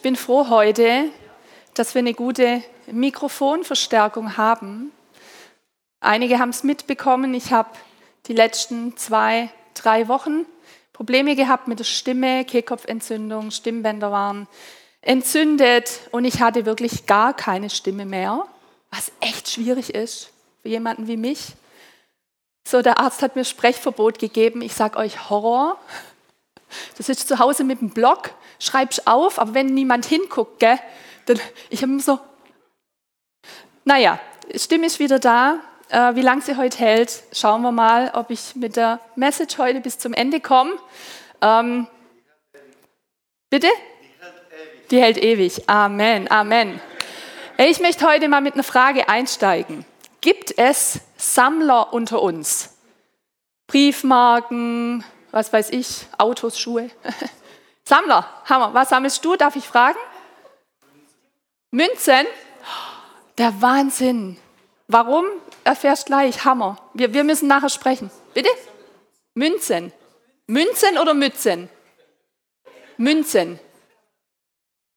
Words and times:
Ich 0.00 0.02
bin 0.02 0.16
froh 0.16 0.48
heute, 0.48 1.10
dass 1.74 1.94
wir 1.94 1.98
eine 1.98 2.14
gute 2.14 2.62
Mikrofonverstärkung 2.90 4.38
haben. 4.38 4.92
Einige 6.00 6.38
haben 6.38 6.48
es 6.48 6.64
mitbekommen. 6.64 7.34
Ich 7.34 7.52
habe 7.52 7.68
die 8.24 8.32
letzten 8.32 8.96
zwei, 8.96 9.50
drei 9.74 10.08
Wochen 10.08 10.46
Probleme 10.94 11.36
gehabt 11.36 11.68
mit 11.68 11.80
der 11.80 11.84
Stimme, 11.84 12.46
Kehlkopfentzündung, 12.46 13.50
Stimmbänder 13.50 14.10
waren 14.10 14.48
entzündet 15.02 16.00
und 16.12 16.24
ich 16.24 16.40
hatte 16.40 16.64
wirklich 16.64 17.04
gar 17.04 17.34
keine 17.34 17.68
Stimme 17.68 18.06
mehr, 18.06 18.46
was 18.90 19.12
echt 19.20 19.50
schwierig 19.50 19.94
ist 19.94 20.32
für 20.62 20.70
jemanden 20.70 21.08
wie 21.08 21.18
mich. 21.18 21.52
So, 22.66 22.80
der 22.80 23.00
Arzt 23.00 23.20
hat 23.20 23.36
mir 23.36 23.44
Sprechverbot 23.44 24.18
gegeben. 24.18 24.62
Ich 24.62 24.72
sage 24.72 24.96
euch 24.96 25.28
Horror. 25.28 25.78
Du 26.96 27.02
sitzt 27.02 27.28
zu 27.28 27.38
Hause 27.38 27.64
mit 27.64 27.82
dem 27.82 27.90
Block, 27.90 28.30
schreibst 28.60 29.08
auf, 29.08 29.40
aber 29.40 29.54
wenn 29.54 29.66
niemand 29.66 30.06
hinguckt, 30.06 30.60
gell, 30.60 30.78
dann 31.26 31.40
ich 31.70 31.82
habe 31.82 31.98
so, 31.98 32.20
naja, 33.84 34.20
Stimme 34.54 34.86
ist 34.86 35.00
wieder 35.00 35.18
da. 35.18 35.58
Äh, 35.88 36.14
wie 36.14 36.22
lange 36.22 36.42
sie 36.42 36.56
heute 36.56 36.78
hält, 36.78 37.24
schauen 37.32 37.62
wir 37.62 37.72
mal, 37.72 38.12
ob 38.14 38.30
ich 38.30 38.54
mit 38.54 38.76
der 38.76 39.00
Message 39.16 39.58
heute 39.58 39.80
bis 39.80 39.98
zum 39.98 40.12
Ende 40.12 40.40
komme. 40.40 40.72
Ähm, 41.40 41.88
bitte? 43.48 43.66
Die 44.92 45.00
hält 45.00 45.18
ewig. 45.18 45.68
Amen, 45.68 46.30
Amen. 46.30 46.80
Ich 47.58 47.80
möchte 47.80 48.06
heute 48.08 48.28
mal 48.28 48.40
mit 48.40 48.54
einer 48.54 48.62
Frage 48.62 49.08
einsteigen. 49.08 49.84
Gibt 50.20 50.56
es 50.58 51.00
Sammler 51.16 51.92
unter 51.92 52.22
uns? 52.22 52.76
Briefmarken, 53.66 55.04
was 55.30 55.52
weiß 55.52 55.70
ich, 55.70 56.06
Autos, 56.18 56.58
Schuhe. 56.58 56.90
Sammler, 57.90 58.24
Hammer. 58.48 58.72
Was 58.72 58.90
sammelst 58.90 59.24
du? 59.24 59.34
Darf 59.34 59.56
ich 59.56 59.66
fragen? 59.66 59.98
Münzen? 61.72 62.24
Der 63.36 63.60
Wahnsinn. 63.60 64.38
Warum? 64.86 65.26
Erfährst 65.64 66.06
gleich. 66.06 66.44
Hammer. 66.44 66.78
Wir, 66.94 67.12
wir 67.12 67.24
müssen 67.24 67.48
nachher 67.48 67.68
sprechen. 67.68 68.12
Bitte? 68.32 68.48
Münzen. 69.34 69.92
Münzen 70.46 70.98
oder 70.98 71.14
Mützen? 71.14 71.68
Münzen. 72.96 73.58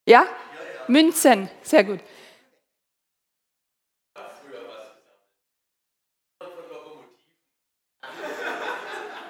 Ja? 0.05 0.27
Münzen. 0.87 1.49
Sehr 1.63 1.83
gut. 1.85 1.99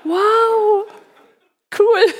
Wow, 0.03 0.85
cool. 1.79 2.13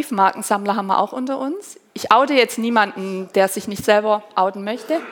Briefmarkensammler 0.00 0.76
haben 0.76 0.86
wir 0.86 0.98
auch 0.98 1.12
unter 1.12 1.38
uns. 1.38 1.78
Ich 1.92 2.10
oute 2.10 2.32
jetzt 2.32 2.56
niemanden, 2.56 3.30
der 3.34 3.48
sich 3.48 3.68
nicht 3.68 3.84
selber 3.84 4.22
outen 4.34 4.64
möchte. 4.64 5.02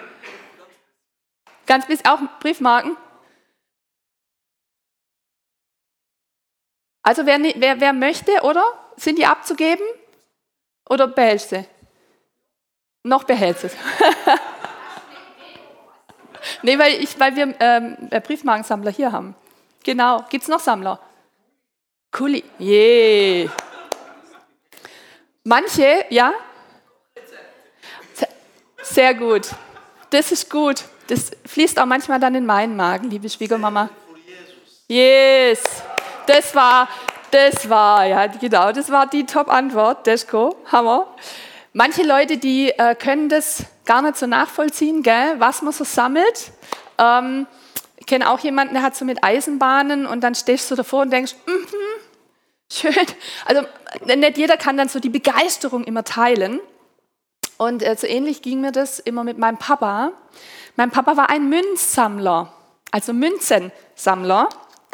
Ganz 1.66 1.86
bis 1.86 2.06
auch 2.06 2.18
Briefmarken. 2.40 2.96
Also 7.02 7.26
wer, 7.26 7.38
wer, 7.38 7.80
wer 7.80 7.92
möchte, 7.92 8.32
oder? 8.44 8.64
Sind 8.96 9.18
die 9.18 9.26
abzugeben? 9.26 9.84
Oder 10.88 11.06
behältst 11.06 11.52
du? 11.52 11.66
Noch 13.02 13.24
behältst 13.24 13.64
du 13.64 13.66
es. 13.66 13.76
nee, 16.62 16.78
weil, 16.78 16.94
ich, 16.94 17.20
weil 17.20 17.36
wir 17.36 17.54
ähm, 17.60 18.08
Briefmarkensammler 18.08 18.90
hier 18.90 19.12
haben. 19.12 19.34
Genau. 19.84 20.24
Gibt 20.30 20.44
es 20.44 20.48
noch 20.48 20.60
Sammler? 20.60 20.98
Cool. 22.18 22.42
Yeah. 22.58 23.50
Manche, 25.48 26.04
ja? 26.10 26.34
Sehr 28.82 29.14
gut. 29.14 29.48
Das 30.10 30.30
ist 30.30 30.50
gut. 30.50 30.84
Das 31.06 31.30
fließt 31.46 31.80
auch 31.80 31.86
manchmal 31.86 32.20
dann 32.20 32.34
in 32.34 32.44
meinen 32.44 32.76
Magen, 32.76 33.08
liebe 33.08 33.30
Schwiegermama. 33.30 33.88
Yes. 34.88 35.62
Das 36.26 36.54
war, 36.54 36.86
das 37.30 37.66
war, 37.66 38.04
ja, 38.04 38.26
genau, 38.26 38.72
das 38.72 38.90
war 38.90 39.06
die 39.06 39.24
Top-Antwort. 39.24 40.06
Deschko, 40.06 40.54
Hammer. 40.70 41.06
Manche 41.72 42.02
Leute, 42.02 42.36
die 42.36 42.68
äh, 42.68 42.94
können 42.94 43.30
das 43.30 43.64
gar 43.86 44.02
nicht 44.02 44.18
so 44.18 44.26
nachvollziehen, 44.26 45.02
gell, 45.02 45.36
was 45.38 45.62
man 45.62 45.72
so 45.72 45.84
sammelt. 45.84 46.52
Ähm, 46.98 47.46
ich 47.96 48.04
kenne 48.04 48.28
auch 48.28 48.40
jemanden, 48.40 48.74
der 48.74 48.82
hat 48.82 48.96
so 48.96 49.06
mit 49.06 49.24
Eisenbahnen 49.24 50.04
und 50.04 50.20
dann 50.20 50.34
stehst 50.34 50.70
du 50.70 50.74
davor 50.74 51.00
und 51.00 51.10
denkst, 51.10 51.34
mm 51.46 51.50
-hmm, 51.50 52.07
schön. 52.72 52.94
Also 53.44 53.62
nicht 54.04 54.38
jeder 54.38 54.56
kann 54.56 54.76
dann 54.76 54.88
so 54.88 55.00
die 55.00 55.08
Begeisterung 55.08 55.84
immer 55.84 56.04
teilen. 56.04 56.60
Und 57.56 57.82
äh, 57.82 57.96
so 57.96 58.06
ähnlich 58.06 58.42
ging 58.42 58.60
mir 58.60 58.72
das 58.72 58.98
immer 58.98 59.24
mit 59.24 59.38
meinem 59.38 59.58
Papa. 59.58 60.12
Mein 60.76 60.90
Papa 60.90 61.16
war 61.16 61.28
ein 61.28 61.48
Münzsammler, 61.48 62.52
also 62.92 63.12
Münzensammler. 63.12 64.48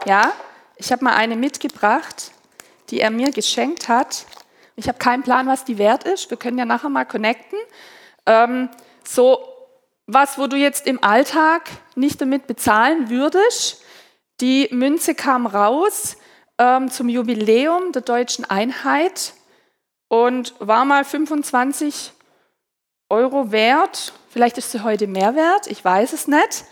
Ja, 0.06 0.32
ich 0.76 0.90
habe 0.90 1.04
mal 1.04 1.14
eine 1.14 1.36
mitgebracht, 1.36 2.32
die 2.90 3.00
er 3.00 3.10
mir 3.10 3.30
geschenkt 3.32 3.88
hat. 3.88 4.24
Ich 4.76 4.88
habe 4.88 4.98
keinen 4.98 5.22
Plan, 5.22 5.46
was 5.46 5.64
die 5.64 5.78
wert 5.78 6.04
ist. 6.04 6.30
Wir 6.30 6.38
können 6.38 6.58
ja 6.58 6.64
nachher 6.64 6.88
mal 6.88 7.04
connecten. 7.04 7.58
Ähm, 8.26 8.70
so 9.06 9.46
was, 10.06 10.38
wo 10.38 10.46
du 10.46 10.56
jetzt 10.56 10.86
im 10.86 11.02
Alltag 11.02 11.70
nicht 11.94 12.20
damit 12.20 12.46
bezahlen 12.46 13.10
würdest. 13.10 13.82
Die 14.40 14.68
Münze 14.72 15.14
kam 15.14 15.46
raus 15.46 16.16
ähm, 16.58 16.90
zum 16.90 17.08
Jubiläum 17.08 17.92
der 17.92 18.02
deutschen 18.02 18.44
Einheit 18.44 19.32
und 20.08 20.54
war 20.58 20.84
mal 20.84 21.04
25 21.04 22.12
Euro 23.10 23.52
wert. 23.52 24.12
Vielleicht 24.28 24.58
ist 24.58 24.72
sie 24.72 24.82
heute 24.82 25.06
mehr 25.06 25.36
wert, 25.36 25.66
ich 25.66 25.84
weiß 25.84 26.12
es 26.12 26.28
nicht. 26.28 26.64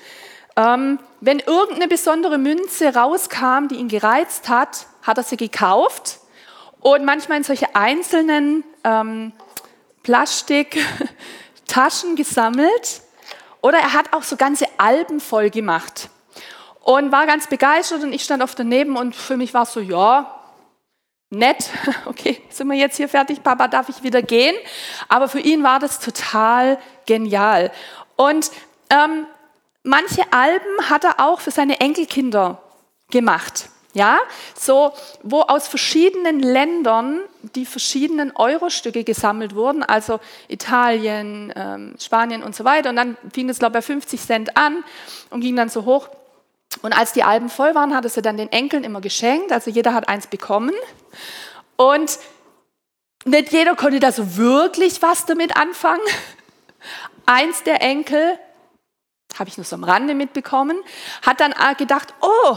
Ähm, 0.56 0.98
wenn 1.20 1.38
irgendeine 1.38 1.88
besondere 1.88 2.38
Münze 2.38 2.94
rauskam, 2.94 3.68
die 3.68 3.76
ihn 3.76 3.88
gereizt 3.88 4.48
hat, 4.48 4.86
hat 5.02 5.18
er 5.18 5.24
sie 5.24 5.36
gekauft 5.36 6.20
und 6.80 7.04
manchmal 7.04 7.38
in 7.38 7.44
solche 7.44 7.74
einzelnen 7.74 8.64
ähm, 8.84 9.32
Plastiktaschen 10.02 12.16
gesammelt. 12.16 13.02
Oder 13.62 13.78
er 13.78 13.92
hat 13.92 14.12
auch 14.12 14.24
so 14.24 14.36
ganze 14.36 14.66
Alben 14.78 15.20
voll 15.20 15.48
gemacht 15.48 16.10
und 16.82 17.12
war 17.12 17.26
ganz 17.26 17.46
begeistert 17.46 18.02
und 18.02 18.12
ich 18.12 18.22
stand 18.22 18.42
auf 18.42 18.54
daneben 18.54 18.96
und 18.96 19.14
für 19.14 19.36
mich 19.36 19.54
war 19.54 19.62
es 19.62 19.72
so, 19.72 19.80
ja, 19.80 20.40
nett, 21.30 21.70
okay, 22.06 22.40
sind 22.50 22.68
wir 22.68 22.76
jetzt 22.76 22.96
hier 22.96 23.08
fertig, 23.08 23.42
Papa, 23.42 23.68
darf 23.68 23.88
ich 23.88 24.02
wieder 24.02 24.22
gehen? 24.22 24.54
Aber 25.08 25.28
für 25.28 25.40
ihn 25.40 25.62
war 25.62 25.78
das 25.78 25.98
total 26.00 26.78
genial. 27.06 27.72
Und 28.16 28.50
ähm, 28.90 29.26
manche 29.82 30.22
Alben 30.32 30.90
hat 30.90 31.04
er 31.04 31.20
auch 31.20 31.40
für 31.40 31.50
seine 31.50 31.80
Enkelkinder 31.80 32.62
gemacht. 33.10 33.68
Ja, 33.94 34.18
so, 34.58 34.92
wo 35.22 35.42
aus 35.42 35.68
verschiedenen 35.68 36.40
Ländern 36.40 37.20
die 37.54 37.66
verschiedenen 37.66 38.34
Eurostücke 38.34 39.04
gesammelt 39.04 39.54
wurden, 39.54 39.82
also 39.82 40.18
Italien, 40.48 41.52
ähm, 41.54 41.94
Spanien 42.00 42.42
und 42.42 42.54
so 42.54 42.64
weiter. 42.64 42.88
Und 42.88 42.96
dann 42.96 43.18
fing 43.34 43.50
es, 43.50 43.58
glaube 43.58 43.78
ich, 43.78 43.84
bei 43.84 43.92
50 43.92 44.18
Cent 44.18 44.56
an 44.56 44.82
und 45.28 45.42
ging 45.42 45.56
dann 45.56 45.68
so 45.68 45.84
hoch. 45.84 46.08
Und 46.80 46.96
als 46.96 47.12
die 47.12 47.22
Alben 47.22 47.48
voll 47.48 47.74
waren, 47.74 47.94
hat 47.94 48.04
er 48.04 48.10
sie 48.10 48.22
dann 48.22 48.36
den 48.36 48.50
Enkeln 48.50 48.84
immer 48.84 49.00
geschenkt. 49.00 49.52
Also 49.52 49.70
jeder 49.70 49.92
hat 49.92 50.08
eins 50.08 50.26
bekommen. 50.26 50.72
Und 51.76 52.18
nicht 53.24 53.52
jeder 53.52 53.76
konnte 53.76 54.00
da 54.00 54.10
so 54.10 54.36
wirklich 54.36 55.02
was 55.02 55.26
damit 55.26 55.56
anfangen. 55.56 56.02
Eins 57.26 57.62
der 57.62 57.82
Enkel, 57.82 58.38
habe 59.38 59.48
ich 59.48 59.56
nur 59.56 59.64
so 59.64 59.76
am 59.76 59.84
Rande 59.84 60.14
mitbekommen, 60.14 60.76
hat 61.24 61.40
dann 61.40 61.54
gedacht, 61.76 62.14
oh, 62.20 62.56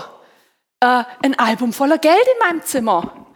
äh, 0.80 1.04
ein 1.24 1.38
Album 1.38 1.72
voller 1.74 1.98
Geld 1.98 2.16
in 2.34 2.48
meinem 2.48 2.64
Zimmer. 2.64 3.28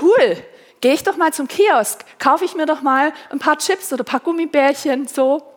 Cool. 0.00 0.42
Gehe 0.80 0.94
ich 0.94 1.04
doch 1.04 1.16
mal 1.16 1.32
zum 1.32 1.46
Kiosk, 1.46 2.04
kaufe 2.18 2.44
ich 2.44 2.56
mir 2.56 2.66
doch 2.66 2.82
mal 2.82 3.12
ein 3.30 3.38
paar 3.38 3.56
Chips 3.58 3.92
oder 3.92 4.02
ein 4.02 4.06
paar 4.06 4.20
Gummibärchen 4.20 5.06
so. 5.06 5.54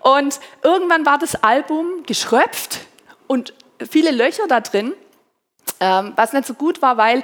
Und 0.00 0.40
irgendwann 0.62 1.04
war 1.04 1.18
das 1.18 1.42
Album 1.42 2.04
geschröpft 2.06 2.80
und 3.26 3.52
viele 3.86 4.10
Löcher 4.10 4.46
da 4.48 4.60
drin, 4.60 4.94
ähm, 5.80 6.12
was 6.16 6.32
nicht 6.32 6.46
so 6.46 6.54
gut 6.54 6.82
war, 6.82 6.96
weil, 6.96 7.22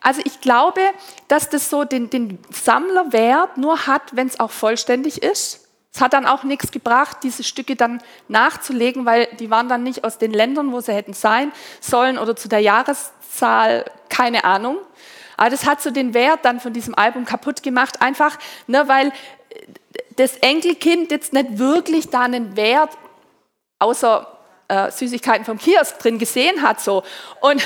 also 0.00 0.20
ich 0.24 0.40
glaube, 0.40 0.80
dass 1.28 1.48
das 1.50 1.70
so 1.70 1.84
den, 1.84 2.10
den 2.10 2.38
Sammlerwert 2.50 3.56
nur 3.56 3.86
hat, 3.86 4.02
wenn 4.14 4.26
es 4.26 4.40
auch 4.40 4.50
vollständig 4.50 5.22
ist. 5.22 5.68
Es 5.92 6.00
hat 6.00 6.12
dann 6.12 6.26
auch 6.26 6.44
nichts 6.44 6.70
gebracht, 6.70 7.18
diese 7.22 7.42
Stücke 7.42 7.74
dann 7.74 8.02
nachzulegen, 8.28 9.06
weil 9.06 9.28
die 9.38 9.50
waren 9.50 9.68
dann 9.68 9.82
nicht 9.82 10.04
aus 10.04 10.18
den 10.18 10.32
Ländern, 10.32 10.70
wo 10.72 10.80
sie 10.80 10.92
hätten 10.92 11.14
sein 11.14 11.52
sollen 11.80 12.18
oder 12.18 12.36
zu 12.36 12.48
der 12.48 12.60
Jahreszahl, 12.60 13.84
keine 14.10 14.44
Ahnung. 14.44 14.78
Aber 15.38 15.50
das 15.50 15.66
hat 15.66 15.80
so 15.82 15.90
den 15.90 16.14
Wert 16.14 16.40
dann 16.44 16.60
von 16.60 16.72
diesem 16.72 16.94
Album 16.94 17.24
kaputt 17.24 17.62
gemacht, 17.62 18.02
einfach, 18.02 18.38
ne, 18.66 18.88
weil 18.88 19.12
das 20.16 20.36
Enkelkind 20.36 21.10
jetzt 21.10 21.32
nicht 21.32 21.58
wirklich 21.58 22.10
da 22.10 22.22
einen 22.22 22.56
Wert 22.56 22.90
außer 23.78 24.35
äh, 24.68 24.90
Süßigkeiten 24.90 25.44
vom 25.44 25.58
Kiosk 25.58 25.98
drin 25.98 26.18
gesehen 26.18 26.62
hat. 26.62 26.80
So. 26.80 27.02
Und, 27.40 27.62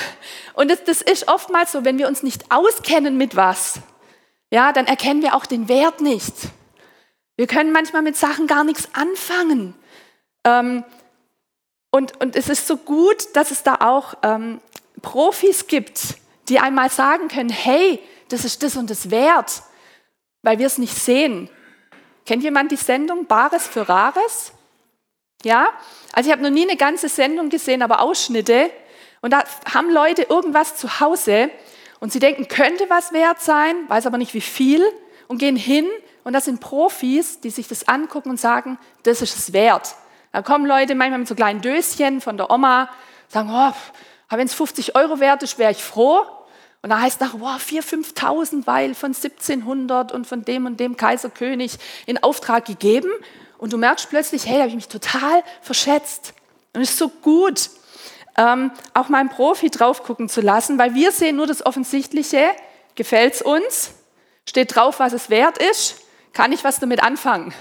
und 0.55 0.70
das, 0.70 0.85
das 0.85 1.02
ist 1.02 1.29
oftmals 1.29 1.73
so, 1.73 1.85
wenn 1.85 1.99
wir 1.99 2.08
uns 2.08 2.23
nicht 2.23 2.50
auskennen 2.50 3.17
mit 3.17 3.37
was, 3.37 3.81
ja, 4.50 4.73
dann 4.73 4.87
erkennen 4.87 5.23
wir 5.23 5.35
auch 5.35 5.47
den 5.47 5.69
Wert 5.69 6.00
nicht. 6.00 6.35
Wir 7.37 7.47
können 7.47 7.73
manchmal 7.73 8.02
mit 8.02 8.17
Sachen 8.17 8.47
gar 8.47 8.64
nichts 8.64 8.88
anfangen. 8.93 9.75
Ähm, 10.44 10.85
und, 11.91 12.20
und 12.20 12.37
es 12.37 12.49
ist 12.49 12.67
so 12.67 12.76
gut, 12.76 13.35
dass 13.35 13.50
es 13.50 13.62
da 13.62 13.76
auch 13.81 14.14
ähm, 14.23 14.61
Profis 15.02 15.67
gibt, 15.67 16.17
die 16.49 16.61
einmal 16.61 16.91
sagen 16.91 17.29
können, 17.29 17.49
hey, 17.49 18.00
das 18.29 18.44
ist 18.44 18.62
das 18.62 18.76
und 18.76 18.91
das 18.91 19.11
wert, 19.11 19.62
weil 20.43 20.58
wir 20.58 20.67
es 20.67 20.79
nicht 20.79 20.94
sehen. 20.94 21.49
Kennt 22.26 22.43
jemand 22.43 22.70
die 22.70 22.76
Sendung 22.76 23.26
Bares 23.26 23.67
für 23.67 23.88
Rares? 23.88 24.52
Ja? 25.44 25.69
Also 26.12 26.28
ich 26.28 26.32
habe 26.32 26.42
noch 26.42 26.50
nie 26.50 26.69
eine 26.69 26.76
ganze 26.76 27.08
Sendung 27.08 27.48
gesehen, 27.48 27.82
aber 27.82 28.00
Ausschnitte. 28.00 28.70
Und 29.20 29.32
da 29.32 29.44
haben 29.72 29.90
Leute 29.90 30.22
irgendwas 30.22 30.76
zu 30.76 31.00
Hause 31.00 31.50
und 32.00 32.12
sie 32.12 32.19
denken, 32.19 32.48
könnte 32.48 32.87
was 32.88 33.12
wert 33.12 33.40
sein, 33.40 33.76
weiß 33.88 34.06
aber 34.06 34.19
nicht 34.19 34.34
wie 34.34 34.40
viel 34.40 34.82
und 35.28 35.38
gehen 35.38 35.56
hin 35.56 35.87
und 36.25 36.32
das 36.32 36.46
sind 36.46 36.60
Profis, 36.60 37.40
die 37.40 37.50
sich 37.50 37.69
das 37.69 37.88
angucken 37.88 38.31
und 38.31 38.40
sagen, 38.40 38.78
das 39.02 39.22
ist 39.22 39.37
es 39.37 39.52
wert. 39.52 39.94
Da 40.32 40.42
kommen 40.42 40.66
Leute 40.66 40.94
manchmal 40.94 41.19
mit 41.19 41.28
so 41.28 41.34
kleinen 41.34 41.60
Döschen 41.60 42.20
von 42.20 42.37
der 42.37 42.50
Oma, 42.50 42.88
sagen, 43.28 43.50
oh, 43.52 43.72
wenn 44.37 44.46
es 44.46 44.54
50 44.54 44.96
Euro 44.96 45.20
wert 45.20 45.42
ist, 45.42 45.58
wäre 45.58 45.72
ich 45.72 45.82
froh. 45.82 46.25
Und 46.82 46.90
da 46.90 47.00
heißt 47.00 47.20
nach, 47.20 47.34
wow, 47.38 47.60
4.000, 47.60 48.14
5.000, 48.14 48.66
weil 48.66 48.94
von 48.94 49.12
1700 49.12 50.12
und 50.12 50.26
von 50.26 50.44
dem 50.44 50.66
und 50.66 50.81
dem 50.81 50.96
Kaiserkönig 50.96 51.78
in 52.06 52.22
Auftrag 52.22 52.64
gegeben. 52.64 53.10
Und 53.61 53.75
du 53.75 53.77
merkst 53.77 54.09
plötzlich, 54.09 54.47
hey, 54.47 54.55
da 54.55 54.61
habe 54.61 54.71
ich 54.71 54.75
mich 54.75 54.89
total 54.89 55.45
verschätzt. 55.61 56.33
Und 56.73 56.81
es 56.81 56.91
ist 56.91 56.99
so 56.99 57.11
gut, 57.11 57.69
ähm, 58.39 58.71
auch 58.95 59.11
mal 59.11 59.19
einen 59.19 59.29
Profi 59.29 59.69
drauf 59.69 60.03
gucken 60.03 60.31
zu 60.31 60.41
lassen, 60.41 60.79
weil 60.79 60.95
wir 60.95 61.12
sehen 61.12 61.37
nur 61.37 61.47
das 61.47 61.65
Offensichtliche. 61.67 62.53
Gefällt 62.95 63.35
es 63.35 63.43
uns? 63.43 63.93
Steht 64.49 64.75
drauf, 64.75 64.99
was 64.99 65.12
es 65.12 65.29
wert 65.29 65.59
ist? 65.59 65.97
Kann 66.33 66.53
ich 66.53 66.65
was 66.65 66.81
damit 66.81 67.03
anfangen? 67.03 67.53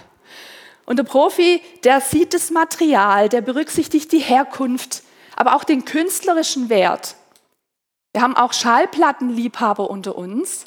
Und 0.86 1.00
der 1.00 1.04
Profi, 1.04 1.62
der 1.84 2.00
sieht 2.00 2.34
das 2.34 2.50
Material, 2.50 3.28
der 3.28 3.42
berücksichtigt 3.42 4.14
die 4.14 4.20
Herkunft, 4.20 5.04
aber 5.36 5.54
auch 5.54 5.66
den 5.66 5.84
künstlerischen 5.84 6.70
Wert. 6.70 7.16
Wir 8.14 8.22
haben 8.22 8.38
auch 8.38 8.54
Schallplattenliebhaber 8.54 9.90
unter 9.90 10.18
uns. 10.18 10.66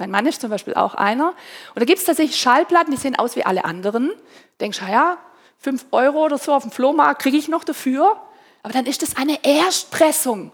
Mein 0.00 0.10
Mann 0.10 0.26
ist 0.26 0.40
zum 0.40 0.48
Beispiel 0.48 0.74
auch 0.74 0.94
einer. 0.94 1.28
Und 1.74 1.80
da 1.80 1.84
gibt 1.84 1.98
es 1.98 2.06
tatsächlich 2.06 2.40
Schallplatten, 2.40 2.90
die 2.90 2.96
sehen 2.96 3.16
aus 3.16 3.36
wie 3.36 3.44
alle 3.44 3.66
anderen. 3.66 4.10
Denkst 4.58 4.80
ja, 4.90 5.18
5 5.58 5.86
Euro 5.92 6.24
oder 6.24 6.38
so 6.38 6.54
auf 6.54 6.62
dem 6.62 6.72
Flohmarkt 6.72 7.20
kriege 7.20 7.36
ich 7.36 7.48
noch 7.48 7.64
dafür. 7.64 8.16
Aber 8.62 8.72
dann 8.72 8.86
ist 8.86 9.02
das 9.02 9.16
eine 9.18 9.44
Erstpressung. 9.44 10.52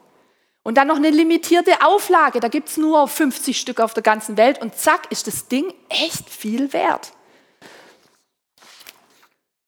Und 0.64 0.74
dann 0.74 0.88
noch 0.88 0.96
eine 0.96 1.10
limitierte 1.10 1.86
Auflage. 1.86 2.40
Da 2.40 2.48
gibt 2.48 2.70
es 2.70 2.76
nur 2.76 3.06
50 3.06 3.58
Stück 3.58 3.78
auf 3.78 3.94
der 3.94 4.02
ganzen 4.02 4.36
Welt. 4.36 4.60
Und 4.60 4.74
zack, 4.74 5.12
ist 5.12 5.28
das 5.28 5.46
Ding 5.46 5.72
echt 5.88 6.28
viel 6.28 6.72
wert. 6.72 7.12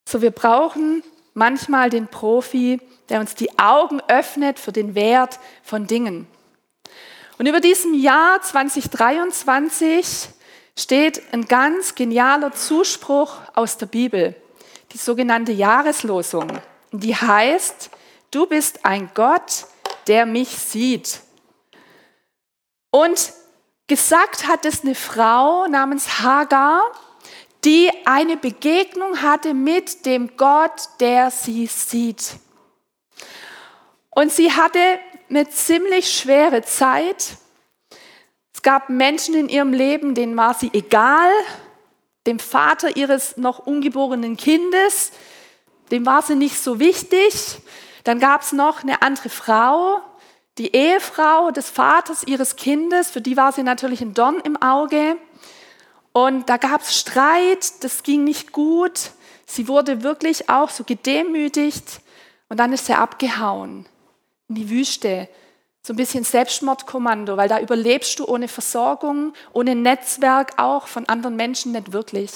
So, 0.09 0.21
wir 0.21 0.31
brauchen 0.31 1.03
manchmal 1.33 1.89
den 1.89 2.09
Profi, 2.09 2.81
der 3.07 3.21
uns 3.21 3.33
die 3.33 3.57
Augen 3.57 4.01
öffnet 4.09 4.59
für 4.59 4.73
den 4.73 4.93
Wert 4.93 5.39
von 5.63 5.87
Dingen. 5.87 6.27
Und 7.39 7.45
über 7.47 7.61
diesem 7.61 7.93
Jahr 7.93 8.41
2023 8.41 10.27
steht 10.77 11.33
ein 11.33 11.45
ganz 11.45 11.95
genialer 11.95 12.51
Zuspruch 12.51 13.37
aus 13.55 13.77
der 13.77 13.85
Bibel, 13.85 14.35
die 14.91 14.97
sogenannte 14.97 15.53
Jahreslosung. 15.53 16.51
Die 16.91 17.15
heißt, 17.15 17.91
du 18.31 18.45
bist 18.45 18.85
ein 18.85 19.11
Gott, 19.13 19.67
der 20.07 20.25
mich 20.25 20.49
sieht. 20.49 21.21
Und 22.91 23.31
gesagt 23.87 24.45
hat 24.45 24.65
es 24.65 24.83
eine 24.83 24.95
Frau 24.95 25.65
namens 25.67 26.19
Hagar, 26.21 26.81
die 27.63 27.89
eine 28.03 28.35
Begegnung 28.35 29.21
hatte 29.21 29.53
mit 29.53 30.05
dem 30.05 30.35
Gott, 30.35 30.89
der 30.99 31.31
sie 31.31 31.67
sieht. 31.67 32.33
Und 34.09 34.29
sie 34.29 34.51
hatte 34.51 34.99
eine 35.29 35.49
ziemlich 35.49 36.11
schwere 36.11 36.63
Zeit. 36.63 37.37
Es 38.53 38.61
gab 38.61 38.89
Menschen 38.89 39.35
in 39.35 39.49
ihrem 39.49 39.73
Leben, 39.73 40.15
denen 40.15 40.35
war 40.35 40.53
sie 40.53 40.69
egal. 40.73 41.31
Dem 42.27 42.39
Vater 42.39 42.97
ihres 42.97 43.37
noch 43.37 43.59
ungeborenen 43.59 44.37
Kindes, 44.37 45.11
dem 45.91 46.05
war 46.05 46.21
sie 46.21 46.35
nicht 46.35 46.59
so 46.59 46.79
wichtig. 46.79 47.59
Dann 48.03 48.19
gab 48.19 48.41
es 48.41 48.51
noch 48.51 48.83
eine 48.83 49.01
andere 49.01 49.29
Frau, 49.29 50.01
die 50.57 50.75
Ehefrau 50.75 51.51
des 51.51 51.69
Vaters 51.69 52.23
ihres 52.23 52.57
Kindes, 52.57 53.09
für 53.09 53.21
die 53.21 53.37
war 53.37 53.53
sie 53.53 53.63
natürlich 53.63 54.01
ein 54.01 54.13
Dorn 54.13 54.41
im 54.43 54.61
Auge. 54.61 55.15
Und 56.11 56.49
da 56.49 56.57
gab 56.57 56.81
es 56.81 56.99
Streit, 56.99 57.83
das 57.83 58.03
ging 58.03 58.25
nicht 58.25 58.51
gut. 58.51 59.11
Sie 59.45 59.67
wurde 59.67 60.03
wirklich 60.03 60.49
auch 60.49 60.69
so 60.69 60.83
gedemütigt 60.83 62.01
und 62.49 62.59
dann 62.59 62.73
ist 62.73 62.87
sie 62.87 62.93
abgehauen 62.93 63.85
in 64.49 64.55
die 64.55 64.69
Wüste. 64.69 65.29
So 65.81 65.93
ein 65.93 65.95
bisschen 65.95 66.23
Selbstmordkommando, 66.23 67.37
weil 67.37 67.47
da 67.47 67.59
überlebst 67.59 68.19
du 68.19 68.25
ohne 68.25 68.47
Versorgung, 68.47 69.33
ohne 69.53 69.75
Netzwerk 69.75 70.53
auch 70.57 70.87
von 70.87 71.07
anderen 71.07 71.35
Menschen 71.35 71.71
nicht 71.71 71.93
wirklich. 71.93 72.31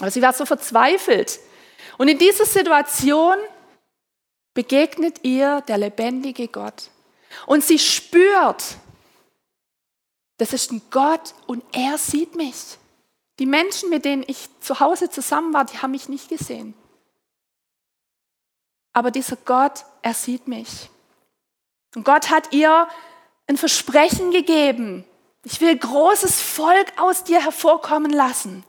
Aber 0.00 0.10
sie 0.10 0.22
war 0.22 0.32
so 0.32 0.46
verzweifelt. 0.46 1.40
Und 1.98 2.08
in 2.08 2.18
dieser 2.18 2.46
Situation 2.46 3.36
begegnet 4.54 5.24
ihr 5.24 5.60
der 5.62 5.78
lebendige 5.78 6.48
Gott. 6.48 6.90
Und 7.46 7.62
sie 7.64 7.78
spürt, 7.78 8.76
das 10.38 10.52
ist 10.52 10.72
ein 10.72 10.82
Gott 10.90 11.34
und 11.46 11.62
er 11.72 11.98
sieht 11.98 12.34
mich. 12.34 12.78
Die 13.38 13.46
Menschen, 13.46 13.90
mit 13.90 14.04
denen 14.04 14.24
ich 14.26 14.48
zu 14.60 14.80
Hause 14.80 15.10
zusammen 15.10 15.52
war, 15.54 15.64
die 15.64 15.78
haben 15.78 15.92
mich 15.92 16.08
nicht 16.08 16.28
gesehen. 16.28 16.74
Aber 18.92 19.10
dieser 19.10 19.36
Gott, 19.36 19.84
er 20.02 20.14
sieht 20.14 20.48
mich. 20.48 20.90
Und 21.94 22.04
Gott 22.04 22.30
hat 22.30 22.52
ihr 22.52 22.88
ein 23.46 23.56
Versprechen 23.56 24.30
gegeben. 24.30 25.04
Ich 25.44 25.60
will 25.60 25.76
großes 25.76 26.40
Volk 26.40 26.92
aus 26.96 27.24
dir 27.24 27.42
hervorkommen 27.42 28.12
lassen. 28.12 28.64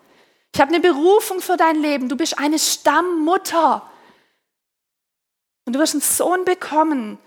Ich 0.53 0.61
habe 0.61 0.73
eine 0.73 0.81
Berufung 0.81 1.41
für 1.41 1.57
dein 1.57 1.81
Leben. 1.81 2.09
Du 2.09 2.15
bist 2.15 2.37
eine 2.37 2.59
Stammmutter. 2.59 3.87
Und 5.65 5.73
du 5.73 5.79
wirst 5.79 5.93
einen 5.93 6.01
Sohn 6.01 6.45
bekommen. 6.45 7.17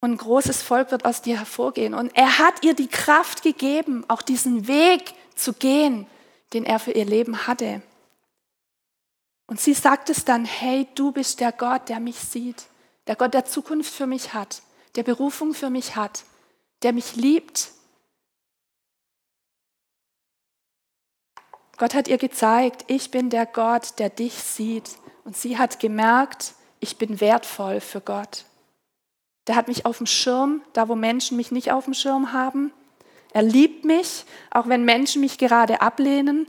Und 0.00 0.12
ein 0.12 0.16
großes 0.16 0.62
Volk 0.62 0.90
wird 0.90 1.04
aus 1.04 1.22
dir 1.22 1.38
hervorgehen. 1.38 1.94
Und 1.94 2.10
er 2.16 2.38
hat 2.38 2.64
ihr 2.64 2.74
die 2.74 2.88
Kraft 2.88 3.42
gegeben, 3.42 4.04
auch 4.08 4.22
diesen 4.22 4.66
Weg 4.66 5.14
zu 5.34 5.52
gehen, 5.52 6.06
den 6.52 6.64
er 6.64 6.78
für 6.78 6.92
ihr 6.92 7.04
Leben 7.04 7.46
hatte. 7.46 7.82
Und 9.46 9.60
sie 9.60 9.74
sagt 9.74 10.08
es 10.10 10.24
dann, 10.24 10.44
hey, 10.44 10.88
du 10.94 11.12
bist 11.12 11.40
der 11.40 11.52
Gott, 11.52 11.88
der 11.88 12.00
mich 12.00 12.18
sieht, 12.18 12.64
der 13.06 13.16
Gott, 13.16 13.34
der 13.34 13.44
Zukunft 13.44 13.92
für 13.92 14.06
mich 14.06 14.32
hat, 14.34 14.62
der 14.96 15.02
Berufung 15.02 15.54
für 15.54 15.70
mich 15.70 15.96
hat, 15.96 16.24
der 16.82 16.92
mich 16.92 17.16
liebt. 17.16 17.70
Gott 21.78 21.94
hat 21.94 22.08
ihr 22.08 22.18
gezeigt, 22.18 22.84
ich 22.88 23.10
bin 23.10 23.30
der 23.30 23.46
Gott, 23.46 23.98
der 23.98 24.10
dich 24.10 24.34
sieht. 24.34 24.90
Und 25.24 25.36
sie 25.36 25.58
hat 25.58 25.80
gemerkt, 25.80 26.54
ich 26.80 26.98
bin 26.98 27.20
wertvoll 27.20 27.80
für 27.80 28.00
Gott. 28.00 28.44
Der 29.46 29.56
hat 29.56 29.68
mich 29.68 29.86
auf 29.86 29.98
dem 29.98 30.06
Schirm, 30.06 30.62
da 30.72 30.88
wo 30.88 30.94
Menschen 30.94 31.36
mich 31.36 31.50
nicht 31.50 31.72
auf 31.72 31.84
dem 31.84 31.94
Schirm 31.94 32.32
haben. 32.32 32.72
Er 33.32 33.42
liebt 33.42 33.84
mich, 33.84 34.24
auch 34.50 34.68
wenn 34.68 34.84
Menschen 34.84 35.20
mich 35.20 35.38
gerade 35.38 35.80
ablehnen. 35.80 36.46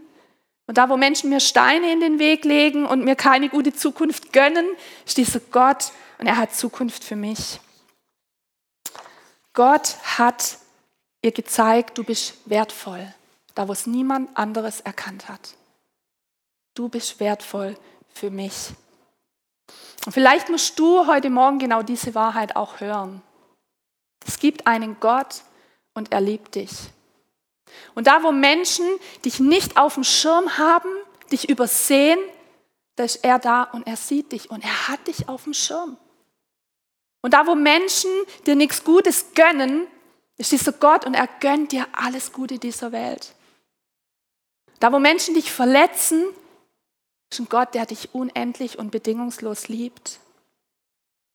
Und 0.68 0.78
da 0.78 0.90
wo 0.90 0.98
Menschen 0.98 1.30
mir 1.30 1.40
Steine 1.40 1.92
in 1.92 2.00
den 2.00 2.20
Weg 2.20 2.46
legen 2.46 2.86
und 2.86 3.04
mir 3.04 3.16
keine 3.16 3.50
gute 3.50 3.74
Zukunft 3.74 4.34
gönnen, 4.34 4.66
ist 5.06 5.18
dieser 5.18 5.40
Gott 5.40 5.92
und 6.20 6.28
er 6.28 6.38
hat 6.38 6.54
Zukunft 6.54 7.04
für 7.04 7.16
mich. 7.16 7.60
Gott 9.54 9.98
hat 10.18 10.58
ihr 11.22 11.32
gezeigt, 11.32 11.98
du 11.98 12.04
bist 12.04 12.38
wertvoll, 12.46 13.14
da 13.56 13.68
wo 13.68 13.72
es 13.72 13.86
niemand 13.86 14.36
anderes 14.36 14.82
erkannt 14.82 15.30
hat. 15.30 15.56
Du 16.74 16.90
bist 16.90 17.20
wertvoll 17.20 17.78
für 18.14 18.32
mich. 18.32 18.72
Und 20.06 20.12
vielleicht 20.12 20.50
musst 20.50 20.78
du 20.80 21.08
heute 21.08 21.30
Morgen 21.30 21.60
genau 21.60 21.84
diese 21.84 22.16
Wahrheit 22.16 22.56
auch 22.56 22.82
hören. 22.82 23.22
Es 24.26 24.40
gibt 24.40 24.68
einen 24.68 25.00
Gott 25.00 25.44
und 25.94 26.12
er 26.12 26.22
liebt 26.22 26.56
dich. 26.56 26.72
Und 27.96 28.08
da, 28.08 28.24
wo 28.24 28.32
Menschen 28.32 28.86
dich 29.24 29.40
nicht 29.40 29.78
auf 29.78 29.94
dem 29.96 30.04
Schirm 30.04 30.58
haben, 30.58 30.90
dich 31.32 31.50
übersehen, 31.50 32.20
da 32.96 33.04
ist 33.04 33.24
er 33.24 33.40
da 33.40 33.64
und 33.64 33.88
er 33.88 33.98
sieht 33.98 34.32
dich 34.32 34.52
und 34.52 34.64
er 34.64 34.88
hat 34.90 35.08
dich 35.08 35.30
auf 35.30 35.44
dem 35.44 35.54
Schirm. 35.54 35.98
Und 37.24 37.34
da, 37.34 37.48
wo 37.48 37.56
Menschen 37.56 38.12
dir 38.46 38.56
nichts 38.56 38.84
Gutes 38.84 39.34
gönnen, 39.34 39.88
ist 40.38 40.52
dieser 40.52 40.74
Gott 40.74 41.06
und 41.06 41.14
er 41.14 41.28
gönnt 41.40 41.72
dir 41.72 41.88
alles 41.94 42.34
Gute 42.34 42.60
dieser 42.60 42.92
Welt. 42.92 43.34
Da, 44.80 44.92
wo 44.92 45.00
Menschen 45.00 45.34
dich 45.34 45.52
verletzen, 45.52 46.26
ist 47.32 47.40
ein 47.40 47.48
Gott, 47.48 47.74
der 47.74 47.86
dich 47.86 48.14
unendlich 48.14 48.78
und 48.78 48.92
bedingungslos 48.92 49.70
liebt. 49.70 50.20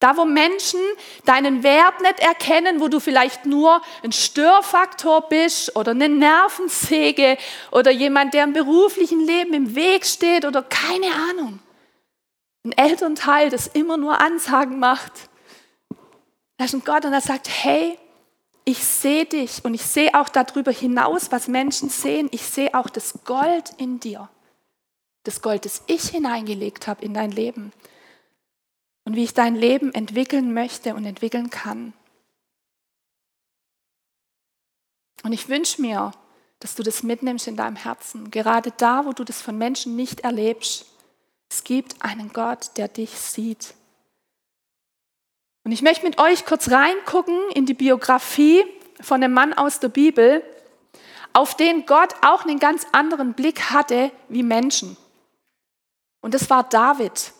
Da, 0.00 0.16
wo 0.16 0.26
Menschen 0.26 0.78
deinen 1.25 1.62
Wert 1.62 2.02
nicht 2.02 2.21
erkennen, 2.21 2.80
wo 2.80 2.88
du 2.88 3.00
vielleicht 3.00 3.47
nur 3.47 3.80
ein 4.04 4.12
Störfaktor 4.12 5.23
bist 5.28 5.75
oder 5.75 5.92
eine 5.92 6.09
Nervensäge 6.11 7.38
oder 7.73 7.90
jemand, 7.90 8.35
der 8.35 8.45
im 8.45 8.52
beruflichen 8.52 9.21
Leben 9.21 9.54
im 9.54 9.75
Weg 9.75 10.04
steht 10.04 10.45
oder 10.45 10.62
keine 10.62 11.07
Ahnung. 11.30 11.59
Ein 12.64 12.73
Elternteil, 12.73 13.49
das 13.49 13.66
immer 13.66 13.97
nur 13.97 14.21
Ansagen 14.21 14.78
macht. 14.78 15.12
Da 16.59 16.65
ist 16.65 16.75
ein 16.75 16.85
Gott 16.85 17.05
und 17.05 17.12
er 17.12 17.21
sagt, 17.21 17.49
hey, 17.49 17.99
ich 18.65 18.85
sehe 18.85 19.25
dich 19.25 19.65
und 19.65 19.73
ich 19.73 19.83
sehe 19.83 20.12
auch 20.12 20.29
darüber 20.29 20.73
hinaus, 20.73 21.33
was 21.33 21.49
Menschen 21.49 21.88
sehen. 21.88 22.29
Ich 22.33 22.43
sehe 22.43 22.75
auch 22.75 22.91
das 22.91 23.21
Gold 23.25 23.73
in 23.79 23.99
dir. 23.99 24.29
Das 25.23 25.41
Gold, 25.41 25.65
das 25.65 25.83
ich 25.87 26.09
hineingelegt 26.09 26.87
habe 26.87 27.03
in 27.03 27.15
dein 27.15 27.31
Leben 27.31 27.73
und 29.05 29.17
wie 29.17 29.25
ich 29.25 29.33
dein 29.33 29.57
Leben 29.57 29.95
entwickeln 29.95 30.53
möchte 30.53 30.95
und 30.95 31.07
entwickeln 31.07 31.49
kann. 31.49 31.95
Und 35.23 35.33
ich 35.33 35.49
wünsche 35.49 35.81
mir, 35.81 36.12
dass 36.61 36.75
du 36.75 36.83
das 36.83 37.03
mitnimmst 37.03 37.47
in 37.47 37.57
deinem 37.57 37.77
Herzen, 37.77 38.31
gerade 38.31 38.73
da, 38.77 39.07
wo 39.07 39.12
du 39.12 39.25
das 39.25 39.41
von 39.41 39.57
Menschen 39.57 39.97
nicht 39.97 40.21
erlebst. 40.21 40.87
Es 41.49 41.65
gibt 41.65 42.03
einen 42.03 42.33
Gott, 42.33 42.73
der 42.77 42.88
dich 42.88 43.11
sieht. 43.11 43.75
Und 45.69 45.73
ich 45.73 45.83
möchte 45.83 46.07
mit 46.07 46.19
euch 46.19 46.47
kurz 46.47 46.71
reingucken 46.71 47.39
in 47.51 47.67
die 47.67 47.75
Biografie 47.75 48.65
von 49.03 49.23
einem 49.23 49.35
Mann 49.35 49.53
aus 49.53 49.81
der 49.81 49.91
Bibel, 49.91 50.43
auf 51.35 51.59
den 51.59 51.85
Gott 51.85 52.09
auch 52.23 52.47
einen 52.47 52.59
ganz 52.59 52.87
anderen 52.93 53.35
Blick 53.35 53.69
hatte 53.69 54.11
wie 54.31 54.43
Menschen. 54.43 54.97
Und 56.23 56.33
das 56.33 56.49
war 56.49 56.67
David. 56.67 57.33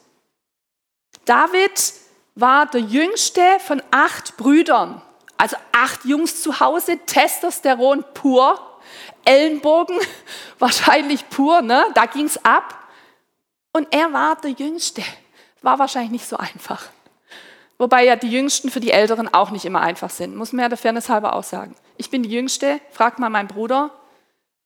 David 1.25 1.95
war 2.35 2.67
der 2.67 2.83
jüngste 2.83 3.41
von 3.61 3.83
acht 3.91 4.37
Brüdern. 4.37 5.01
Also 5.39 5.57
acht 5.73 6.05
Jungs 6.05 6.43
zu 6.43 6.61
Hause, 6.61 6.99
Testosteron 7.07 8.05
pur, 8.13 8.61
Ellenbogen 9.25 9.99
wahrscheinlich 10.59 11.31
pur, 11.31 11.63
ne? 11.63 11.83
da 11.95 12.05
ging 12.05 12.27
es 12.27 12.45
ab. 12.45 12.77
Und 13.73 13.89
er 13.91 14.13
war 14.13 14.37
der 14.37 14.51
Jüngste. 14.51 15.03
War 15.63 15.79
wahrscheinlich 15.79 16.11
nicht 16.11 16.29
so 16.29 16.37
einfach. 16.37 16.91
Wobei 17.79 18.05
ja 18.05 18.17
die 18.17 18.31
Jüngsten 18.31 18.71
für 18.71 18.81
die 18.81 18.91
Älteren 18.91 19.33
auch 19.33 19.51
nicht 19.51 19.65
immer 19.65 19.81
einfach 19.81 20.11
sind, 20.11 20.35
muss 20.37 20.53
man 20.53 20.65
ja 20.65 20.69
der 20.69 20.79
Fairness 20.79 21.09
halber 21.09 21.35
auch 21.35 21.45
sagen. 21.45 21.77
Ich 21.97 22.11
bin 22.11 22.25
die 22.25 22.31
Jüngste, 22.31 22.81
frag 22.91 23.21
mal 23.21 23.31
meinen 23.31 23.47
Bruder, 23.49 23.91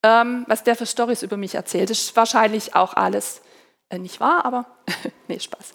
ähm, 0.03 0.45
was 0.49 0.65
der 0.65 0.77
für 0.77 0.87
Stories 0.87 1.23
über 1.23 1.37
mich 1.37 1.55
erzählt. 1.55 1.91
Das 1.91 1.99
ist 1.99 2.17
wahrscheinlich 2.17 2.75
auch 2.75 2.95
alles 2.95 3.43
äh, 3.91 3.99
nicht 3.99 4.19
wahr, 4.19 4.45
aber 4.47 4.65
nee, 5.29 5.39
Spaß. 5.39 5.75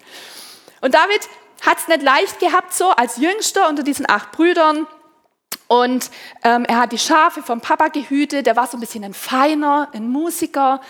Und 0.81 0.95
David 0.95 1.29
hat 1.65 1.77
es 1.77 1.87
nicht 1.87 2.01
leicht 2.01 2.39
gehabt, 2.39 2.73
so 2.73 2.89
als 2.89 3.17
Jüngster 3.17 3.69
unter 3.69 3.83
diesen 3.83 4.09
acht 4.09 4.31
Brüdern. 4.31 4.87
Und 5.67 6.09
ähm, 6.43 6.65
er 6.65 6.77
hat 6.77 6.91
die 6.91 6.97
Schafe 6.97 7.43
vom 7.43 7.61
Papa 7.61 7.89
gehütet. 7.89 8.47
Er 8.47 8.55
war 8.55 8.67
so 8.67 8.77
ein 8.77 8.79
bisschen 8.79 9.03
ein 9.03 9.13
Feiner, 9.13 9.89
ein 9.93 10.07
Musiker 10.07 10.81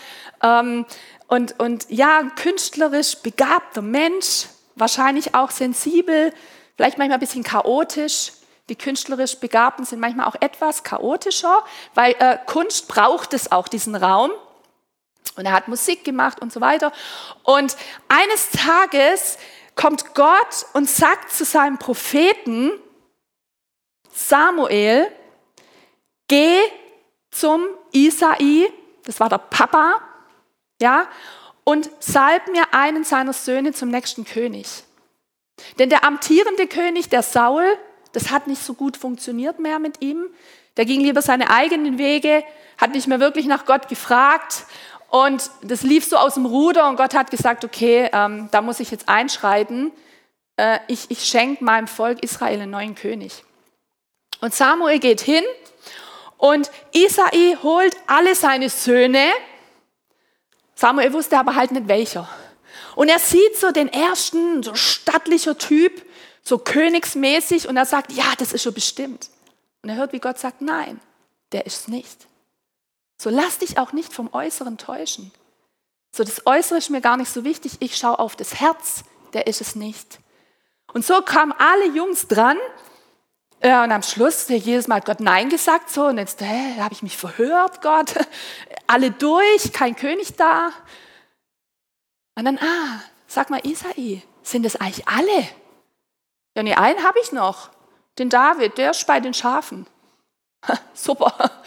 ähm, 0.42 0.86
und, 1.26 1.58
und 1.58 1.90
ja, 1.90 2.18
ein 2.18 2.34
künstlerisch 2.36 3.16
begabter 3.16 3.82
Mensch, 3.82 4.46
wahrscheinlich 4.80 5.34
auch 5.34 5.50
sensibel, 5.50 6.32
vielleicht 6.76 6.98
manchmal 6.98 7.16
ein 7.16 7.20
bisschen 7.20 7.44
chaotisch. 7.44 8.32
Die 8.68 8.76
künstlerisch 8.76 9.38
Begabten 9.38 9.84
sind 9.84 10.00
manchmal 10.00 10.26
auch 10.26 10.36
etwas 10.40 10.82
chaotischer, 10.82 11.64
weil 11.94 12.14
äh, 12.18 12.38
Kunst 12.46 12.88
braucht 12.88 13.32
es 13.32 13.50
auch, 13.50 13.68
diesen 13.68 13.94
Raum. 13.94 14.30
Und 15.36 15.46
er 15.46 15.52
hat 15.52 15.68
Musik 15.68 16.04
gemacht 16.04 16.40
und 16.40 16.52
so 16.52 16.60
weiter. 16.60 16.92
Und 17.44 17.76
eines 18.08 18.50
Tages 18.50 19.38
kommt 19.74 20.14
Gott 20.14 20.66
und 20.72 20.90
sagt 20.90 21.32
zu 21.32 21.44
seinem 21.44 21.78
Propheten 21.78 22.72
Samuel, 24.10 25.06
geh 26.26 26.58
zum 27.30 27.66
Isai, 27.92 28.70
das 29.04 29.20
war 29.20 29.28
der 29.28 29.38
Papa, 29.38 30.00
ja, 30.80 31.06
und 31.68 31.90
salb 32.00 32.48
mir 32.50 32.72
einen 32.72 33.04
seiner 33.04 33.34
Söhne 33.34 33.74
zum 33.74 33.90
nächsten 33.90 34.24
König. 34.24 34.84
Denn 35.78 35.90
der 35.90 36.02
amtierende 36.02 36.66
König, 36.66 37.10
der 37.10 37.22
Saul, 37.22 37.62
das 38.12 38.30
hat 38.30 38.46
nicht 38.46 38.62
so 38.62 38.72
gut 38.72 38.96
funktioniert 38.96 39.58
mehr 39.58 39.78
mit 39.78 40.00
ihm. 40.00 40.30
Der 40.78 40.86
ging 40.86 41.02
lieber 41.02 41.20
seine 41.20 41.50
eigenen 41.50 41.98
Wege, 41.98 42.42
hat 42.78 42.92
nicht 42.92 43.06
mehr 43.06 43.20
wirklich 43.20 43.44
nach 43.44 43.66
Gott 43.66 43.86
gefragt 43.90 44.64
und 45.10 45.50
das 45.60 45.82
lief 45.82 46.06
so 46.06 46.16
aus 46.16 46.34
dem 46.34 46.46
Ruder 46.46 46.88
und 46.88 46.96
Gott 46.96 47.12
hat 47.14 47.30
gesagt, 47.30 47.66
okay, 47.66 48.08
ähm, 48.14 48.48
da 48.50 48.62
muss 48.62 48.80
ich 48.80 48.90
jetzt 48.90 49.06
einschreiten. 49.06 49.92
Äh, 50.56 50.78
ich 50.88 51.10
ich 51.10 51.24
schenke 51.24 51.62
meinem 51.62 51.86
Volk 51.86 52.24
Israel 52.24 52.62
einen 52.62 52.70
neuen 52.70 52.94
König. 52.94 53.44
Und 54.40 54.54
Samuel 54.54 55.00
geht 55.00 55.20
hin 55.20 55.44
und 56.38 56.70
Isai 56.94 57.58
holt 57.62 57.94
alle 58.06 58.34
seine 58.34 58.70
Söhne. 58.70 59.26
Samuel 60.78 61.12
wusste 61.12 61.36
aber 61.36 61.56
halt 61.56 61.72
nicht 61.72 61.88
welcher. 61.88 62.28
Und 62.94 63.08
er 63.08 63.18
sieht 63.18 63.56
so 63.56 63.72
den 63.72 63.88
ersten, 63.88 64.62
so 64.62 64.76
stattlicher 64.76 65.58
Typ, 65.58 66.06
so 66.44 66.56
königsmäßig 66.56 67.66
und 67.66 67.76
er 67.76 67.84
sagt, 67.84 68.12
ja, 68.12 68.26
das 68.38 68.52
ist 68.52 68.62
schon 68.62 68.74
bestimmt. 68.74 69.28
Und 69.82 69.88
er 69.88 69.96
hört, 69.96 70.12
wie 70.12 70.20
Gott 70.20 70.38
sagt, 70.38 70.60
nein, 70.60 71.00
der 71.50 71.66
ist 71.66 71.80
es 71.80 71.88
nicht. 71.88 72.28
So 73.20 73.28
lass 73.28 73.58
dich 73.58 73.76
auch 73.76 73.92
nicht 73.92 74.12
vom 74.12 74.32
Äußeren 74.32 74.78
täuschen. 74.78 75.32
So 76.12 76.22
das 76.22 76.46
Äußere 76.46 76.78
ist 76.78 76.90
mir 76.90 77.00
gar 77.00 77.16
nicht 77.16 77.32
so 77.32 77.42
wichtig. 77.42 77.72
Ich 77.80 77.96
schaue 77.96 78.20
auf 78.20 78.36
das 78.36 78.60
Herz, 78.60 79.02
der 79.32 79.48
ist 79.48 79.60
es 79.60 79.74
nicht. 79.74 80.20
Und 80.92 81.04
so 81.04 81.22
kamen 81.22 81.52
alle 81.58 81.88
Jungs 81.88 82.28
dran. 82.28 82.56
Äh, 83.58 83.82
und 83.82 83.90
am 83.90 84.04
Schluss, 84.04 84.48
jedes 84.48 84.86
Mal 84.86 84.96
hat 84.96 85.06
Gott 85.06 85.20
Nein 85.20 85.48
gesagt, 85.48 85.90
so, 85.90 86.06
und 86.06 86.18
jetzt 86.18 86.40
äh, 86.40 86.78
habe 86.78 86.94
ich 86.94 87.02
mich 87.02 87.16
verhört, 87.16 87.82
Gott. 87.82 88.14
Alle 88.88 89.10
durch, 89.12 89.72
kein 89.72 89.94
König 89.94 90.34
da. 90.36 90.70
Und 92.34 92.46
dann, 92.46 92.58
ah, 92.58 93.02
sag 93.26 93.50
mal, 93.50 93.60
Isai, 93.64 94.22
sind 94.42 94.64
das 94.64 94.76
eigentlich 94.76 95.06
alle? 95.06 95.48
Ja, 96.56 96.62
nee, 96.62 96.74
einen 96.74 97.04
habe 97.04 97.18
ich 97.22 97.30
noch, 97.30 97.70
den 98.18 98.30
David, 98.30 98.78
der 98.78 98.90
ist 98.92 99.06
bei 99.06 99.20
den 99.20 99.34
Schafen. 99.34 99.86
Super. 100.94 101.32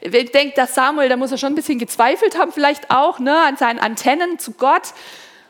Ich 0.00 0.32
denke, 0.32 0.54
dass 0.56 0.74
Samuel, 0.74 1.10
da 1.10 1.18
muss 1.18 1.30
er 1.30 1.36
schon 1.36 1.52
ein 1.52 1.54
bisschen 1.54 1.78
gezweifelt 1.78 2.38
haben, 2.38 2.52
vielleicht 2.52 2.90
auch 2.90 3.18
ne, 3.18 3.38
an 3.44 3.58
seinen 3.58 3.78
Antennen 3.78 4.38
zu 4.38 4.52
Gott. 4.52 4.94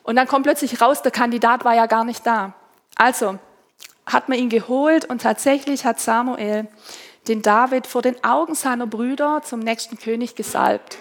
Und 0.02 0.16
dann 0.16 0.26
kommt 0.26 0.42
plötzlich 0.42 0.80
raus, 0.80 1.02
der 1.02 1.12
Kandidat 1.12 1.64
war 1.64 1.76
ja 1.76 1.86
gar 1.86 2.04
nicht 2.04 2.26
da. 2.26 2.52
Also 2.96 3.38
hat 4.04 4.28
man 4.28 4.38
ihn 4.38 4.48
geholt 4.48 5.04
und 5.04 5.22
tatsächlich 5.22 5.84
hat 5.84 6.00
Samuel 6.00 6.66
den 7.28 7.42
David 7.42 7.86
vor 7.86 8.02
den 8.02 8.22
Augen 8.24 8.54
seiner 8.54 8.86
Brüder 8.86 9.42
zum 9.42 9.60
nächsten 9.60 9.98
König 9.98 10.34
gesalbt. 10.34 10.98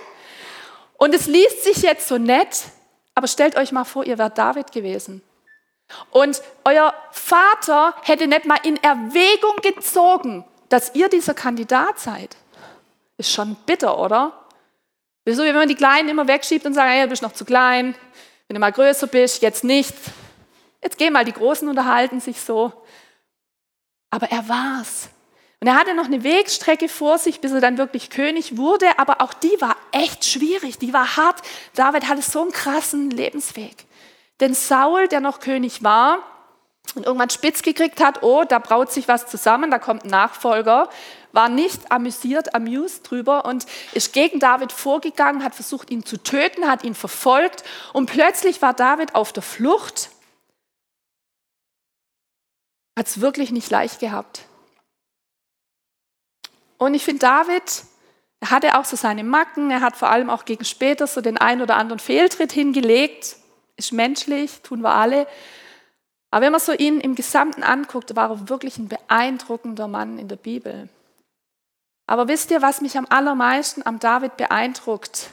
Und 0.98 1.16
es 1.16 1.26
liest 1.26 1.64
sich 1.64 1.78
jetzt 1.78 2.08
so 2.08 2.18
nett, 2.18 2.66
aber 3.16 3.28
stellt 3.28 3.56
euch 3.56 3.72
mal 3.72 3.86
vor, 3.86 4.06
ihr 4.06 4.18
wärt 4.18 4.38
David 4.38 4.72
gewesen. 4.72 5.24
Und 6.12 6.42
euer 6.64 6.94
Vater 7.12 7.96
hätte 8.04 8.28
nicht 8.28 8.46
mal 8.46 8.60
in 8.64 8.78
Erwägung 8.84 9.56
gezogen, 9.62 10.46
dass 10.70 10.96
ihr 10.96 11.10
dieser 11.10 11.34
Kandidat 11.34 12.00
seid. 12.00 12.38
Ist 13.18 13.32
schon 13.32 13.56
bitter, 13.66 14.00
oder? 14.00 14.32
Wieso, 15.26 15.44
wenn 15.44 15.56
man 15.56 15.68
die 15.68 15.76
Kleinen 15.76 16.10
immer 16.10 16.28
wegschiebt 16.28 16.66
und 16.66 16.74
sagt, 16.74 16.90
hey, 16.90 17.04
du 17.04 17.10
bist 17.10 17.22
noch 17.22 17.34
zu 17.34 17.46
klein, 17.46 17.96
wenn 18.48 18.56
du 18.56 18.60
mal 18.60 18.72
größer 18.72 19.08
bist, 19.08 19.42
jetzt 19.42 19.64
nicht. 19.64 19.94
Jetzt 20.82 20.98
gehen 20.98 21.14
mal 21.14 21.26
die 21.26 21.34
Großen 21.34 21.68
unterhalten 21.68 22.20
sich 22.20 22.42
so. 22.42 22.74
Aber 24.10 24.32
er 24.32 24.48
war's. 24.50 25.10
Und 25.62 25.68
er 25.68 25.76
hatte 25.76 25.94
noch 25.94 26.06
eine 26.06 26.24
Wegstrecke 26.24 26.90
vor 26.90 27.20
sich, 27.20 27.40
bis 27.40 27.52
er 27.52 27.62
dann 27.62 27.78
wirklich 27.78 28.10
König 28.10 28.58
wurde, 28.58 28.88
aber 28.98 29.22
auch 29.22 29.34
die 29.34 29.56
war 29.60 29.76
echt 29.92 30.26
schwierig, 30.26 30.80
die 30.80 30.92
war 30.92 31.18
hart. 31.18 31.42
David 31.76 32.08
hatte 32.08 32.24
so 32.24 32.42
einen 32.42 32.52
krassen 32.52 33.12
Lebensweg. 33.12 33.86
Denn 34.40 34.56
Saul, 34.56 35.08
der 35.08 35.20
noch 35.20 35.40
König 35.40 35.84
war, 35.84 36.24
und 36.96 37.06
irgendwann 37.06 37.30
spitz 37.30 37.62
gekriegt 37.62 38.04
hat, 38.04 38.24
oh, 38.24 38.44
da 38.44 38.58
braut 38.58 38.92
sich 38.92 39.08
was 39.08 39.28
zusammen, 39.28 39.70
da 39.70 39.78
kommt 39.78 40.04
ein 40.04 40.10
Nachfolger, 40.10 40.90
war 41.32 41.48
nicht 41.48 41.92
amüsiert, 41.92 42.54
amused 42.56 43.10
drüber 43.10 43.46
und 43.46 43.66
ist 43.94 44.14
gegen 44.14 44.40
David 44.40 44.72
vorgegangen, 44.72 45.44
hat 45.44 45.56
versucht, 45.56 45.90
ihn 45.92 46.04
zu 46.04 46.18
töten, 46.18 46.68
hat 46.68 46.84
ihn 46.84 46.96
verfolgt 46.96 47.64
und 47.94 48.08
plötzlich 48.08 48.62
war 48.64 48.74
David 48.74 49.16
auf 49.16 49.32
der 49.32 49.44
Flucht, 49.44 50.10
hat 52.98 53.08
es 53.08 53.22
wirklich 53.22 53.52
nicht 53.52 53.70
leicht 53.70 54.00
gehabt. 54.00 54.46
Und 56.82 56.96
ich 56.96 57.06
finde, 57.06 57.20
David, 57.20 57.84
er 58.40 58.50
hatte 58.50 58.80
auch 58.80 58.86
so 58.86 58.96
seine 58.96 59.24
Macken, 59.24 59.70
er 59.70 59.82
hat 59.82 59.96
vor 59.96 60.10
allem 60.10 60.32
auch 60.32 60.46
gegen 60.46 60.66
später 60.66 61.06
so 61.06 61.22
den 61.22 61.38
einen 61.38 61.62
oder 61.62 61.76
anderen 61.76 62.00
Fehltritt 62.00 62.52
hingelegt, 62.52 63.36
ist 63.78 63.94
menschlich, 63.94 64.64
tun 64.64 64.82
wir 64.82 64.90
alle, 64.90 65.28
aber 66.32 66.46
wenn 66.48 66.52
man 66.52 66.60
so 66.60 66.72
ihn 66.72 67.00
im 67.00 67.14
Gesamten 67.14 67.62
anguckt, 67.62 68.16
war 68.16 68.32
er 68.32 68.50
wirklich 68.50 68.80
ein 68.80 68.88
beeindruckender 68.88 69.88
Mann 69.88 70.18
in 70.18 70.28
der 70.28 70.38
Bibel. 70.38 70.90
Aber 72.08 72.28
wisst 72.28 72.50
ihr, 72.50 72.64
was 72.64 72.82
mich 72.82 72.98
am 72.98 73.06
allermeisten 73.08 73.86
am 73.86 74.00
David 74.00 74.36
beeindruckt? 74.38 75.30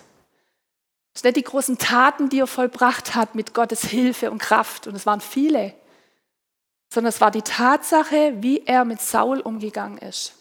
Das 1.14 1.22
sind 1.22 1.34
nicht 1.34 1.46
die 1.46 1.50
großen 1.50 1.78
Taten, 1.78 2.28
die 2.28 2.40
er 2.40 2.46
vollbracht 2.46 3.14
hat 3.14 3.34
mit 3.34 3.54
Gottes 3.54 3.86
Hilfe 3.86 4.30
und 4.30 4.38
Kraft, 4.38 4.86
und 4.86 4.94
es 4.94 5.06
waren 5.06 5.22
viele, 5.22 5.72
sondern 6.92 7.08
es 7.08 7.22
war 7.22 7.30
die 7.30 7.40
Tatsache, 7.40 8.34
wie 8.42 8.66
er 8.66 8.84
mit 8.84 9.00
Saul 9.00 9.40
umgegangen 9.40 9.96
ist. 9.96 10.34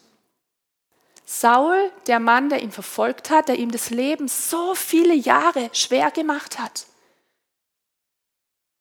Saul, 1.30 1.92
der 2.06 2.20
Mann, 2.20 2.48
der 2.48 2.62
ihn 2.62 2.72
verfolgt 2.72 3.28
hat, 3.28 3.48
der 3.48 3.58
ihm 3.58 3.70
das 3.70 3.90
Leben 3.90 4.28
so 4.28 4.74
viele 4.74 5.12
Jahre 5.12 5.68
schwer 5.74 6.10
gemacht 6.10 6.58
hat, 6.58 6.86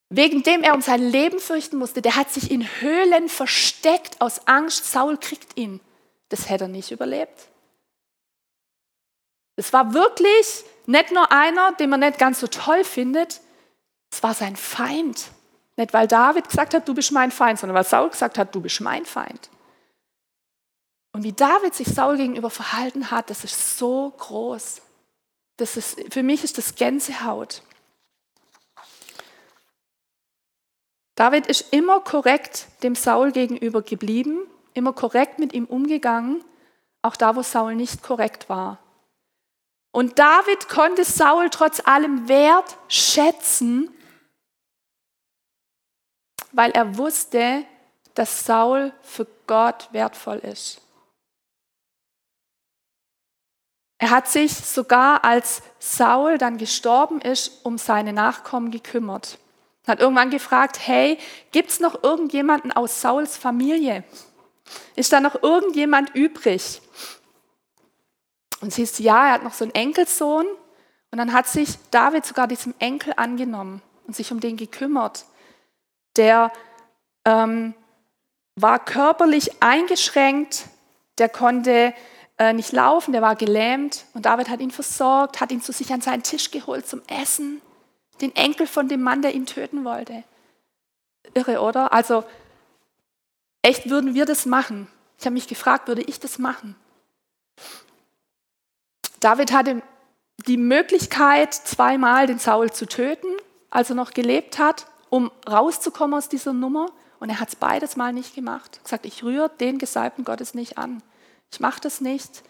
wegen 0.08 0.44
dem 0.44 0.63
er 0.63 0.74
um 0.74 0.82
sein 0.82 1.01
Leben 1.01 1.42
fürchten 1.42 1.75
musste, 1.77 2.01
der 2.01 2.16
hat 2.16 2.32
sich 2.32 2.50
in 2.50 2.63
Höhlen 2.80 3.27
versteckt 3.27 4.22
aus 4.22 4.48
Angst, 4.48 4.89
Saul 4.89 5.18
kriegt 5.18 5.58
ihn. 5.58 5.82
Das 6.30 6.50
hätte 6.50 6.63
er 6.63 6.70
nicht 6.70 6.92
überlebt. 6.92 7.50
Es 9.58 9.74
war 9.74 9.94
wirklich 9.94 10.63
nicht 10.86 11.12
nur 11.12 11.30
einer, 11.34 11.74
den 11.74 11.89
man 11.89 12.00
nicht 12.00 12.18
ganz 12.18 12.39
so 12.39 12.48
toll 12.48 12.86
findet, 12.86 13.42
es 14.10 14.24
war 14.24 14.34
sein 14.34 14.56
Feind. 14.56 15.32
Nicht 15.75 15.92
weil 15.92 16.08
David 16.08 16.48
gesagt 16.48 16.74
hat, 16.74 16.88
du 16.88 16.94
bist 16.94 17.12
mein 17.12 17.30
Feind, 17.30 17.60
sondern 17.60 17.75
weil 17.75 17.84
Saul 17.84 18.10
gesagt 18.10 18.38
hat, 18.38 18.56
du 18.56 18.62
bist 18.62 18.80
mein 18.80 19.06
Feind. 19.06 19.50
Und 21.17 21.24
wie 21.24 21.33
David 21.33 21.74
sich 21.74 21.88
Saul 21.88 22.17
gegenüber 22.17 22.51
verhalten 22.51 23.09
hat, 23.09 23.31
das 23.31 23.43
ist 23.43 23.79
so 23.79 24.13
groß. 24.19 24.83
Das 25.55 25.75
ist, 25.75 26.13
für 26.13 26.21
mich 26.21 26.43
ist 26.43 26.59
das 26.59 26.75
Gänsehaut. 26.75 27.63
David 31.15 31.47
ist 31.47 31.74
immer 31.74 32.01
korrekt 32.01 32.67
dem 32.83 32.93
Saul 32.93 33.31
gegenüber 33.31 33.81
geblieben, 33.81 34.41
immer 34.75 34.93
korrekt 34.93 35.39
mit 35.39 35.53
ihm 35.53 35.65
umgegangen, 35.65 36.45
auch 37.01 37.15
da, 37.15 37.36
wo 37.36 37.41
Saul 37.41 37.74
nicht 37.74 38.03
korrekt 38.03 38.47
war. 38.47 38.77
Und 39.89 40.19
David 40.19 40.69
konnte 40.69 41.03
Saul 41.03 41.50
trotz 41.50 41.79
allem 41.83 42.27
Wert 42.27 42.77
schätzen, 42.89 43.89
weil 46.51 46.69
er 46.74 46.95
wusste, 46.95 47.65
dass 48.13 48.45
Saul 48.45 48.93
für 49.01 49.25
Gott 49.47 49.89
wertvoll 49.93 50.38
ist. 50.38 50.83
Er 54.00 54.12
hat 54.12 54.27
sich 54.27 54.54
sogar, 54.54 55.24
als 55.24 55.62
Saul 55.80 56.38
dann 56.38 56.58
gestorben 56.58 57.20
ist, 57.20 57.66
um 57.66 57.77
seine 57.77 58.13
Nachkommen 58.13 58.70
gekümmert. 58.70 59.39
Er 59.86 59.94
hat 59.94 60.00
irgendwann 60.00 60.30
gefragt, 60.30 60.80
hey, 60.86 61.18
gibt 61.51 61.72
es 61.72 61.80
noch 61.80 62.04
irgendjemanden 62.04 62.72
aus 62.72 63.01
Sauls 63.01 63.38
Familie? 63.38 64.04
Ist 64.96 65.13
da 65.13 65.20
noch 65.20 65.42
irgendjemand 65.42 66.13
übrig? 66.13 66.82
Und 68.62 68.74
sie 68.74 68.84
ist, 68.84 69.00
ja, 69.00 69.27
er 69.27 69.34
hat 69.34 69.44
noch 69.44 69.54
so 69.54 69.66
einen 69.66 69.74
Enkelsohn. 69.74 70.46
Und 71.12 71.18
dann 71.18 71.34
hat 71.34 71.48
sich 71.48 71.77
David 71.89 72.25
sogar 72.25 72.48
diesem 72.48 72.74
Enkel 72.80 73.13
angenommen 73.16 73.82
und 74.06 74.16
sich 74.16 74.32
um 74.32 74.39
den 74.39 74.58
gekümmert. 74.58 75.25
Der 76.18 76.51
ähm, 77.25 77.74
war 78.56 78.84
körperlich 78.84 79.62
eingeschränkt, 79.62 80.66
der 81.18 81.30
konnte 81.30 81.94
äh, 82.38 82.53
nicht 82.53 82.72
laufen, 82.72 83.12
der 83.12 83.22
war 83.22 83.36
gelähmt. 83.36 84.06
Und 84.13 84.25
David 84.25 84.50
hat 84.50 84.60
ihn 84.60 84.72
versorgt, 84.72 85.41
hat 85.41 85.51
ihn 85.51 85.62
zu 85.62 85.72
sich 85.72 85.91
an 85.94 86.01
seinen 86.01 86.24
Tisch 86.24 86.51
geholt 86.51 86.88
zum 86.88 87.01
Essen. 87.08 87.62
Den 88.22 88.36
Enkel 88.36 88.67
von 88.67 88.88
dem 88.88 89.01
Mann, 89.01 89.22
der 89.22 89.34
ihn 89.34 89.46
töten 89.46 89.84
wollte. 89.86 90.24
Irre, 91.34 91.62
oder? 91.62 91.94
Also, 91.94 92.24
echt 93.62 93.89
würden 93.89 94.13
wir 94.13 94.25
das 94.25 94.46
machen. 94.46 94.88
Ich 95.20 95.25
habe 95.25 95.34
mich 95.34 95.48
gefragt, 95.48 95.88
würde 95.88 96.03
ich 96.03 96.20
das 96.20 96.38
machen? 96.38 96.75
David 99.20 99.51
hatte 99.51 99.82
die 100.46 100.58
Möglichkeit, 100.58 101.53
zweimal 101.53 102.27
den 102.27 102.39
Saul 102.39 102.72
zu 102.72 102.86
töten, 102.86 103.27
als 103.70 103.89
er 103.89 103.96
noch 103.96 104.12
gelebt 104.12 104.60
hat, 104.60 104.86
um 105.10 105.32
rauszukommen 105.50 106.17
aus 106.17 106.29
dieser 106.29 106.53
Nummer. 106.53 106.88
Und 107.20 107.29
er 107.29 107.39
hat 107.39 107.50
es 107.50 107.56
beides 107.56 107.96
mal 107.96 108.13
nicht 108.13 108.36
gemacht. 108.36 108.75
Er 108.75 108.77
hat 108.77 108.84
gesagt, 108.84 109.06
ich 109.08 109.24
rühre 109.24 109.50
den 109.50 109.79
Gesalbten 109.79 110.24
Gottes 110.24 110.53
nicht 110.53 110.77
an. 110.77 111.01
Ich 111.51 111.60
mache 111.60 111.82
das 111.82 112.01
nicht. 112.01 112.44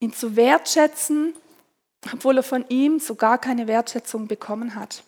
Ihn 0.00 0.12
zu 0.12 0.36
wertschätzen, 0.36 1.34
obwohl 2.12 2.36
er 2.36 2.42
von 2.42 2.64
ihm 2.68 3.00
so 3.00 3.14
gar 3.14 3.38
keine 3.38 3.66
Wertschätzung 3.66 4.28
bekommen 4.28 4.74
hat. 4.74 5.02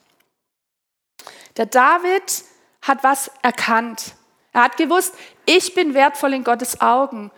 Der 1.56 1.66
David 1.66 2.44
hat 2.82 3.04
was 3.04 3.30
erkannt. 3.42 4.14
Er 4.52 4.64
hat 4.64 4.76
gewusst, 4.76 5.14
ich 5.46 5.74
bin 5.74 5.94
wertvoll 5.94 6.34
in 6.34 6.44
Gottes 6.44 6.80
Augen. 6.80 7.30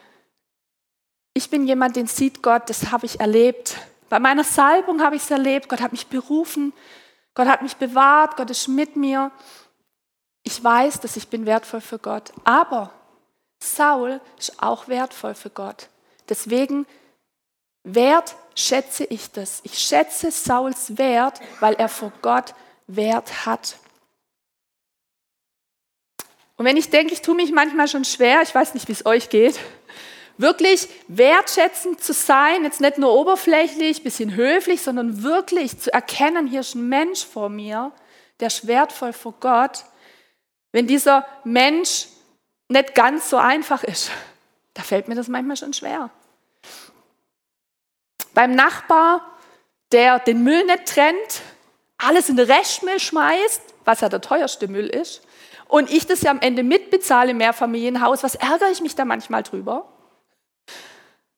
Ich 1.35 1.51
bin 1.51 1.67
jemand, 1.67 1.97
den 1.97 2.07
sieht 2.07 2.43
Gott, 2.43 2.69
das 2.71 2.91
habe 2.91 3.07
ich 3.07 3.21
erlebt. 3.21 3.77
Bei 4.09 4.19
meiner 4.19 4.45
Salbung 4.45 5.03
habe 5.03 5.17
ich 5.17 5.23
es 5.23 5.31
erlebt. 5.31 5.69
Gott 5.69 5.81
hat 5.81 5.93
mich 5.93 6.07
berufen. 6.07 6.75
Gott 7.35 7.49
hat 7.49 7.63
mich 7.63 7.77
bewahrt. 7.77 8.37
Gott 8.37 8.51
ist 8.51 8.69
mit 8.69 8.95
mir. 8.97 9.31
Ich 10.53 10.63
weiß, 10.63 11.01
dass 11.01 11.17
ich 11.17 11.29
bin 11.29 11.47
wertvoll 11.47 11.81
für 11.81 11.99
Gott. 11.99 12.31
Aber 12.45 12.93
Saul 13.65 14.21
ist 14.39 14.63
auch 14.63 14.87
wertvoll 14.87 15.35
für 15.35 15.49
Gott. 15.49 15.89
Deswegen 16.29 16.85
wertschätze 17.85 19.05
ich 19.05 19.31
das. 19.31 19.61
Ich 19.63 19.79
schätze 19.79 20.31
Sauls 20.31 20.99
Wert, 20.99 21.41
weil 21.61 21.73
er 21.77 21.89
vor 21.89 22.13
Gott 22.21 22.53
Wert 22.87 23.47
hat. 23.47 23.79
Und 26.59 26.67
wenn 26.67 26.77
ich 26.77 26.91
denke, 26.91 27.15
ich 27.15 27.23
tue 27.23 27.35
mich 27.35 27.51
manchmal 27.51 27.89
schon 27.89 28.05
schwer, 28.05 28.43
ich 28.43 28.55
weiß 28.55 28.75
nicht, 28.75 28.89
wie 28.89 28.93
es 28.93 29.07
euch 29.07 29.31
geht, 29.31 29.59
wirklich 30.37 30.87
wertschätzend 31.09 32.05
zu 32.05 32.13
sein, 32.13 32.65
jetzt 32.65 32.83
nicht 32.83 32.99
nur 32.99 33.15
oberflächlich, 33.15 34.05
bisschen 34.05 34.37
höflich, 34.37 34.83
sondern 34.83 35.23
wirklich 35.23 35.81
zu 35.81 35.91
erkennen, 35.95 36.47
hier 36.47 36.61
ist 36.61 36.75
ein 36.75 36.91
Mensch 36.91 37.25
vor 37.25 37.49
mir, 37.49 37.91
der 38.41 38.49
ist 38.49 38.67
wertvoll 38.67 39.15
vor 39.15 39.33
Gott. 39.41 39.87
Wenn 40.73 40.87
dieser 40.87 41.27
Mensch 41.45 42.09
nicht 42.69 42.95
ganz 42.95 43.31
so 43.31 43.37
einfach 43.37 43.85
ist, 43.85 44.11
da 44.75 44.83
fällt 44.83 45.09
mir 45.09 45.15
das 45.15 45.29
manchmal 45.29 45.57
schon 45.57 45.73
schwer. 45.73 46.11
Beim 48.35 48.55
Nachbar, 48.55 49.39
der 49.93 50.19
den 50.19 50.43
Müll 50.43 50.65
nicht 50.65 50.87
trennt, 50.87 51.43
alles 51.99 52.29
in 52.29 52.37
den 52.37 52.51
Restmüll 52.51 52.99
schmeißt, 52.99 53.63
was 53.85 54.01
ja 54.01 54.09
der 54.09 54.23
teuerste 54.23 54.69
Müll 54.69 54.87
ist, 54.87 55.23
und 55.69 55.91
ich 55.91 56.07
das 56.07 56.23
ja 56.23 56.31
am 56.31 56.41
Ende 56.41 56.63
mitbezahle 56.63 57.31
im 57.31 57.39
Mehrfamilienhaus, 57.39 58.23
was 58.23 58.35
ärgere 58.35 58.71
ich 58.71 58.83
mich 58.83 58.95
da 58.95 59.05
manchmal 59.07 59.43
drüber? 59.43 59.89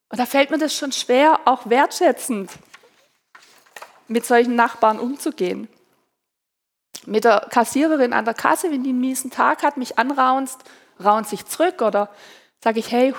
Und 0.08 0.18
da 0.18 0.26
fällt 0.26 0.50
mir 0.50 0.58
das 0.58 0.74
schon 0.74 0.90
schwer, 0.92 1.40
auch 1.44 1.68
wertschätzend 1.70 2.50
mit 4.08 4.26
solchen 4.26 4.56
Nachbarn 4.56 4.98
umzugehen. 4.98 5.68
Mit 7.06 7.24
der 7.24 7.46
Kassiererin 7.50 8.12
an 8.12 8.24
der 8.24 8.34
Kasse, 8.34 8.70
wenn 8.70 8.82
die 8.82 8.90
einen 8.90 9.00
miesen 9.00 9.30
Tag 9.30 9.62
hat, 9.62 9.76
mich 9.76 9.98
anraunst, 9.98 10.60
raunt 11.02 11.28
sich 11.28 11.44
zurück 11.46 11.82
oder 11.82 12.10
sage 12.62 12.78
ich, 12.78 12.90
hey, 12.90 13.14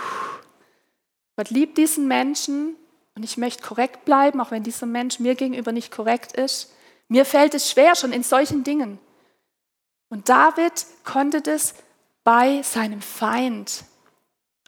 Gott 1.36 1.50
liebt 1.50 1.78
diesen 1.78 2.08
Menschen 2.08 2.76
und 3.15 3.24
ich 3.24 3.38
möchte 3.38 3.63
korrekt 3.63 4.06
bleiben, 4.06 4.39
auch 4.41 4.52
wenn 4.52 4.63
dieser 4.63 4.86
Mensch 4.86 5.19
mir 5.19 5.36
gegenüber 5.36 5.71
nicht 5.71 5.91
korrekt 5.91 6.34
ist. 6.34 6.74
Mir 7.08 7.26
fällt 7.26 7.54
es 7.54 7.69
schwer 7.69 7.95
schon 7.95 8.12
in 8.12 8.24
solchen 8.24 8.63
Dingen. 8.63 9.00
Und 10.10 10.30
David 10.30 10.86
konnte 11.04 11.41
das 11.41 11.76
bei 12.24 12.62
seinem 12.63 13.02
Feind. 13.02 13.84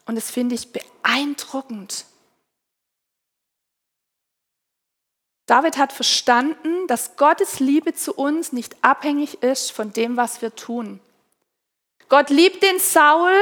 Und 0.06 0.16
das 0.16 0.30
finde 0.30 0.54
ich 0.54 0.72
beeindruckend. 0.72 2.06
David 5.48 5.78
hat 5.78 5.94
verstanden, 5.94 6.86
dass 6.88 7.16
Gottes 7.16 7.58
Liebe 7.58 7.94
zu 7.94 8.12
uns 8.12 8.52
nicht 8.52 8.76
abhängig 8.84 9.42
ist 9.42 9.72
von 9.72 9.94
dem, 9.94 10.18
was 10.18 10.42
wir 10.42 10.54
tun. 10.54 11.00
Gott 12.10 12.28
liebt 12.28 12.62
den 12.62 12.78
Saul, 12.78 13.32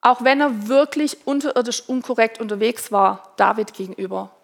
auch 0.00 0.24
wenn 0.24 0.40
er 0.40 0.66
wirklich 0.66 1.26
unterirdisch 1.28 1.88
unkorrekt 1.88 2.40
unterwegs 2.40 2.90
war, 2.90 3.34
David 3.36 3.72
gegenüber. 3.72 4.34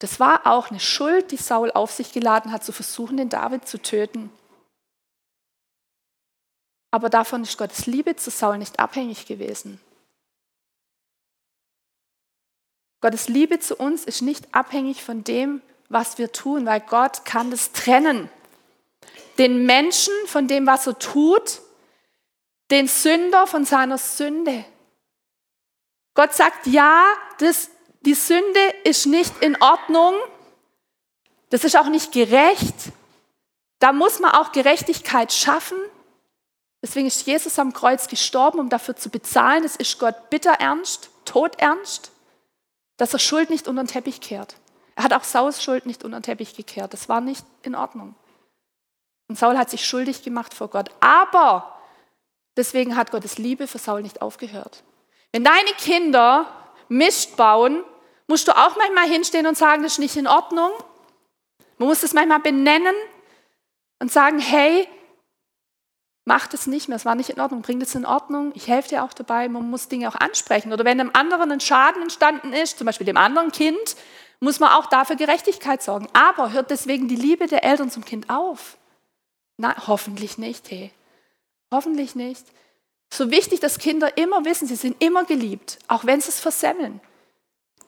Das 0.00 0.18
war 0.18 0.44
auch 0.44 0.70
eine 0.70 0.80
Schuld, 0.80 1.30
die 1.30 1.36
Saul 1.36 1.70
auf 1.70 1.92
sich 1.92 2.12
geladen 2.12 2.50
hat, 2.50 2.64
zu 2.64 2.72
versuchen, 2.72 3.16
den 3.16 3.28
David 3.28 3.68
zu 3.68 3.80
töten. 3.80 4.30
Aber 6.90 7.10
davon 7.10 7.44
ist 7.44 7.58
Gottes 7.58 7.86
Liebe 7.86 8.16
zu 8.16 8.30
Saul 8.30 8.58
nicht 8.58 8.80
abhängig 8.80 9.24
gewesen. 9.26 9.80
Gottes 13.04 13.28
Liebe 13.28 13.60
zu 13.60 13.76
uns 13.76 14.06
ist 14.06 14.22
nicht 14.22 14.54
abhängig 14.54 15.04
von 15.04 15.24
dem, 15.24 15.60
was 15.90 16.16
wir 16.16 16.32
tun, 16.32 16.64
weil 16.64 16.80
Gott 16.80 17.26
kann 17.26 17.50
das 17.50 17.72
trennen. 17.72 18.30
Den 19.36 19.66
Menschen 19.66 20.14
von 20.26 20.48
dem, 20.48 20.66
was 20.66 20.86
er 20.86 20.98
tut, 20.98 21.60
den 22.70 22.88
Sünder 22.88 23.46
von 23.46 23.66
seiner 23.66 23.98
Sünde. 23.98 24.64
Gott 26.14 26.32
sagt, 26.32 26.66
ja, 26.66 27.04
das, 27.40 27.68
die 28.00 28.14
Sünde 28.14 28.60
ist 28.84 29.04
nicht 29.04 29.34
in 29.42 29.60
Ordnung, 29.60 30.14
das 31.50 31.64
ist 31.64 31.76
auch 31.76 31.88
nicht 31.88 32.10
gerecht. 32.10 32.74
Da 33.80 33.92
muss 33.92 34.18
man 34.18 34.30
auch 34.30 34.50
Gerechtigkeit 34.52 35.30
schaffen. 35.30 35.76
Deswegen 36.80 37.08
ist 37.08 37.26
Jesus 37.26 37.58
am 37.58 37.74
Kreuz 37.74 38.08
gestorben, 38.08 38.60
um 38.60 38.70
dafür 38.70 38.96
zu 38.96 39.10
bezahlen. 39.10 39.62
Es 39.62 39.76
ist 39.76 39.98
Gott 39.98 40.30
bitter 40.30 40.52
ernst, 40.52 41.10
todernst 41.26 42.13
dass 42.96 43.12
er 43.12 43.18
Schuld 43.18 43.50
nicht 43.50 43.68
unter 43.68 43.82
den 43.82 43.88
Teppich 43.88 44.20
kehrt. 44.20 44.56
Er 44.96 45.04
hat 45.04 45.12
auch 45.12 45.24
Saus 45.24 45.62
Schuld 45.62 45.86
nicht 45.86 46.04
unter 46.04 46.18
den 46.18 46.22
Teppich 46.22 46.54
gekehrt. 46.54 46.92
Das 46.92 47.08
war 47.08 47.20
nicht 47.20 47.44
in 47.62 47.74
Ordnung. 47.74 48.14
Und 49.28 49.38
Saul 49.38 49.58
hat 49.58 49.70
sich 49.70 49.86
schuldig 49.86 50.22
gemacht 50.22 50.54
vor 50.54 50.68
Gott. 50.68 50.90
Aber 51.00 51.78
deswegen 52.56 52.96
hat 52.96 53.10
Gottes 53.10 53.38
Liebe 53.38 53.66
für 53.66 53.78
Saul 53.78 54.02
nicht 54.02 54.22
aufgehört. 54.22 54.84
Wenn 55.32 55.44
deine 55.44 55.72
Kinder 55.78 56.46
Mist 56.88 57.36
bauen, 57.36 57.82
musst 58.28 58.46
du 58.46 58.52
auch 58.52 58.76
manchmal 58.76 59.08
hinstehen 59.08 59.46
und 59.46 59.56
sagen, 59.56 59.82
das 59.82 59.92
ist 59.92 59.98
nicht 59.98 60.16
in 60.16 60.26
Ordnung. 60.26 60.70
Man 61.78 61.88
muss 61.88 62.02
es 62.02 62.12
manchmal 62.14 62.40
benennen 62.40 62.94
und 63.98 64.12
sagen, 64.12 64.38
hey, 64.38 64.86
mach 66.24 66.46
das 66.46 66.66
nicht 66.66 66.88
mehr, 66.88 66.96
es 66.96 67.04
war 67.04 67.14
nicht 67.14 67.30
in 67.30 67.40
Ordnung, 67.40 67.62
bring 67.62 67.80
das 67.80 67.94
in 67.94 68.06
Ordnung, 68.06 68.52
ich 68.54 68.68
helfe 68.68 68.90
dir 68.90 69.04
auch 69.04 69.12
dabei, 69.12 69.48
man 69.48 69.68
muss 69.68 69.88
Dinge 69.88 70.08
auch 70.08 70.14
ansprechen. 70.14 70.72
Oder 70.72 70.84
wenn 70.84 71.00
einem 71.00 71.10
anderen 71.12 71.52
ein 71.52 71.60
Schaden 71.60 72.02
entstanden 72.02 72.52
ist, 72.52 72.78
zum 72.78 72.86
Beispiel 72.86 73.06
dem 73.06 73.16
anderen 73.16 73.52
Kind, 73.52 73.96
muss 74.40 74.60
man 74.60 74.72
auch 74.72 74.86
dafür 74.86 75.16
Gerechtigkeit 75.16 75.82
sorgen. 75.82 76.08
Aber 76.12 76.52
hört 76.52 76.70
deswegen 76.70 77.08
die 77.08 77.16
Liebe 77.16 77.46
der 77.46 77.64
Eltern 77.64 77.90
zum 77.90 78.04
Kind 78.04 78.30
auf? 78.30 78.76
Nein, 79.56 79.74
hoffentlich 79.86 80.38
nicht, 80.38 80.70
hey. 80.70 80.90
Hoffentlich 81.70 82.14
nicht. 82.14 82.44
So 83.12 83.30
wichtig, 83.30 83.60
dass 83.60 83.78
Kinder 83.78 84.16
immer 84.16 84.44
wissen, 84.44 84.66
sie 84.66 84.76
sind 84.76 85.02
immer 85.02 85.24
geliebt, 85.24 85.78
auch 85.88 86.04
wenn 86.04 86.20
sie 86.20 86.30
es 86.30 86.40
versemmeln. 86.40 87.00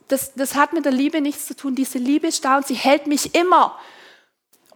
Das, 0.09 0.35
das 0.35 0.55
hat 0.55 0.73
mit 0.73 0.85
der 0.85 0.93
Liebe 0.93 1.21
nichts 1.21 1.47
zu 1.47 1.57
tun. 1.57 1.75
Diese 1.75 1.99
Liebe 1.99 2.29
ist 2.29 2.45
da 2.45 2.59
und 2.59 2.67
sie 2.67 2.75
hält 2.75 3.07
mich 3.07 3.35
immer. 3.35 3.77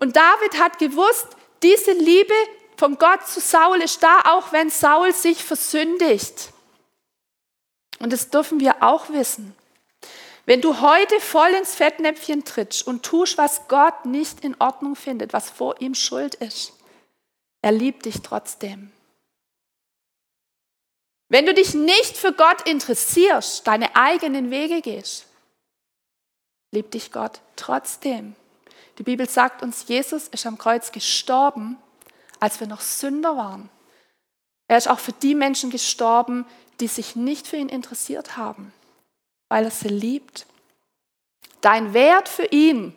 Und 0.00 0.16
David 0.16 0.60
hat 0.60 0.78
gewusst, 0.78 1.28
diese 1.62 1.92
Liebe 1.92 2.34
von 2.80 2.96
Gott 2.96 3.28
zu 3.28 3.40
Saul 3.40 3.82
ist 3.82 4.02
da, 4.02 4.20
auch 4.24 4.52
wenn 4.52 4.70
Saul 4.70 5.12
sich 5.12 5.44
versündigt. 5.44 6.50
Und 7.98 8.10
das 8.10 8.30
dürfen 8.30 8.58
wir 8.58 8.82
auch 8.82 9.10
wissen. 9.10 9.54
Wenn 10.46 10.62
du 10.62 10.80
heute 10.80 11.20
voll 11.20 11.50
ins 11.50 11.74
Fettnäpfchen 11.74 12.42
trittst 12.42 12.86
und 12.86 13.02
tust, 13.02 13.36
was 13.36 13.68
Gott 13.68 14.06
nicht 14.06 14.42
in 14.42 14.56
Ordnung 14.58 14.96
findet, 14.96 15.34
was 15.34 15.50
vor 15.50 15.78
ihm 15.82 15.94
schuld 15.94 16.36
ist, 16.36 16.72
er 17.60 17.72
liebt 17.72 18.06
dich 18.06 18.22
trotzdem. 18.22 18.90
Wenn 21.28 21.44
du 21.44 21.52
dich 21.52 21.74
nicht 21.74 22.16
für 22.16 22.32
Gott 22.32 22.66
interessierst, 22.66 23.66
deine 23.66 23.94
eigenen 23.94 24.50
Wege 24.50 24.80
gehst, 24.80 25.26
liebt 26.70 26.94
dich 26.94 27.12
Gott 27.12 27.42
trotzdem. 27.56 28.34
Die 28.96 29.02
Bibel 29.02 29.28
sagt 29.28 29.62
uns, 29.62 29.86
Jesus 29.86 30.28
ist 30.28 30.46
am 30.46 30.56
Kreuz 30.56 30.92
gestorben, 30.92 31.76
als 32.40 32.58
wir 32.58 32.66
noch 32.66 32.80
Sünder 32.80 33.36
waren. 33.36 33.68
Er 34.66 34.78
ist 34.78 34.88
auch 34.88 34.98
für 34.98 35.12
die 35.12 35.34
Menschen 35.34 35.70
gestorben, 35.70 36.46
die 36.80 36.88
sich 36.88 37.16
nicht 37.16 37.46
für 37.46 37.56
ihn 37.56 37.68
interessiert 37.68 38.36
haben, 38.36 38.72
weil 39.48 39.64
er 39.64 39.70
sie 39.70 39.88
liebt. 39.88 40.46
Dein 41.60 41.92
Wert 41.92 42.28
für 42.28 42.46
ihn 42.46 42.94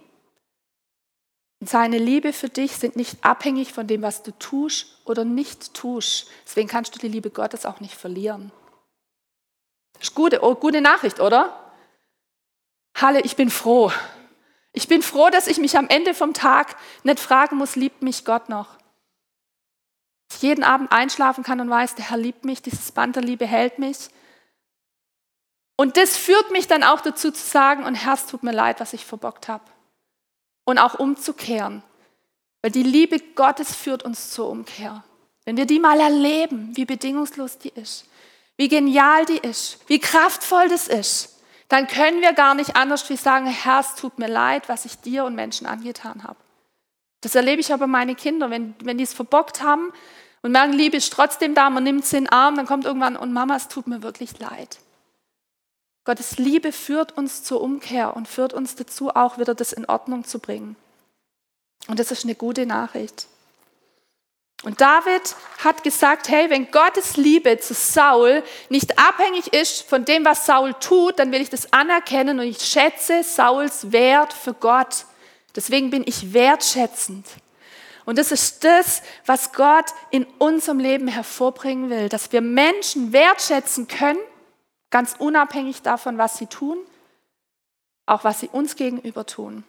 und 1.63 1.69
seine 1.69 1.97
Liebe 1.97 2.34
für 2.34 2.49
dich 2.49 2.73
sind 2.73 2.97
nicht 2.97 3.23
abhängig 3.23 3.71
von 3.71 3.88
dem, 3.88 4.01
was 4.01 4.21
du 4.21 4.32
tust 4.38 4.99
oder 5.06 5.23
nicht 5.23 5.73
tust. 5.73 6.27
Deswegen 6.45 6.67
kannst 6.67 6.93
du 6.93 6.99
die 6.99 7.08
Liebe 7.08 7.29
Gottes 7.29 7.65
auch 7.65 7.79
nicht 7.79 7.95
verlieren. 7.95 8.51
Das 9.93 10.10
ist 10.10 10.15
gute, 10.15 10.43
oh, 10.43 10.56
gute 10.56 10.82
Nachricht, 10.82 11.21
oder? 11.21 11.71
Halle, 12.95 13.21
ich 13.21 13.38
bin 13.38 13.49
froh. 13.49 13.91
Ich 14.73 14.88
bin 14.88 15.01
froh, 15.01 15.29
dass 15.29 15.47
ich 15.47 15.58
mich 15.58 15.77
am 15.77 15.88
Ende 15.88 16.13
vom 16.13 16.34
Tag 16.34 16.75
nicht 17.03 17.21
fragen 17.21 17.56
muss, 17.56 17.77
liebt 17.77 18.01
mich 18.01 18.25
Gott 18.25 18.49
noch? 18.49 18.77
Dass 20.27 20.38
ich 20.38 20.43
jeden 20.43 20.63
Abend 20.63 20.91
einschlafen 20.91 21.43
kann 21.43 21.59
und 21.59 21.69
weiß, 21.69 21.95
der 21.95 22.09
Herr 22.09 22.17
liebt 22.17 22.45
mich, 22.45 22.62
dieses 22.62 22.91
Band 22.91 23.15
der 23.15 23.23
Liebe 23.23 23.45
hält 23.45 23.79
mich. 23.79 24.09
Und 25.75 25.97
das 25.97 26.17
führt 26.17 26.51
mich 26.51 26.67
dann 26.67 26.83
auch 26.83 27.01
dazu 27.01 27.31
zu 27.31 27.41
sagen, 27.41 27.83
und 27.83 27.95
Herr, 27.95 28.13
es 28.13 28.25
tut 28.25 28.43
mir 28.43 28.51
leid, 28.51 28.79
was 28.79 28.93
ich 28.93 29.05
verbockt 29.05 29.47
habe 29.47 29.65
und 30.65 30.77
auch 30.77 30.95
umzukehren. 30.99 31.83
Weil 32.62 32.71
die 32.71 32.83
Liebe 32.83 33.19
Gottes 33.19 33.75
führt 33.75 34.03
uns 34.03 34.31
zur 34.31 34.49
Umkehr. 34.49 35.03
Wenn 35.45 35.57
wir 35.57 35.65
die 35.65 35.79
mal 35.79 35.99
erleben, 35.99 36.75
wie 36.75 36.86
bedingungslos 36.86 37.57
die 37.57 37.69
ist, 37.69 38.05
wie 38.55 38.69
genial 38.69 39.25
die 39.25 39.38
ist, 39.38 39.79
wie 39.88 39.99
kraftvoll 39.99 40.69
das 40.69 40.88
ist, 40.88 41.41
dann 41.67 41.88
können 41.88 42.21
wir 42.21 42.33
gar 42.33 42.53
nicht 42.53 42.75
anders 42.75 43.09
wie 43.09 43.17
sagen, 43.17 43.47
Herr, 43.47 43.79
es 43.79 43.95
tut 43.95 44.19
mir 44.19 44.27
leid, 44.27 44.69
was 44.69 44.86
ich 44.86 44.99
dir 44.99 45.25
und 45.25 45.36
Menschen 45.36 45.65
angetan 45.65 46.23
habe. 46.23 46.38
Das 47.23 47.36
erlebe 47.36 47.62
ich 47.62 47.73
aber 47.73 47.88
meine 47.88 48.15
Kinder, 48.15 48.49
wenn, 48.49 48.75
wenn 48.83 48.97
die 48.97 49.05
es 49.05 49.13
verbockt 49.13 49.63
haben 49.63 49.93
und 50.41 50.51
merken, 50.51 50.73
Liebe 50.73 50.97
ist 50.97 51.13
trotzdem 51.13 51.55
da, 51.55 51.69
man 51.69 51.83
nimmt 51.83 52.05
sie 52.05 52.17
in 52.17 52.25
den 52.25 52.33
Arm, 52.33 52.57
dann 52.57 52.65
kommt 52.65 52.83
irgendwann, 52.83 53.15
und 53.15 53.31
Mama, 53.31 53.55
es 53.55 53.69
tut 53.69 53.88
mir 53.88 54.03
wirklich 54.03 54.38
leid. 54.39 54.79
Gottes 56.03 56.38
Liebe 56.38 56.73
führt 56.73 57.17
uns 57.17 57.43
zur 57.43 57.62
Umkehr 57.62 58.17
und 58.17 58.27
führt 58.27 58.51
uns 58.51 58.75
dazu, 58.75 59.09
auch 59.09 59.38
wieder 59.38 59.55
das 59.55 59.71
in 59.71 59.86
Ordnung 59.86 60.25
zu 60.25 60.39
bringen. 60.39 60.75
Und 61.88 61.97
das 61.97 62.12
ist 62.12 62.25
eine 62.25 62.36
gute 62.36 62.65
Nachricht. 62.65 63.27
Und 64.63 64.81
David 64.81 65.36
hat 65.63 65.83
gesagt, 65.83 66.27
hey, 66.27 66.49
wenn 66.49 66.71
Gottes 66.71 67.15
Liebe 67.15 67.57
zu 67.59 67.73
Saul 67.73 68.43
nicht 68.67 68.99
abhängig 68.99 69.53
ist 69.53 69.83
von 69.83 70.03
dem, 70.03 70.25
was 70.25 70.45
Saul 70.45 70.73
tut, 70.73 71.19
dann 71.19 71.31
will 71.31 71.41
ich 71.41 71.49
das 71.49 71.71
anerkennen 71.71 72.39
und 72.39 72.47
ich 72.47 72.59
schätze 72.59 73.23
Sauls 73.23 73.93
Wert 73.93 74.33
für 74.33 74.53
Gott. 74.53 75.05
Deswegen 75.55 75.89
bin 75.89 76.03
ich 76.05 76.33
wertschätzend. 76.33 77.27
Und 78.05 78.17
das 78.17 78.31
ist 78.31 78.63
das, 78.63 79.01
was 79.25 79.53
Gott 79.53 79.85
in 80.11 80.25
unserem 80.39 80.79
Leben 80.79 81.07
hervorbringen 81.07 81.89
will, 81.89 82.09
dass 82.09 82.31
wir 82.31 82.41
Menschen 82.41 83.13
wertschätzen 83.13 83.87
können 83.87 84.19
ganz 84.93 85.15
unabhängig 85.17 85.81
davon, 85.81 86.19
was 86.19 86.37
sie 86.37 86.45
tun, 86.45 86.77
auch 88.05 88.23
was 88.23 88.41
sie 88.41 88.47
uns 88.49 88.75
gegenüber 88.75 89.25
tun. 89.25 89.63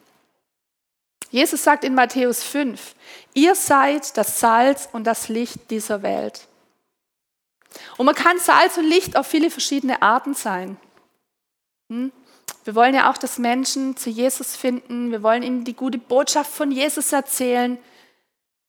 Jesus 1.30 1.64
sagt 1.64 1.82
in 1.82 1.94
Matthäus 1.94 2.42
5, 2.44 2.94
ihr 3.32 3.54
seid 3.54 4.18
das 4.18 4.38
Salz 4.38 4.86
und 4.92 5.04
das 5.04 5.30
Licht 5.30 5.70
dieser 5.70 6.02
Welt. 6.02 6.46
Und 7.96 8.04
man 8.04 8.14
kann 8.14 8.38
Salz 8.38 8.76
und 8.76 8.84
Licht 8.84 9.16
auf 9.16 9.26
viele 9.26 9.50
verschiedene 9.50 10.02
Arten 10.02 10.34
sein. 10.34 10.76
Hm? 11.88 12.12
Wir 12.64 12.74
wollen 12.74 12.94
ja 12.94 13.10
auch, 13.10 13.18
dass 13.18 13.38
Menschen 13.38 13.96
zu 13.96 14.10
Jesus 14.10 14.56
finden. 14.56 15.10
Wir 15.10 15.22
wollen 15.22 15.42
ihnen 15.42 15.64
die 15.64 15.76
gute 15.76 15.98
Botschaft 15.98 16.50
von 16.50 16.70
Jesus 16.70 17.12
erzählen. 17.12 17.78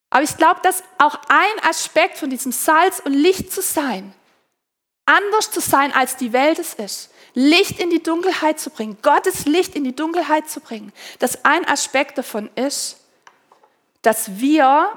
Aber 0.09 0.23
ich 0.23 0.37
glaube, 0.37 0.59
dass 0.63 0.83
auch 0.97 1.19
ein 1.29 1.69
Aspekt 1.69 2.17
von 2.17 2.29
diesem 2.29 2.51
Salz 2.51 2.99
und 2.99 3.13
Licht 3.13 3.51
zu 3.51 3.61
sein, 3.61 4.13
anders 5.05 5.51
zu 5.51 5.61
sein, 5.61 5.93
als 5.93 6.17
die 6.17 6.33
Welt 6.33 6.59
es 6.59 6.73
ist. 6.73 7.11
Licht 7.33 7.79
in 7.79 7.89
die 7.89 8.03
Dunkelheit 8.03 8.59
zu 8.59 8.69
bringen, 8.69 8.97
Gottes 9.01 9.45
Licht 9.45 9.75
in 9.75 9.83
die 9.83 9.95
Dunkelheit 9.95 10.49
zu 10.49 10.61
bringen. 10.61 10.93
Dass 11.19 11.43
ein 11.43 11.67
Aspekt 11.67 12.17
davon 12.17 12.49
ist, 12.55 12.97
dass 14.01 14.39
wir 14.39 14.89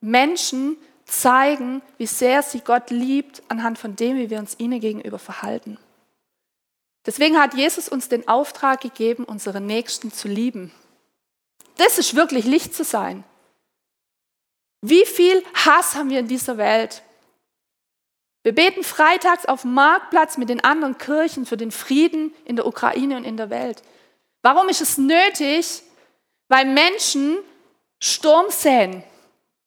Menschen 0.00 0.76
zeigen, 1.06 1.80
wie 1.96 2.06
sehr 2.06 2.42
sie 2.42 2.60
Gott 2.60 2.90
liebt, 2.90 3.42
anhand 3.48 3.78
von 3.78 3.96
dem, 3.96 4.16
wie 4.16 4.30
wir 4.30 4.38
uns 4.38 4.58
ihnen 4.58 4.80
gegenüber 4.80 5.18
verhalten. 5.18 5.78
Deswegen 7.08 7.40
hat 7.40 7.54
Jesus 7.54 7.88
uns 7.88 8.10
den 8.10 8.28
Auftrag 8.28 8.82
gegeben, 8.82 9.24
unsere 9.24 9.62
Nächsten 9.62 10.12
zu 10.12 10.28
lieben. 10.28 10.70
Das 11.78 11.96
ist 11.96 12.14
wirklich 12.14 12.44
Licht 12.44 12.74
zu 12.74 12.84
sein. 12.84 13.24
Wie 14.82 15.06
viel 15.06 15.42
Hass 15.54 15.94
haben 15.94 16.10
wir 16.10 16.18
in 16.18 16.28
dieser 16.28 16.58
Welt? 16.58 17.02
Wir 18.42 18.54
beten 18.54 18.84
freitags 18.84 19.46
auf 19.46 19.62
dem 19.62 19.72
Marktplatz 19.72 20.36
mit 20.36 20.50
den 20.50 20.62
anderen 20.62 20.98
Kirchen 20.98 21.46
für 21.46 21.56
den 21.56 21.70
Frieden 21.70 22.34
in 22.44 22.56
der 22.56 22.66
Ukraine 22.66 23.16
und 23.16 23.24
in 23.24 23.38
der 23.38 23.48
Welt. 23.48 23.82
Warum 24.42 24.68
ist 24.68 24.82
es 24.82 24.98
nötig? 24.98 25.82
Weil 26.48 26.66
Menschen 26.66 27.38
Sturm 28.00 28.50
säen, 28.50 29.02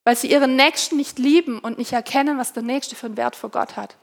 weil 0.04 0.15
sie 0.15 0.30
ihren 0.30 0.56
Nächsten 0.58 0.95
nicht 0.95 1.17
lieben 1.17 1.58
und 1.58 1.80
nicht 1.80 1.93
erkennen, 1.93 2.38
was 2.38 2.54
der 2.54 2.62
Nächste 2.62 2.95
für 2.95 3.08
einen 3.08 3.17
Wert 3.17 3.36
vor 3.36 3.49
Gott 3.49 3.77
hat. 3.77 3.95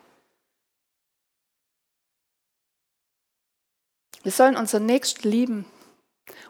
Wir 4.28 4.32
sollen 4.32 4.58
unseren 4.58 4.84
Nächsten 4.84 5.26
lieben. 5.26 5.64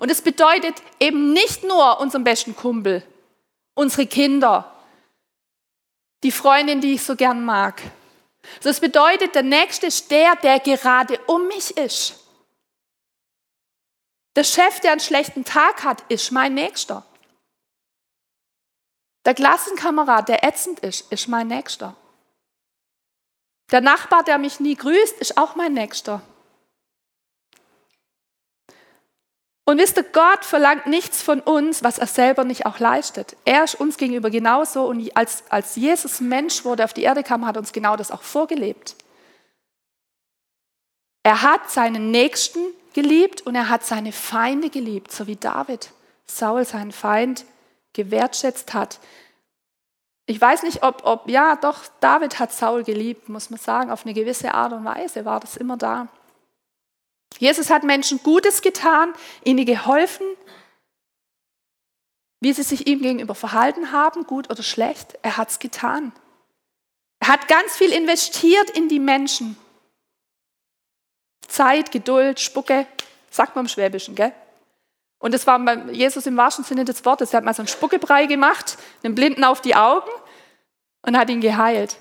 Und 0.00 0.10
es 0.10 0.20
bedeutet 0.20 0.82
eben 0.98 1.32
nicht 1.32 1.62
nur 1.62 2.00
unseren 2.00 2.24
besten 2.24 2.56
Kumpel, 2.56 3.04
unsere 3.74 4.04
Kinder, 4.08 4.76
die 6.24 6.32
Freundin, 6.32 6.80
die 6.80 6.94
ich 6.94 7.04
so 7.04 7.14
gern 7.14 7.44
mag, 7.44 7.80
das 8.64 8.80
bedeutet, 8.80 9.36
der 9.36 9.44
Nächste 9.44 9.86
ist 9.86 10.10
der, 10.10 10.34
der 10.34 10.58
gerade 10.58 11.20
um 11.28 11.46
mich 11.46 11.76
ist. 11.76 12.16
Der 14.34 14.42
Chef, 14.42 14.80
der 14.80 14.90
einen 14.90 15.00
schlechten 15.00 15.44
Tag 15.44 15.84
hat, 15.84 16.02
ist 16.08 16.32
mein 16.32 16.54
Nächster. 16.54 17.06
Der 19.24 19.34
Klassenkamerad, 19.34 20.28
der 20.28 20.42
ätzend 20.42 20.80
ist, 20.80 21.12
ist 21.12 21.28
mein 21.28 21.46
Nächster. 21.46 21.94
Der 23.70 23.82
Nachbar, 23.82 24.24
der 24.24 24.38
mich 24.38 24.58
nie 24.58 24.74
grüßt, 24.74 25.20
ist 25.20 25.38
auch 25.38 25.54
mein 25.54 25.74
Nächster. 25.74 26.22
Und 29.68 29.76
wisst 29.76 29.98
ihr, 29.98 30.02
Gott 30.02 30.46
verlangt 30.46 30.87
nichts 30.87 31.20
von 31.20 31.40
uns, 31.40 31.85
was 31.85 31.98
er 31.98 32.07
selber 32.07 32.44
nicht 32.44 32.64
auch 32.64 32.78
leistet. 32.78 33.37
Er 33.44 33.64
ist 33.64 33.74
uns 33.74 33.98
gegenüber 33.98 34.31
genauso 34.31 34.87
und 34.87 35.14
als, 35.14 35.44
als 35.50 35.76
Jesus 35.76 36.22
Mensch 36.22 36.64
wurde, 36.64 36.85
auf 36.85 36.94
die 36.94 37.02
Erde 37.02 37.22
kam, 37.22 37.44
hat 37.44 37.59
uns 37.59 37.70
genau 37.74 37.94
das 37.94 38.11
auch 38.11 38.22
vorgelebt. 38.22 38.96
Er 41.22 41.42
hat 41.42 41.70
seinen 41.70 42.11
Nächsten 42.11 42.61
geliebt 42.94 43.42
und 43.42 43.57
er 43.57 43.68
hat 43.68 43.85
seine 43.85 44.12
Feinde 44.12 44.70
geliebt, 44.70 45.12
so 45.12 45.26
wie 45.26 45.37
David 45.37 45.90
Saul 46.24 46.64
seinen 46.64 46.90
Feind 46.90 47.44
gewertschätzt 47.92 48.72
hat. 48.72 48.98
Ich 50.24 50.40
weiß 50.40 50.62
nicht, 50.62 50.83
ob, 50.83 51.04
ob, 51.04 51.28
ja, 51.28 51.57
doch, 51.57 51.81
David 52.00 52.38
hat 52.38 52.54
Saul 52.54 52.85
geliebt, 52.85 53.28
muss 53.28 53.50
man 53.50 53.61
sagen. 53.61 53.90
Auf 53.90 54.07
eine 54.07 54.14
gewisse 54.14 54.54
Art 54.54 54.72
und 54.72 54.87
Weise 54.87 55.26
war 55.26 55.40
das 55.40 55.59
immer 55.59 55.76
da. 55.76 56.09
Jesus 57.38 57.70
hat 57.70 57.85
Menschen 57.85 58.22
Gutes 58.22 58.62
getan, 58.62 59.14
ihnen 59.44 59.64
geholfen, 59.64 60.27
wie 62.40 62.53
sie 62.53 62.62
sich 62.62 62.87
ihm 62.87 63.01
gegenüber 63.01 63.35
verhalten 63.35 63.92
haben, 63.92 64.24
gut 64.24 64.51
oder 64.51 64.62
schlecht. 64.62 65.18
Er 65.22 65.37
hat 65.37 65.51
es 65.51 65.59
getan. 65.59 66.12
Er 67.20 67.29
hat 67.29 67.48
ganz 67.48 67.77
viel 67.77 67.92
investiert 67.92 68.70
in 68.70 68.88
die 68.88 69.01
Menschen. 69.01 69.57
Zeit, 71.46 71.90
Geduld, 71.90 72.38
Spucke, 72.40 72.87
sagt 73.31 73.57
man 73.57 73.64
im 73.64 73.68
Schwäbischen, 73.68 74.14
gell? 74.14 74.33
Und 75.18 75.35
das 75.35 75.46
war 75.46 75.59
bei 75.59 75.77
Jesus 75.92 76.27
im 76.27 76.37
wahrsten 76.37 76.64
Sinne 76.64 76.85
des 76.85 77.05
Wortes. 77.05 77.33
Er 77.33 77.38
hat 77.38 77.44
mal 77.44 77.55
so 77.55 77.62
einen 77.62 77.68
Spuckebrei 77.68 78.27
gemacht, 78.27 78.79
den 79.03 79.14
Blinden 79.14 79.42
auf 79.42 79.61
die 79.61 79.74
Augen 79.74 80.11
und 81.03 81.18
hat 81.18 81.29
ihn 81.29 81.40
geheilt. 81.40 81.96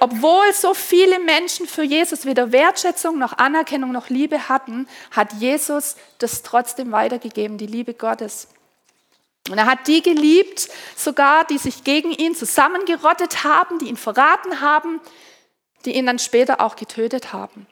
Obwohl 0.00 0.52
so 0.54 0.72
viele 0.72 1.18
Menschen 1.18 1.66
für 1.66 1.82
Jesus 1.82 2.24
weder 2.24 2.50
Wertschätzung 2.50 3.18
noch 3.18 3.36
Anerkennung 3.36 3.92
noch 3.92 4.08
Liebe 4.08 4.48
hatten, 4.48 4.88
hat 5.10 5.34
Jesus 5.34 5.96
das 6.18 6.42
trotzdem 6.42 6.92
weitergegeben, 6.92 7.58
die 7.58 7.66
Liebe 7.66 7.92
Gottes. 7.92 8.48
Und 9.50 9.58
er 9.58 9.66
hat 9.66 9.86
die 9.86 10.02
geliebt, 10.02 10.68
sogar 10.96 11.44
die 11.44 11.58
sich 11.58 11.84
gegen 11.84 12.10
ihn 12.10 12.34
zusammengerottet 12.34 13.44
haben, 13.44 13.78
die 13.78 13.88
ihn 13.88 13.96
verraten 13.96 14.60
haben, 14.60 15.00
die 15.84 15.94
ihn 15.94 16.06
dann 16.06 16.18
später 16.18 16.60
auch 16.60 16.76
getötet 16.76 17.32
haben. 17.32 17.66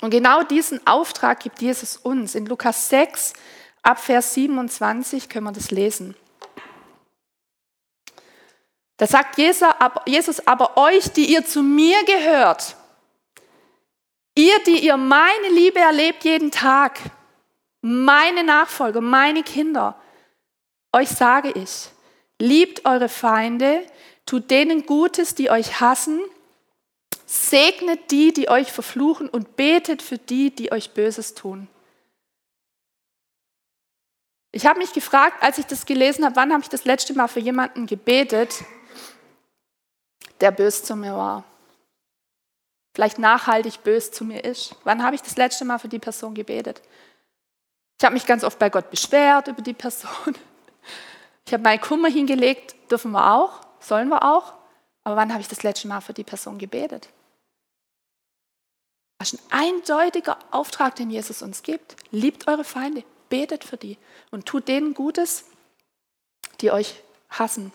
Und 0.00 0.10
genau 0.10 0.42
diesen 0.42 0.86
Auftrag 0.86 1.40
gibt 1.40 1.62
Jesus 1.62 1.96
uns. 1.96 2.34
In 2.34 2.46
Lukas 2.46 2.88
6, 2.88 3.32
ab 3.82 3.98
Vers 3.98 4.34
27 4.34 5.28
können 5.28 5.46
wir 5.46 5.52
das 5.52 5.70
lesen. 5.70 6.14
Da 8.96 9.06
sagt 9.06 9.38
Jesus 9.38 10.46
aber 10.46 10.76
euch, 10.76 11.10
die 11.12 11.32
ihr 11.32 11.44
zu 11.44 11.62
mir 11.62 12.04
gehört, 12.04 12.76
ihr, 14.36 14.58
die 14.64 14.84
ihr 14.84 14.96
meine 14.96 15.48
Liebe 15.50 15.80
erlebt 15.80 16.24
jeden 16.24 16.50
Tag, 16.50 17.00
meine 17.80 18.44
Nachfolger, 18.44 19.00
meine 19.00 19.42
Kinder, 19.42 20.00
euch 20.92 21.08
sage 21.08 21.50
ich, 21.50 21.88
liebt 22.38 22.86
eure 22.86 23.08
Feinde, 23.08 23.84
tut 24.26 24.50
denen 24.50 24.86
Gutes, 24.86 25.34
die 25.34 25.50
euch 25.50 25.80
hassen, 25.80 26.20
segnet 27.26 28.10
die, 28.10 28.32
die 28.32 28.48
euch 28.48 28.72
verfluchen 28.72 29.28
und 29.28 29.56
betet 29.56 30.02
für 30.02 30.18
die, 30.18 30.54
die 30.54 30.70
euch 30.72 30.92
Böses 30.92 31.34
tun. 31.34 31.68
Ich 34.52 34.66
habe 34.66 34.78
mich 34.78 34.92
gefragt, 34.92 35.42
als 35.42 35.58
ich 35.58 35.66
das 35.66 35.84
gelesen 35.84 36.24
habe, 36.24 36.36
wann 36.36 36.52
habe 36.52 36.62
ich 36.62 36.68
das 36.68 36.84
letzte 36.84 37.12
Mal 37.12 37.26
für 37.26 37.40
jemanden 37.40 37.86
gebetet, 37.86 38.64
der 40.40 40.50
bös 40.50 40.84
zu 40.84 40.96
mir 40.96 41.14
war. 41.14 41.44
Vielleicht 42.94 43.18
nachhaltig 43.18 43.82
bös 43.82 44.12
zu 44.12 44.24
mir 44.24 44.44
ist. 44.44 44.76
Wann 44.84 45.02
habe 45.02 45.16
ich 45.16 45.22
das 45.22 45.36
letzte 45.36 45.64
Mal 45.64 45.78
für 45.78 45.88
die 45.88 45.98
Person 45.98 46.34
gebetet? 46.34 46.80
Ich 47.98 48.04
habe 48.04 48.14
mich 48.14 48.26
ganz 48.26 48.44
oft 48.44 48.58
bei 48.58 48.70
Gott 48.70 48.90
beschwert 48.90 49.48
über 49.48 49.62
die 49.62 49.74
Person. 49.74 50.36
Ich 51.46 51.52
habe 51.52 51.62
meinen 51.62 51.80
Kummer 51.80 52.08
hingelegt, 52.08 52.74
dürfen 52.90 53.12
wir 53.12 53.34
auch, 53.34 53.60
sollen 53.80 54.08
wir 54.08 54.22
auch. 54.24 54.54
Aber 55.02 55.16
wann 55.16 55.30
habe 55.30 55.42
ich 55.42 55.48
das 55.48 55.62
letzte 55.62 55.88
Mal 55.88 56.00
für 56.00 56.14
die 56.14 56.24
Person 56.24 56.58
gebetet? 56.58 57.08
Das 59.18 59.32
ist 59.32 59.40
ein 59.50 59.66
eindeutiger 59.66 60.38
Auftrag, 60.50 60.96
den 60.96 61.10
Jesus 61.10 61.42
uns 61.42 61.62
gibt. 61.62 61.96
Liebt 62.10 62.48
eure 62.48 62.64
Feinde, 62.64 63.04
betet 63.28 63.64
für 63.64 63.76
die 63.76 63.98
und 64.30 64.46
tut 64.46 64.68
denen 64.68 64.94
Gutes, 64.94 65.44
die 66.60 66.70
euch 66.70 67.02
hassen. 67.30 67.72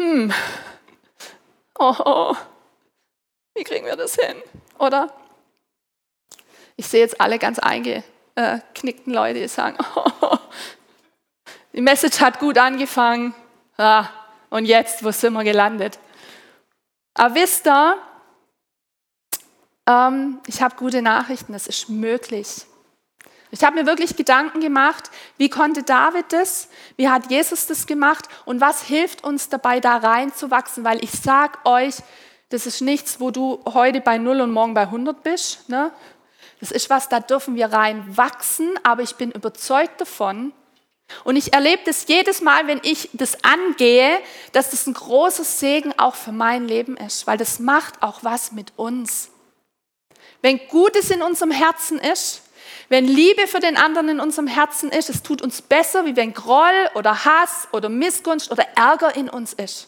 Hm, 0.00 0.32
oh, 1.78 1.94
oh. 2.06 2.36
wie 3.54 3.64
kriegen 3.64 3.84
wir 3.84 3.96
das 3.96 4.14
hin? 4.14 4.34
Oder? 4.78 5.12
Ich 6.76 6.88
sehe 6.88 7.00
jetzt 7.00 7.20
alle 7.20 7.38
ganz 7.38 7.58
eingeknickten 7.58 9.12
Leute, 9.12 9.40
die 9.40 9.48
sagen, 9.48 9.76
oh, 9.96 10.38
die 11.74 11.82
Message 11.82 12.18
hat 12.22 12.38
gut 12.38 12.56
angefangen. 12.56 13.34
Ah, 13.76 14.08
und 14.48 14.64
jetzt, 14.64 15.04
wo 15.04 15.10
sind 15.10 15.34
wir 15.34 15.44
gelandet? 15.44 15.98
Aber 17.12 17.34
wisst 17.34 17.66
ihr, 17.66 17.98
ähm, 19.86 20.40
ich 20.46 20.62
habe 20.62 20.76
gute 20.76 21.02
Nachrichten, 21.02 21.52
es 21.52 21.66
ist 21.66 21.90
möglich. 21.90 22.64
Ich 23.50 23.64
habe 23.64 23.76
mir 23.76 23.86
wirklich 23.86 24.16
Gedanken 24.16 24.60
gemacht, 24.60 25.10
wie 25.36 25.50
konnte 25.50 25.82
David 25.82 26.26
das, 26.32 26.68
wie 26.96 27.08
hat 27.08 27.30
Jesus 27.30 27.66
das 27.66 27.86
gemacht 27.86 28.26
und 28.44 28.60
was 28.60 28.82
hilft 28.82 29.24
uns 29.24 29.48
dabei, 29.48 29.80
da 29.80 29.96
reinzuwachsen, 29.96 30.84
weil 30.84 31.02
ich 31.02 31.10
sage 31.10 31.58
euch, 31.64 31.96
das 32.50 32.66
ist 32.66 32.80
nichts, 32.80 33.20
wo 33.20 33.30
du 33.30 33.60
heute 33.66 34.00
bei 34.00 34.18
0 34.18 34.40
und 34.40 34.52
morgen 34.52 34.74
bei 34.74 34.82
100 34.82 35.22
bist. 35.22 35.68
Ne? 35.68 35.92
Das 36.60 36.70
ist 36.70 36.90
was, 36.90 37.08
da 37.08 37.20
dürfen 37.20 37.56
wir 37.56 37.72
reinwachsen, 37.72 38.70
aber 38.82 39.02
ich 39.02 39.16
bin 39.16 39.32
überzeugt 39.32 40.00
davon, 40.00 40.52
und 41.24 41.36
ich 41.36 41.52
erlebe 41.52 41.82
das 41.84 42.06
jedes 42.06 42.40
Mal, 42.40 42.66
wenn 42.66 42.80
ich 42.82 43.10
das 43.12 43.42
angehe, 43.44 44.18
dass 44.52 44.70
das 44.70 44.86
ein 44.86 44.94
großer 44.94 45.44
Segen 45.44 45.92
auch 45.98 46.14
für 46.14 46.32
mein 46.32 46.66
Leben 46.66 46.96
ist, 46.96 47.26
weil 47.26 47.38
das 47.38 47.58
macht 47.58 48.02
auch 48.02 48.22
was 48.22 48.52
mit 48.52 48.72
uns. 48.76 49.30
Wenn 50.42 50.60
Gutes 50.68 51.10
in 51.10 51.22
unserem 51.22 51.50
Herzen 51.50 51.98
ist, 51.98 52.42
wenn 52.90 53.06
Liebe 53.06 53.46
für 53.46 53.60
den 53.60 53.76
anderen 53.76 54.08
in 54.08 54.20
unserem 54.20 54.48
Herzen 54.48 54.90
ist, 54.90 55.08
es 55.10 55.22
tut 55.22 55.42
uns 55.42 55.62
besser, 55.62 56.04
wie 56.06 56.16
wenn 56.16 56.34
Groll 56.34 56.90
oder 56.96 57.24
Hass 57.24 57.68
oder 57.70 57.88
Missgunst 57.88 58.50
oder 58.50 58.66
Ärger 58.74 59.14
in 59.14 59.30
uns 59.30 59.52
ist. 59.52 59.86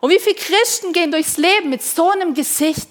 Und 0.00 0.10
wie 0.10 0.18
viele 0.18 0.34
Christen 0.34 0.92
gehen 0.92 1.12
durchs 1.12 1.36
Leben 1.36 1.70
mit 1.70 1.80
so 1.80 2.10
einem 2.10 2.34
Gesicht? 2.34 2.88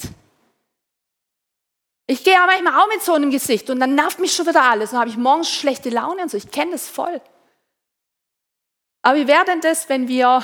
Ich 2.07 2.23
gehe 2.23 2.33
ja 2.33 2.45
manchmal 2.45 2.81
auch 2.81 2.87
mit 2.87 3.01
so 3.01 3.13
einem 3.13 3.31
Gesicht 3.31 3.69
und 3.69 3.81
dann 3.81 3.95
nervt 3.95 4.19
mich 4.19 4.33
schon 4.33 4.47
wieder 4.47 4.63
alles. 4.63 4.91
Dann 4.91 5.01
habe 5.01 5.09
ich 5.09 5.17
morgens 5.17 5.49
schlechte 5.49 5.89
Laune 5.89 6.21
und 6.21 6.31
so. 6.31 6.37
Ich 6.37 6.49
kenne 6.49 6.71
das 6.71 6.87
voll. 6.87 7.19
Aber 9.01 9.17
wie 9.17 9.27
wäre 9.27 9.43
denn 9.43 9.59
das, 9.59 9.89
wenn 9.89 10.07
wir, 10.07 10.41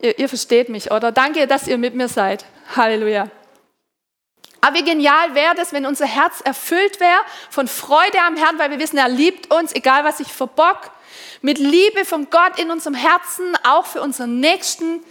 ihr, 0.00 0.16
ihr 0.16 0.28
versteht 0.28 0.68
mich, 0.68 0.92
oder? 0.92 1.10
Danke, 1.10 1.48
dass 1.48 1.66
ihr 1.66 1.76
mit 1.76 1.96
mir 1.96 2.06
seid. 2.06 2.44
Halleluja. 2.76 3.28
Aber 4.60 4.76
wie 4.76 4.84
genial 4.84 5.34
wäre 5.34 5.54
das, 5.54 5.72
wenn 5.72 5.86
unser 5.86 6.06
Herz 6.06 6.40
erfüllt 6.40 7.00
wäre 7.00 7.20
von 7.50 7.68
Freude 7.68 8.20
am 8.26 8.36
Herrn, 8.36 8.58
weil 8.58 8.70
wir 8.70 8.78
wissen, 8.78 8.96
er 8.96 9.08
liebt 9.08 9.52
uns, 9.52 9.72
egal 9.74 10.04
was 10.04 10.20
ich 10.20 10.32
verbock, 10.32 10.90
mit 11.42 11.58
Liebe 11.58 12.04
von 12.04 12.28
Gott 12.30 12.58
in 12.58 12.70
unserem 12.70 12.94
Herzen, 12.94 13.56
auch 13.64 13.86
für 13.86 14.00
unseren 14.00 14.40
Nächsten. 14.40 15.02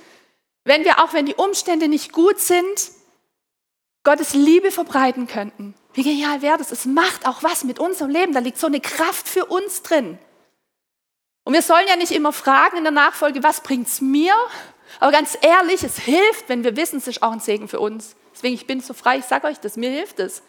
Wenn 0.64 0.84
wir, 0.84 1.04
auch 1.04 1.14
wenn 1.14 1.26
die 1.26 1.36
Umstände 1.36 1.88
nicht 1.88 2.12
gut 2.12 2.40
sind, 2.40 2.92
Gottes 4.04 4.34
Liebe 4.34 4.72
verbreiten 4.72 5.28
könnten. 5.28 5.76
Wie 5.94 6.04
genial 6.04 6.42
wäre 6.42 6.58
das? 6.58 6.72
Es 6.72 6.86
macht 6.86 7.28
auch 7.28 7.42
was 7.42 7.64
mit 7.64 7.80
unserem 7.80 8.12
Leben. 8.12 8.34
Da 8.34 8.40
liegt 8.40 8.60
so 8.60 8.68
eine 8.68 8.82
Kraft 8.82 9.28
für 9.28 9.46
uns 9.46 9.82
drin. 9.82 10.20
Und 11.44 11.54
wir 11.54 11.62
sollen 11.62 11.88
ja 11.88 11.96
nicht 11.96 12.12
immer 12.12 12.34
fragen 12.34 12.78
in 12.78 12.84
der 12.84 12.92
Nachfolge, 12.92 13.44
was 13.44 13.62
bringt 13.62 13.88
es 13.88 14.02
mir? 14.02 14.34
Aber 15.00 15.12
ganz 15.12 15.38
ehrlich, 15.42 15.84
es 15.84 15.98
hilft, 16.00 16.50
wenn 16.50 16.64
wir 16.64 16.76
wissen, 16.76 16.98
es 16.98 17.08
ist 17.08 17.24
auch 17.24 17.32
ein 17.32 17.40
Segen 17.40 17.68
für 17.68 17.80
uns. 17.80 18.16
Deswegen, 18.36 18.54
ich 18.54 18.68
bin 18.68 18.82
so 18.82 18.94
frei, 18.94 19.18
ich 19.18 19.26
sage 19.26 19.48
euch 19.48 19.60
das, 19.60 19.78
mir 19.78 19.90
hilft 19.90 20.20
es. 20.20 20.44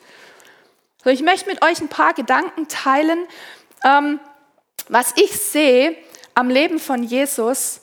So, 1.05 1.11
ich 1.11 1.23
möchte 1.23 1.49
mit 1.49 1.65
euch 1.65 1.81
ein 1.81 1.89
paar 1.89 2.15
Gedanken 2.15 2.67
teilen, 2.67 3.27
ähm, 3.85 4.19
was 4.89 5.13
ich 5.17 5.33
sehe 5.33 5.97
am 6.35 6.51
Leben 6.51 6.81
von 6.81 7.05
Jesus, 7.05 7.81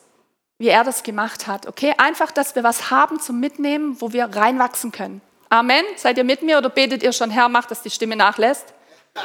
wie 0.58 0.68
er 0.68 0.84
das 0.84 1.04
gemacht 1.04 1.48
hat. 1.48 1.68
Okay, 1.68 1.94
einfach, 1.98 2.32
dass 2.32 2.54
wir 2.56 2.64
was 2.64 2.92
haben 2.92 3.20
zum 3.22 3.40
Mitnehmen, 3.40 4.00
wo 4.02 4.12
wir 4.12 4.26
reinwachsen 4.26 4.92
können. 4.92 5.22
Amen. 5.50 5.86
Seid 5.96 6.18
ihr 6.18 6.26
mit 6.26 6.42
mir 6.42 6.58
oder 6.58 6.70
betet 6.70 7.02
ihr 7.02 7.14
schon, 7.14 7.30
Herr, 7.30 7.48
macht, 7.48 7.72
dass 7.72 7.82
die 7.82 7.90
Stimme 7.90 8.18
nachlässt? 8.18 8.74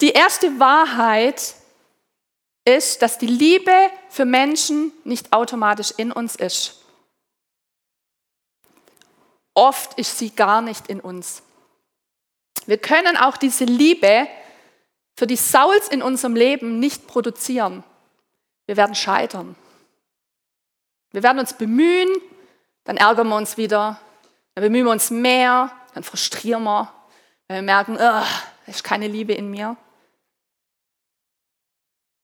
Die 0.00 0.12
erste 0.12 0.58
Wahrheit 0.58 1.54
ist, 2.64 3.02
dass 3.02 3.18
die 3.18 3.26
Liebe 3.26 3.72
für 4.08 4.24
Menschen 4.24 4.92
nicht 5.04 5.32
automatisch 5.32 5.92
in 5.96 6.12
uns 6.12 6.36
ist. 6.36 6.84
Oft 9.54 9.98
ist 9.98 10.18
sie 10.18 10.30
gar 10.30 10.62
nicht 10.62 10.88
in 10.88 11.00
uns. 11.00 11.42
Wir 12.66 12.78
können 12.78 13.16
auch 13.16 13.36
diese 13.36 13.64
Liebe 13.64 14.28
für 15.16 15.26
die 15.26 15.36
Sauls 15.36 15.88
in 15.88 16.02
unserem 16.02 16.36
Leben 16.36 16.78
nicht 16.78 17.06
produzieren. 17.06 17.84
Wir 18.66 18.76
werden 18.76 18.94
scheitern. 18.94 19.56
Wir 21.12 21.22
werden 21.22 21.40
uns 21.40 21.54
bemühen, 21.54 22.08
dann 22.84 22.96
ärgern 22.96 23.28
wir 23.28 23.36
uns 23.36 23.56
wieder, 23.56 24.00
dann 24.54 24.62
bemühen 24.62 24.84
wir 24.84 24.92
uns 24.92 25.10
mehr, 25.10 25.72
dann 25.94 26.04
frustrieren 26.04 26.62
wir, 26.62 26.92
weil 27.48 27.58
wir 27.58 27.62
merken, 27.62 27.96
da 27.96 28.24
ist 28.66 28.84
keine 28.84 29.08
Liebe 29.08 29.32
in 29.32 29.50
mir. 29.50 29.76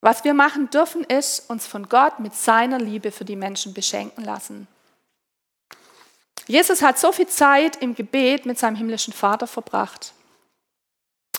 Was 0.01 0.25
wir 0.25 0.35
machen 0.35 0.71
dürfen, 0.71 1.05
ist 1.05 1.49
uns 1.51 1.67
von 1.67 1.89
Gott 1.89 2.21
mit 2.21 2.35
seiner 2.35 2.79
Liebe 2.79 3.11
für 3.11 3.25
die 3.25 3.37
Menschen 3.37 3.75
beschenken 3.75 4.25
lassen. 4.25 4.69
Jesus 6.47 6.83
hat 6.83 6.99
so 6.99 7.13
viel 7.13 7.27
Zeit 7.27 7.77
im 7.77 7.95
Gebet 7.95 8.47
mit 8.47 8.59
seinem 8.59 8.77
himmlischen 8.77 9.13
Vater 9.13 9.47
verbracht. 9.47 10.13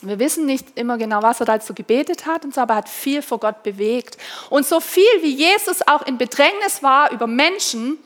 Wir 0.02 0.20
wissen 0.20 0.46
nicht 0.46 0.78
immer 0.78 0.98
genau, 0.98 1.24
was 1.24 1.40
er 1.40 1.46
da 1.46 1.60
so 1.60 1.74
gebetet 1.74 2.26
hat, 2.26 2.46
und 2.46 2.54
so, 2.54 2.62
aber 2.62 2.76
er 2.76 2.78
hat 2.78 2.90
viel 2.90 3.22
vor 3.22 3.40
Gott 3.40 3.64
bewegt. 3.64 4.18
Und 4.50 4.66
so 4.66 4.80
viel 4.80 5.22
wie 5.22 5.34
Jesus 5.34 5.82
auch 5.88 6.04
in 6.04 6.18
Bedrängnis 6.18 6.84
war 6.84 7.12
über 7.12 7.26
Menschen, 7.26 7.98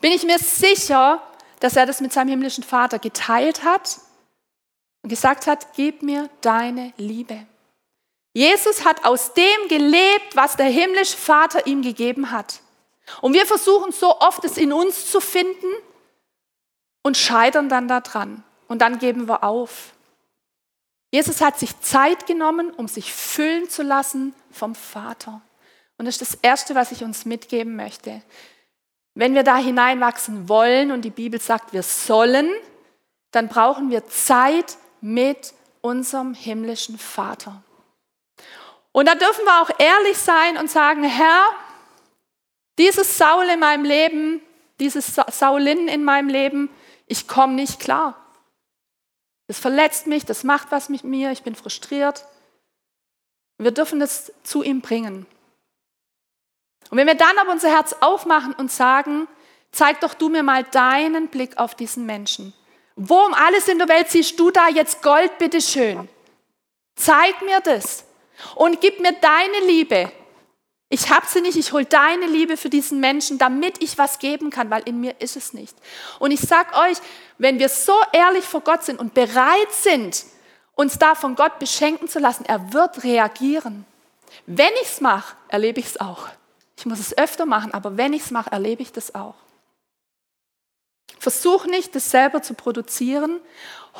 bin 0.00 0.12
ich 0.12 0.24
mir 0.24 0.38
sicher, 0.38 1.22
dass 1.60 1.76
er 1.76 1.86
das 1.86 2.00
mit 2.00 2.12
seinem 2.12 2.28
himmlischen 2.28 2.64
Vater 2.64 2.98
geteilt 2.98 3.64
hat 3.64 4.00
und 5.02 5.08
gesagt 5.08 5.46
hat, 5.46 5.68
gib 5.76 6.02
mir 6.02 6.28
deine 6.42 6.92
Liebe. 6.98 7.46
Jesus 8.34 8.84
hat 8.84 9.04
aus 9.04 9.32
dem 9.32 9.68
gelebt, 9.68 10.34
was 10.34 10.56
der 10.56 10.66
himmlische 10.66 11.16
Vater 11.16 11.66
ihm 11.66 11.82
gegeben 11.82 12.32
hat. 12.32 12.60
Und 13.20 13.32
wir 13.32 13.46
versuchen 13.46 13.92
so 13.92 14.20
oft, 14.20 14.44
es 14.44 14.58
in 14.58 14.72
uns 14.72 15.10
zu 15.10 15.20
finden 15.20 15.70
und 17.02 17.16
scheitern 17.16 17.68
dann 17.68 17.86
daran. 17.86 18.42
Und 18.66 18.80
dann 18.80 18.98
geben 18.98 19.28
wir 19.28 19.44
auf. 19.44 19.92
Jesus 21.12 21.40
hat 21.40 21.60
sich 21.60 21.78
Zeit 21.80 22.26
genommen, 22.26 22.72
um 22.72 22.88
sich 22.88 23.12
füllen 23.12 23.70
zu 23.70 23.84
lassen 23.84 24.34
vom 24.50 24.74
Vater. 24.74 25.40
Und 25.96 26.06
das 26.06 26.16
ist 26.20 26.32
das 26.32 26.40
Erste, 26.42 26.74
was 26.74 26.90
ich 26.90 27.04
uns 27.04 27.24
mitgeben 27.24 27.76
möchte. 27.76 28.20
Wenn 29.14 29.34
wir 29.34 29.44
da 29.44 29.56
hineinwachsen 29.56 30.48
wollen 30.48 30.90
und 30.90 31.02
die 31.02 31.10
Bibel 31.10 31.40
sagt, 31.40 31.72
wir 31.72 31.84
sollen, 31.84 32.50
dann 33.30 33.46
brauchen 33.46 33.90
wir 33.90 34.08
Zeit 34.08 34.76
mit 35.00 35.54
unserem 35.82 36.34
himmlischen 36.34 36.98
Vater. 36.98 37.62
Und 38.94 39.06
da 39.08 39.16
dürfen 39.16 39.44
wir 39.44 39.60
auch 39.60 39.70
ehrlich 39.80 40.16
sein 40.16 40.56
und 40.56 40.70
sagen, 40.70 41.02
Herr, 41.02 41.44
dieses 42.78 43.18
Saul 43.18 43.44
in 43.46 43.58
meinem 43.58 43.84
Leben, 43.84 44.40
dieses 44.78 45.16
Saulin 45.32 45.88
in 45.88 46.04
meinem 46.04 46.28
Leben, 46.28 46.70
ich 47.08 47.26
komme 47.26 47.54
nicht 47.54 47.80
klar. 47.80 48.16
Das 49.48 49.58
verletzt 49.58 50.06
mich, 50.06 50.24
das 50.24 50.44
macht 50.44 50.70
was 50.70 50.90
mit 50.90 51.02
mir, 51.02 51.32
ich 51.32 51.42
bin 51.42 51.56
frustriert. 51.56 52.24
Wir 53.58 53.72
dürfen 53.72 53.98
das 53.98 54.32
zu 54.44 54.62
ihm 54.62 54.80
bringen. 54.80 55.26
Und 56.90 56.96
wenn 56.96 57.08
wir 57.08 57.16
dann 57.16 57.36
aber 57.38 57.50
unser 57.50 57.70
Herz 57.70 57.96
aufmachen 57.98 58.54
und 58.54 58.70
sagen, 58.70 59.26
zeig 59.72 59.98
doch 60.02 60.14
du 60.14 60.28
mir 60.28 60.44
mal 60.44 60.62
deinen 60.62 61.26
Blick 61.26 61.58
auf 61.58 61.74
diesen 61.74 62.06
Menschen. 62.06 62.54
Wo 62.94 63.16
um 63.16 63.34
alles 63.34 63.66
in 63.66 63.78
der 63.78 63.88
Welt 63.88 64.08
siehst 64.08 64.38
du 64.38 64.52
da 64.52 64.68
jetzt 64.68 65.02
Gold, 65.02 65.36
bitteschön? 65.38 66.08
Zeig 66.94 67.42
mir 67.42 67.58
das 67.58 68.04
und 68.54 68.80
gib 68.80 69.00
mir 69.00 69.12
deine 69.12 69.66
Liebe. 69.66 70.10
Ich 70.88 71.10
habe 71.10 71.26
sie 71.26 71.40
nicht, 71.40 71.56
ich 71.56 71.72
hole 71.72 71.86
deine 71.86 72.26
Liebe 72.26 72.56
für 72.56 72.70
diesen 72.70 73.00
Menschen, 73.00 73.38
damit 73.38 73.82
ich 73.82 73.98
was 73.98 74.18
geben 74.18 74.50
kann, 74.50 74.70
weil 74.70 74.82
in 74.84 75.00
mir 75.00 75.20
ist 75.20 75.36
es 75.36 75.52
nicht. 75.52 75.76
Und 76.18 76.30
ich 76.30 76.40
sage 76.40 76.72
euch, 76.74 76.98
wenn 77.38 77.58
wir 77.58 77.68
so 77.68 77.94
ehrlich 78.12 78.44
vor 78.44 78.60
Gott 78.60 78.84
sind 78.84 79.00
und 79.00 79.14
bereit 79.14 79.72
sind, 79.72 80.24
uns 80.74 80.98
da 80.98 81.14
von 81.14 81.34
Gott 81.34 81.58
beschenken 81.58 82.08
zu 82.08 82.18
lassen, 82.18 82.44
er 82.44 82.72
wird 82.72 83.02
reagieren. 83.02 83.86
Wenn 84.46 84.72
ich 84.82 84.88
es 84.88 85.00
mache, 85.00 85.36
erlebe 85.48 85.80
ich 85.80 85.86
es 85.86 86.00
auch. 86.00 86.28
Ich 86.76 86.86
muss 86.86 87.00
es 87.00 87.16
öfter 87.16 87.46
machen, 87.46 87.72
aber 87.72 87.96
wenn 87.96 88.12
ich 88.12 88.22
es 88.22 88.30
mache, 88.30 88.50
erlebe 88.50 88.82
ich 88.82 88.92
das 88.92 89.14
auch. 89.14 89.34
Versuch 91.18 91.66
nicht, 91.66 91.94
das 91.94 92.10
selber 92.10 92.42
zu 92.42 92.54
produzieren. 92.54 93.40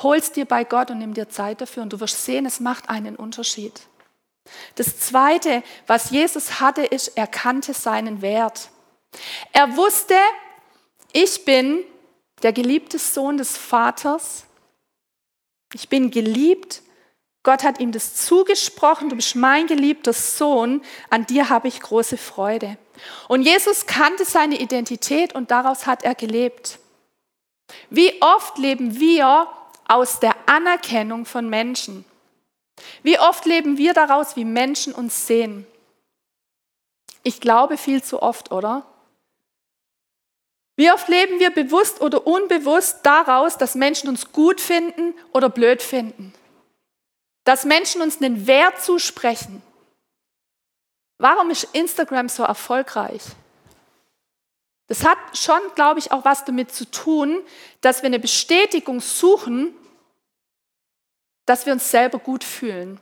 Hol 0.03 0.17
es 0.17 0.33
dir 0.33 0.45
bei 0.45 0.65
Gott 0.65 0.91
und 0.91 0.99
nimm 0.99 1.15
dir 1.15 1.29
Zeit 1.29 1.61
dafür 1.61 1.83
und 1.83 1.93
du 1.93 2.01
wirst 2.01 2.25
sehen, 2.25 2.47
es 2.47 2.61
macht 2.61 2.89
einen 2.89 3.17
Unterschied. 3.17 3.81
Das 4.75 4.99
Zweite, 4.99 5.63
was 5.87 6.11
Jesus 6.11 6.61
hatte, 6.61 6.85
ist, 6.85 7.17
er 7.17 7.27
kannte 7.27 7.75
seinen 7.75 8.23
Wert. 8.23 8.71
Er 9.53 9.77
wusste, 9.77 10.17
ich 11.13 11.45
bin 11.45 11.85
der 12.43 12.53
geliebte 12.53 12.99
Sohn 12.99 13.37
des 13.39 13.57
Vaters. 13.57 14.45
Ich 15.73 15.89
bin 15.89 16.11
geliebt 16.11 16.83
Gott 17.45 17.63
hat 17.63 17.79
ihm 17.79 17.93
das 17.93 18.15
zugesprochen, 18.15 19.11
du 19.11 19.17
bist 19.17 19.37
mein 19.37 19.67
geliebter 19.67 20.15
Sohn, 20.15 20.83
an 21.11 21.27
dir 21.27 21.51
habe 21.51 21.69
ich 21.69 21.79
große 21.79 22.17
Freude. 22.17 22.79
Und 23.29 23.43
Jesus 23.43 23.87
kannte 23.87 24.25
seine 24.25 24.59
Identität 24.59 25.35
und 25.35 25.51
daraus 25.51 25.87
hat 25.87 26.05
er 26.05 26.15
gelebt. 26.15 26.79
Wie 27.91 28.21
oft 28.23 28.57
leben 28.57 28.99
wir 28.99 29.47
aus 29.87 30.21
der 30.21 30.35
Anerkennung 30.47 31.27
von 31.27 31.51
Menschen? 31.51 32.07
Wie 33.03 33.19
oft 33.19 33.45
leben 33.45 33.79
wir 33.79 33.95
daraus, 33.95 34.37
wie 34.37 34.45
Menschen 34.45 34.95
uns 34.95 35.27
sehen? 35.27 35.67
Ich 37.23 37.41
glaube 37.41 37.79
viel 37.79 38.03
zu 38.03 38.23
oft, 38.23 38.53
oder? 38.53 38.85
Wie 40.77 40.91
oft 40.91 41.09
leben 41.09 41.39
wir 41.39 41.51
bewusst 41.51 42.01
oder 42.01 42.27
unbewusst 42.27 43.01
daraus, 43.05 43.57
dass 43.57 43.75
Menschen 43.75 44.09
uns 44.09 44.33
gut 44.33 44.61
finden 44.61 45.15
oder 45.33 45.49
blöd 45.49 45.83
finden? 45.83 46.35
dass 47.45 47.65
Menschen 47.65 48.01
uns 48.01 48.21
einen 48.21 48.47
Wert 48.47 48.83
zusprechen. 48.83 49.63
Warum 51.19 51.51
ist 51.51 51.69
Instagram 51.73 52.29
so 52.29 52.43
erfolgreich? 52.43 53.23
Das 54.89 55.05
hat 55.05 55.19
schon, 55.35 55.61
glaube 55.75 56.01
ich, 56.01 56.11
auch 56.11 56.25
was 56.25 56.45
damit 56.45 56.73
zu 56.75 56.91
tun, 56.91 57.41
dass 57.81 58.03
wir 58.03 58.09
eine 58.09 58.19
Bestätigung 58.19 59.01
suchen, 59.01 59.75
dass 61.47 61.67
wir 61.67 61.73
uns 61.73 61.91
selber 61.91 62.19
gut 62.19 62.45
fühlen. 62.45 63.01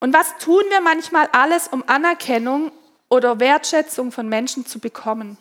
Und 0.00 0.12
was 0.12 0.36
tun 0.38 0.64
wir 0.68 0.80
manchmal 0.80 1.28
alles, 1.32 1.68
um 1.68 1.84
Anerkennung 1.86 2.72
oder 3.08 3.38
Wertschätzung 3.38 4.10
von 4.10 4.28
Menschen 4.28 4.66
zu 4.66 4.80
bekommen? 4.80 5.38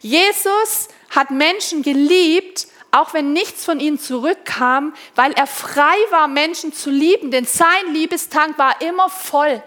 Jesus 0.00 0.88
hat 1.10 1.30
Menschen 1.30 1.82
geliebt, 1.82 2.68
auch 2.90 3.12
wenn 3.12 3.32
nichts 3.32 3.64
von 3.64 3.80
ihnen 3.80 3.98
zurückkam, 3.98 4.94
weil 5.14 5.32
er 5.32 5.46
frei 5.46 5.96
war, 6.10 6.28
Menschen 6.28 6.72
zu 6.72 6.90
lieben, 6.90 7.30
denn 7.30 7.44
sein 7.44 7.92
Liebestank 7.92 8.56
war 8.56 8.80
immer 8.80 9.10
voll 9.10 9.62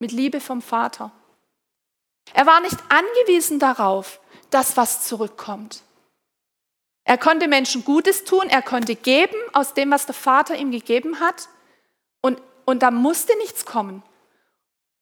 mit 0.00 0.12
Liebe 0.12 0.40
vom 0.40 0.60
Vater. 0.60 1.10
Er 2.34 2.46
war 2.46 2.60
nicht 2.60 2.76
angewiesen 2.88 3.58
darauf, 3.58 4.20
dass 4.50 4.76
was 4.76 5.06
zurückkommt. 5.06 5.83
Er 7.04 7.18
konnte 7.18 7.48
Menschen 7.48 7.84
Gutes 7.84 8.24
tun, 8.24 8.48
er 8.48 8.62
konnte 8.62 8.94
geben 8.96 9.36
aus 9.52 9.74
dem, 9.74 9.90
was 9.90 10.06
der 10.06 10.14
Vater 10.14 10.56
ihm 10.56 10.70
gegeben 10.70 11.20
hat, 11.20 11.48
und, 12.22 12.40
und 12.64 12.82
da 12.82 12.90
musste 12.90 13.36
nichts 13.36 13.66
kommen. 13.66 14.02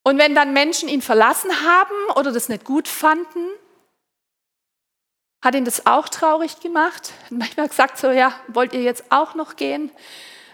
Und 0.03 0.17
wenn 0.17 0.35
dann 0.35 0.51
Menschen 0.51 0.89
ihn 0.89 1.01
verlassen 1.01 1.49
haben 1.65 2.11
oder 2.17 2.33
das 2.33 2.49
nicht 2.49 2.65
gut 2.65 2.89
fanden, 2.89 3.47
hat 5.41 5.55
ihn 5.55 5.63
das 5.63 5.85
auch 5.85 6.09
traurig 6.09 6.59
gemacht. 6.59 7.13
Manchmal 7.29 7.69
gesagt 7.69 7.97
so, 7.97 8.11
ja, 8.11 8.33
wollt 8.49 8.73
ihr 8.73 8.81
jetzt 8.81 9.05
auch 9.09 9.35
noch 9.35 9.55
gehen? 9.55 9.89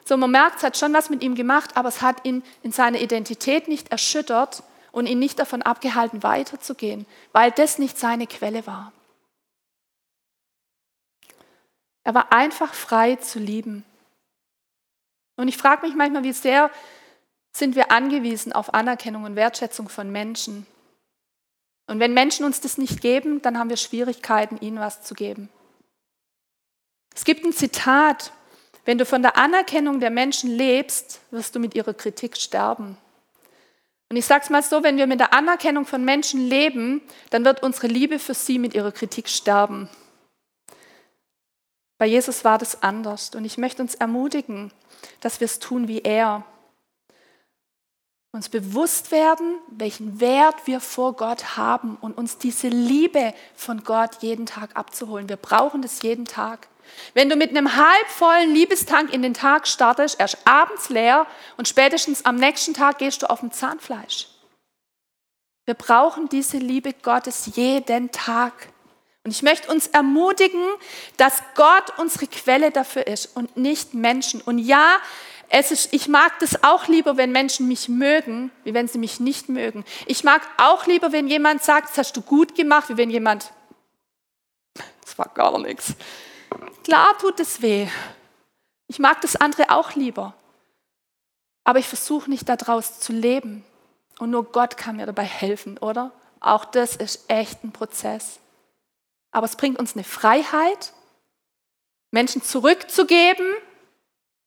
So, 0.05 0.17
man 0.17 0.29
merkt, 0.31 0.57
es 0.57 0.63
hat 0.63 0.77
schon 0.77 0.93
was 0.93 1.09
mit 1.09 1.23
ihm 1.23 1.33
gemacht, 1.33 1.75
aber 1.75 1.89
es 1.89 2.03
hat 2.03 2.25
ihn 2.25 2.43
in 2.61 2.71
seiner 2.71 2.99
Identität 2.99 3.67
nicht 3.67 3.91
erschüttert 3.91 4.63
und 4.91 5.07
ihn 5.07 5.19
nicht 5.19 5.39
davon 5.39 5.61
abgehalten, 5.63 6.21
weiterzugehen, 6.23 7.07
weil 7.31 7.51
das 7.51 7.79
nicht 7.79 7.97
seine 7.97 8.27
Quelle 8.27 8.65
war. 8.65 8.91
Er 12.09 12.15
war 12.15 12.33
einfach 12.33 12.73
frei 12.73 13.17
zu 13.17 13.37
lieben. 13.37 13.85
Und 15.35 15.47
ich 15.47 15.57
frage 15.57 15.85
mich 15.85 15.95
manchmal, 15.95 16.23
wie 16.23 16.33
sehr 16.33 16.71
sind 17.53 17.75
wir 17.75 17.91
angewiesen 17.91 18.51
auf 18.51 18.73
Anerkennung 18.73 19.25
und 19.25 19.35
Wertschätzung 19.35 19.89
von 19.89 20.11
Menschen, 20.11 20.65
und 21.85 21.99
wenn 21.99 22.15
Menschen 22.15 22.45
uns 22.45 22.61
das 22.61 22.79
nicht 22.79 22.99
geben, 23.01 23.43
dann 23.43 23.59
haben 23.59 23.69
wir 23.69 23.77
Schwierigkeiten, 23.77 24.57
ihnen 24.59 24.79
was 24.79 25.03
zu 25.03 25.13
geben. 25.13 25.49
Es 27.13 27.25
gibt 27.25 27.45
ein 27.45 27.53
Zitat, 27.53 28.31
wenn 28.85 28.97
du 28.97 29.05
von 29.05 29.21
der 29.21 29.37
Anerkennung 29.37 29.99
der 29.99 30.09
Menschen 30.09 30.49
lebst, 30.49 31.21
wirst 31.29 31.55
du 31.55 31.59
mit 31.59 31.75
ihrer 31.75 31.93
Kritik 31.93 32.37
sterben. 32.37 32.97
Und 34.09 34.17
ich 34.17 34.25
sage 34.25 34.45
es 34.45 34.49
mal 34.49 34.63
so, 34.63 34.81
wenn 34.81 34.97
wir 34.97 35.05
mit 35.05 35.19
der 35.19 35.31
Anerkennung 35.31 35.85
von 35.85 36.03
Menschen 36.03 36.47
leben, 36.47 37.03
dann 37.29 37.45
wird 37.45 37.61
unsere 37.61 37.85
Liebe 37.85 38.17
für 38.17 38.33
sie 38.33 38.57
mit 38.57 38.73
ihrer 38.73 38.91
Kritik 38.91 39.29
sterben. 39.29 39.89
Bei 41.99 42.07
Jesus 42.07 42.43
war 42.43 42.57
das 42.57 42.81
anders. 42.81 43.35
Und 43.35 43.45
ich 43.45 43.59
möchte 43.59 43.83
uns 43.83 43.93
ermutigen, 43.93 44.71
dass 45.19 45.39
wir 45.39 45.45
es 45.45 45.59
tun 45.59 45.87
wie 45.87 46.01
er 46.01 46.43
uns 48.31 48.49
bewusst 48.49 49.11
werden, 49.11 49.57
welchen 49.69 50.19
Wert 50.19 50.55
wir 50.65 50.79
vor 50.79 51.13
Gott 51.13 51.57
haben 51.57 51.97
und 51.99 52.15
uns 52.15 52.37
diese 52.37 52.67
Liebe 52.67 53.33
von 53.55 53.83
Gott 53.83 54.21
jeden 54.21 54.45
Tag 54.45 54.75
abzuholen. 54.75 55.29
Wir 55.29 55.35
brauchen 55.35 55.81
das 55.81 56.03
jeden 56.03 56.25
Tag. 56.25 56.67
Wenn 57.15 57.29
du 57.29 57.35
mit 57.35 57.49
einem 57.49 57.75
halbvollen 57.75 58.53
Liebestank 58.53 59.11
in 59.11 59.23
den 59.23 59.33
Tag 59.33 59.67
startest, 59.67 60.19
erst 60.19 60.47
abends 60.47 60.89
leer 60.89 61.25
und 61.57 61.67
spätestens 61.67 62.23
am 62.23 62.35
nächsten 62.35 62.73
Tag 62.75 62.99
gehst 62.99 63.23
du 63.23 63.29
auf 63.29 63.39
dem 63.39 63.51
Zahnfleisch. 63.51 64.27
Wir 65.65 65.73
brauchen 65.73 66.29
diese 66.29 66.57
Liebe 66.57 66.93
Gottes 66.93 67.55
jeden 67.55 68.11
Tag. 68.11 68.69
Und 69.23 69.31
ich 69.31 69.43
möchte 69.43 69.69
uns 69.71 69.87
ermutigen, 69.87 70.63
dass 71.17 71.43
Gott 71.55 71.97
unsere 71.97 72.27
Quelle 72.27 72.71
dafür 72.71 73.05
ist 73.07 73.35
und 73.35 73.57
nicht 73.57 73.93
Menschen. 73.93 74.41
Und 74.41 74.59
ja, 74.59 74.97
es 75.49 75.71
ist, 75.71 75.93
ich 75.93 76.07
mag 76.07 76.39
das 76.39 76.63
auch 76.63 76.87
lieber, 76.87 77.17
wenn 77.17 77.31
Menschen 77.31 77.67
mich 77.67 77.89
mögen, 77.89 78.51
wie 78.63 78.73
wenn 78.73 78.87
sie 78.87 78.97
mich 78.97 79.19
nicht 79.19 79.49
mögen. 79.49 79.83
Ich 80.05 80.23
mag 80.23 80.41
auch 80.57 80.85
lieber, 80.85 81.11
wenn 81.11 81.27
jemand 81.27 81.63
sagt, 81.63 81.89
das 81.89 81.97
hast 81.97 82.17
du 82.17 82.21
gut 82.21 82.55
gemacht, 82.55 82.89
wie 82.89 82.97
wenn 82.97 83.09
jemand 83.09 83.51
war 85.19 85.27
gar 85.27 85.59
nichts. 85.59 85.93
Klar 86.83 87.15
tut 87.19 87.39
es 87.39 87.61
weh. 87.61 87.87
Ich 88.87 88.97
mag 88.97 89.21
das 89.21 89.35
andere 89.35 89.69
auch 89.69 89.93
lieber. 89.93 90.33
Aber 91.63 91.77
ich 91.77 91.87
versuche 91.87 92.29
nicht 92.29 92.49
daraus 92.49 92.99
zu 92.99 93.13
leben. 93.13 93.63
Und 94.17 94.31
nur 94.31 94.45
Gott 94.45 94.77
kann 94.77 94.95
mir 94.95 95.05
dabei 95.05 95.23
helfen, 95.23 95.77
oder? 95.77 96.11
Auch 96.39 96.65
das 96.65 96.95
ist 96.95 97.29
echt 97.29 97.63
ein 97.63 97.71
Prozess. 97.71 98.39
Aber 99.31 99.45
es 99.45 99.55
bringt 99.55 99.79
uns 99.79 99.95
eine 99.95 100.03
Freiheit, 100.03 100.93
Menschen 102.11 102.41
zurückzugeben, 102.41 103.45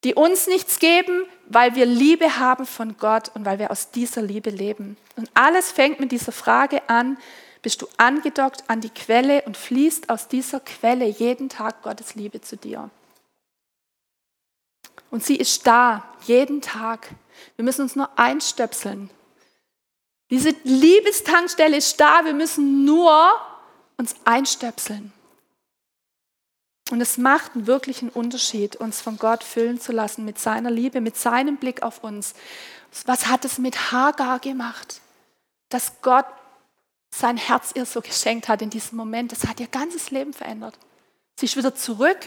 die 0.05 0.15
uns 0.15 0.49
nichts 0.49 0.81
geben, 0.81 1.25
weil 1.49 1.75
wir 1.77 1.87
Liebe 1.87 2.39
haben 2.39 2.67
von 2.67 2.97
Gott 2.97 3.31
und 3.35 3.45
weil 3.45 3.59
wir 3.59 3.71
aus 3.71 3.93
dieser 3.93 4.23
Liebe 4.23 4.51
leben. 4.51 4.97
Und 5.17 5.31
alles 5.35 5.71
fängt 5.71 6.01
mit 6.01 6.11
dieser 6.11 6.33
Frage 6.33 6.89
an, 6.89 7.19
bist 7.63 7.81
du 7.83 7.87
angedockt 7.97 8.65
an 8.67 8.81
die 8.81 8.91
Quelle 8.91 9.43
und 9.43 9.57
fließt 9.57 10.11
aus 10.11 10.27
dieser 10.27 10.59
Quelle 10.59 11.07
jeden 11.07 11.49
Tag 11.49 11.83
Gottes 11.83 12.17
Liebe 12.17 12.41
zu 12.41 12.57
dir. 12.57 12.91
Und 15.11 15.23
sie 15.23 15.37
ist 15.37 15.67
da, 15.67 16.05
jeden 16.23 16.61
Tag. 16.61 17.09
Wir 17.57 17.65
müssen 17.65 17.83
uns 17.83 17.95
nur 17.95 18.19
einstöpseln. 18.19 19.11
Diese 20.31 20.55
Liebestankstelle 20.65 21.77
ist 21.77 22.01
da, 22.01 22.25
wir 22.25 22.35
müssen 22.35 22.85
nur 22.85 23.31
uns 23.97 24.15
einstöpseln. 24.25 25.13
Und 26.91 27.01
es 27.01 27.17
macht 27.17 27.53
einen 27.55 28.11
Unterschied, 28.11 28.77
uns 28.77 29.01
von 29.01 29.17
Gott 29.17 29.45
füllen 29.45 29.81
zu 29.81 29.93
lassen 29.93 30.25
mit 30.25 30.39
seiner 30.39 30.71
Liebe, 30.71 31.01
mit 31.01 31.17
seinem 31.17 31.57
Blick 31.57 31.83
auf 31.83 32.05
uns. 32.05 32.35
Was 33.07 33.29
hat 33.29 33.45
es 33.45 33.59
mit 33.59 33.93
Hagar 33.93 34.41
gemacht? 34.41 35.01
Dass 35.71 36.03
Gott 36.03 36.27
sein 37.15 37.37
Herz 37.37 37.73
ihr 37.75 37.87
so 37.87 38.01
geschenkt 38.01 38.49
hat 38.49 38.63
in 38.63 38.71
diesem 38.71 38.97
Moment. 38.97 39.33
Das 39.33 39.47
hat 39.47 39.61
ihr 39.61 39.69
ganzes 39.69 40.11
Leben 40.11 40.33
verändert. 40.33 40.79
Sie 41.39 41.47
ist 41.47 41.57
wieder 41.57 41.75
zurück 41.75 42.19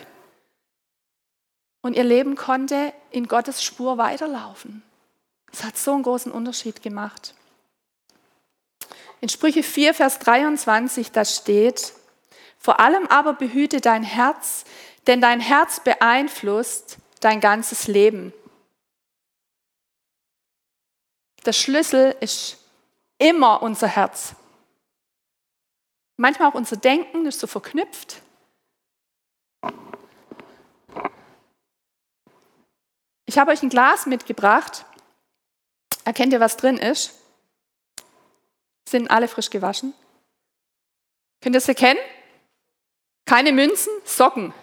und 1.82 1.96
ihr 1.96 2.04
Leben 2.04 2.36
konnte 2.36 2.94
in 3.12 3.28
Gottes 3.28 3.64
Spur 3.64 3.98
weiterlaufen. 3.98 4.84
Das 5.52 5.64
hat 5.64 5.78
so 5.78 5.94
einen 5.94 6.04
großen 6.04 6.32
Unterschied 6.32 6.82
gemacht. 6.82 7.36
In 9.26 9.30
Sprüche 9.30 9.64
4, 9.64 9.96
Vers 9.96 10.20
23, 10.20 11.12
da 11.12 11.26
steht, 11.26 11.94
vor 12.60 12.80
allem 12.80 13.08
aber 13.08 13.34
behüte 13.34 13.82
dein 13.82 14.04
Herz, 14.04 14.66
denn 15.08 15.20
dein 15.20 15.40
Herz 15.40 15.80
beeinflusst 15.80 16.98
dein 17.22 17.42
ganzes 17.42 17.88
Leben. 17.88 18.34
Der 21.44 21.54
Schlüssel 21.54 22.16
ist 22.20 22.60
immer 23.18 23.64
unser 23.64 23.88
Herz. 23.88 24.36
Manchmal 26.18 26.52
auch 26.52 26.54
unser 26.54 26.78
Denken 26.78 27.26
ist 27.26 27.40
so 27.40 27.48
verknüpft. 27.48 28.22
Ich 33.26 33.40
habe 33.40 33.50
euch 33.50 33.64
ein 33.64 33.70
Glas 33.70 34.06
mitgebracht. 34.06 34.86
Erkennt 36.04 36.32
ihr, 36.32 36.40
was 36.40 36.58
drin 36.58 36.78
ist? 36.78 37.25
Sind 38.88 39.10
alle 39.10 39.28
frisch 39.28 39.50
gewaschen? 39.50 39.94
Könnt 41.42 41.56
ihr 41.56 41.60
es 41.60 41.68
erkennen? 41.68 42.00
Keine 43.26 43.52
Münzen, 43.52 43.92
Socken. 44.04 44.54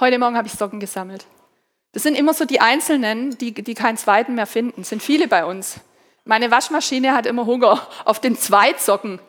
Heute 0.00 0.18
Morgen 0.18 0.36
habe 0.36 0.46
ich 0.46 0.54
Socken 0.54 0.80
gesammelt. 0.80 1.26
Das 1.92 2.02
sind 2.02 2.16
immer 2.16 2.34
so 2.34 2.44
die 2.44 2.60
Einzelnen, 2.60 3.38
die, 3.38 3.52
die 3.52 3.74
keinen 3.74 3.96
zweiten 3.96 4.34
mehr 4.34 4.46
finden. 4.46 4.82
Das 4.82 4.88
sind 4.88 5.02
viele 5.02 5.28
bei 5.28 5.44
uns. 5.44 5.80
Meine 6.24 6.50
Waschmaschine 6.50 7.14
hat 7.14 7.26
immer 7.26 7.46
Hunger 7.46 7.86
auf 8.04 8.20
den 8.20 8.36
Zweitsocken. 8.36 9.20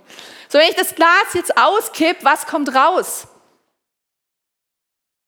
So, 0.49 0.57
wenn 0.57 0.69
ich 0.69 0.75
das 0.75 0.95
Glas 0.95 1.33
jetzt 1.33 1.57
auskipp, 1.57 2.17
was 2.23 2.47
kommt 2.47 2.73
raus? 2.73 3.27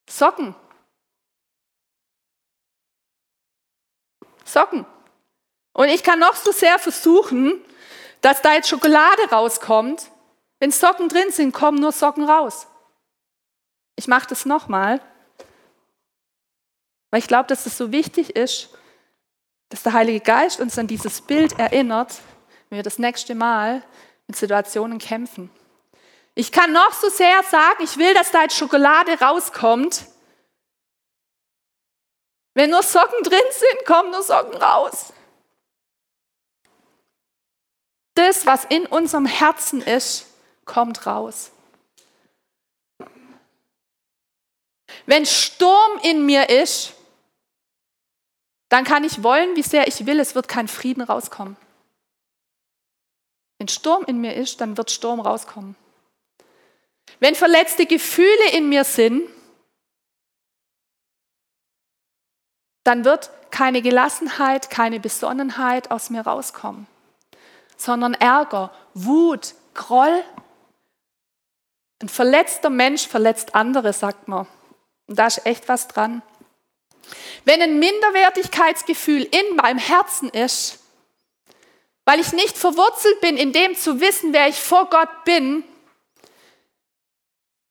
Socken. 0.09 0.55
Socken. 4.45 4.85
Und 5.73 5.89
ich 5.89 6.03
kann 6.03 6.19
noch 6.19 6.35
so 6.35 6.51
sehr 6.51 6.79
versuchen, 6.79 7.61
dass 8.27 8.41
da 8.41 8.55
jetzt 8.55 8.67
Schokolade 8.67 9.29
rauskommt. 9.31 10.11
Wenn 10.59 10.69
Socken 10.69 11.07
drin 11.07 11.31
sind, 11.31 11.53
kommen 11.53 11.79
nur 11.79 11.93
Socken 11.93 12.25
raus. 12.25 12.67
Ich 13.95 14.09
mache 14.09 14.27
das 14.27 14.45
nochmal, 14.45 14.99
weil 17.09 17.21
ich 17.21 17.27
glaube, 17.27 17.47
dass 17.47 17.63
das 17.63 17.77
so 17.77 17.93
wichtig 17.93 18.35
ist, 18.35 18.77
dass 19.69 19.83
der 19.83 19.93
Heilige 19.93 20.19
Geist 20.19 20.59
uns 20.59 20.77
an 20.77 20.87
dieses 20.87 21.21
Bild 21.21 21.57
erinnert, 21.57 22.15
wenn 22.69 22.75
wir 22.75 22.83
das 22.83 22.99
nächste 22.99 23.33
Mal 23.33 23.81
mit 24.27 24.35
Situationen 24.35 24.99
kämpfen. 24.99 25.49
Ich 26.35 26.51
kann 26.51 26.73
noch 26.73 26.91
so 26.91 27.07
sehr 27.07 27.41
sagen, 27.43 27.81
ich 27.81 27.95
will, 27.95 28.13
dass 28.13 28.31
da 28.31 28.41
jetzt 28.41 28.57
Schokolade 28.57 29.17
rauskommt. 29.21 30.05
Wenn 32.55 32.71
nur 32.71 32.83
Socken 32.83 33.23
drin 33.23 33.39
sind, 33.51 33.85
kommen 33.85 34.11
nur 34.11 34.21
Socken 34.21 34.57
raus. 34.57 35.13
Das, 38.17 38.47
was 38.47 38.65
in 38.65 38.87
unserem 38.87 39.27
Herzen 39.27 39.79
ist, 39.79 40.25
kommt 40.65 41.05
raus. 41.05 41.51
Wenn 45.05 45.23
Sturm 45.27 45.99
in 46.01 46.25
mir 46.25 46.49
ist, 46.49 46.93
dann 48.69 48.85
kann 48.85 49.03
ich 49.03 49.21
wollen, 49.21 49.55
wie 49.55 49.61
sehr 49.61 49.87
ich 49.87 50.07
will, 50.07 50.19
es 50.19 50.33
wird 50.33 50.47
kein 50.47 50.67
Frieden 50.67 51.03
rauskommen. 51.03 51.57
Wenn 53.59 53.67
Sturm 53.67 54.03
in 54.05 54.19
mir 54.19 54.33
ist, 54.33 54.61
dann 54.61 54.77
wird 54.77 54.89
Sturm 54.89 55.19
rauskommen. 55.19 55.75
Wenn 57.19 57.35
verletzte 57.35 57.85
Gefühle 57.85 58.49
in 58.53 58.67
mir 58.67 58.83
sind, 58.83 59.29
dann 62.83 63.05
wird 63.05 63.29
keine 63.51 63.83
Gelassenheit, 63.83 64.71
keine 64.71 64.99
Besonnenheit 64.99 65.91
aus 65.91 66.09
mir 66.09 66.21
rauskommen, 66.21 66.87
sondern 67.77 68.13
Ärger, 68.13 68.71
Wut, 68.93 69.55
Groll. 69.73 70.23
Ein 72.01 72.09
verletzter 72.09 72.69
Mensch 72.69 73.07
verletzt 73.07 73.55
andere, 73.55 73.93
sagt 73.93 74.27
man. 74.27 74.47
Und 75.07 75.17
da 75.17 75.27
ist 75.27 75.45
echt 75.45 75.69
was 75.69 75.87
dran. 75.87 76.21
Wenn 77.45 77.61
ein 77.61 77.79
Minderwertigkeitsgefühl 77.79 79.23
in 79.23 79.55
meinem 79.55 79.77
Herzen 79.77 80.29
ist, 80.29 80.79
weil 82.05 82.19
ich 82.19 82.33
nicht 82.33 82.57
verwurzelt 82.57 83.21
bin 83.21 83.37
in 83.37 83.53
dem 83.53 83.75
zu 83.75 83.99
wissen, 83.99 84.33
wer 84.33 84.47
ich 84.47 84.59
vor 84.59 84.89
Gott 84.89 85.23
bin, 85.25 85.63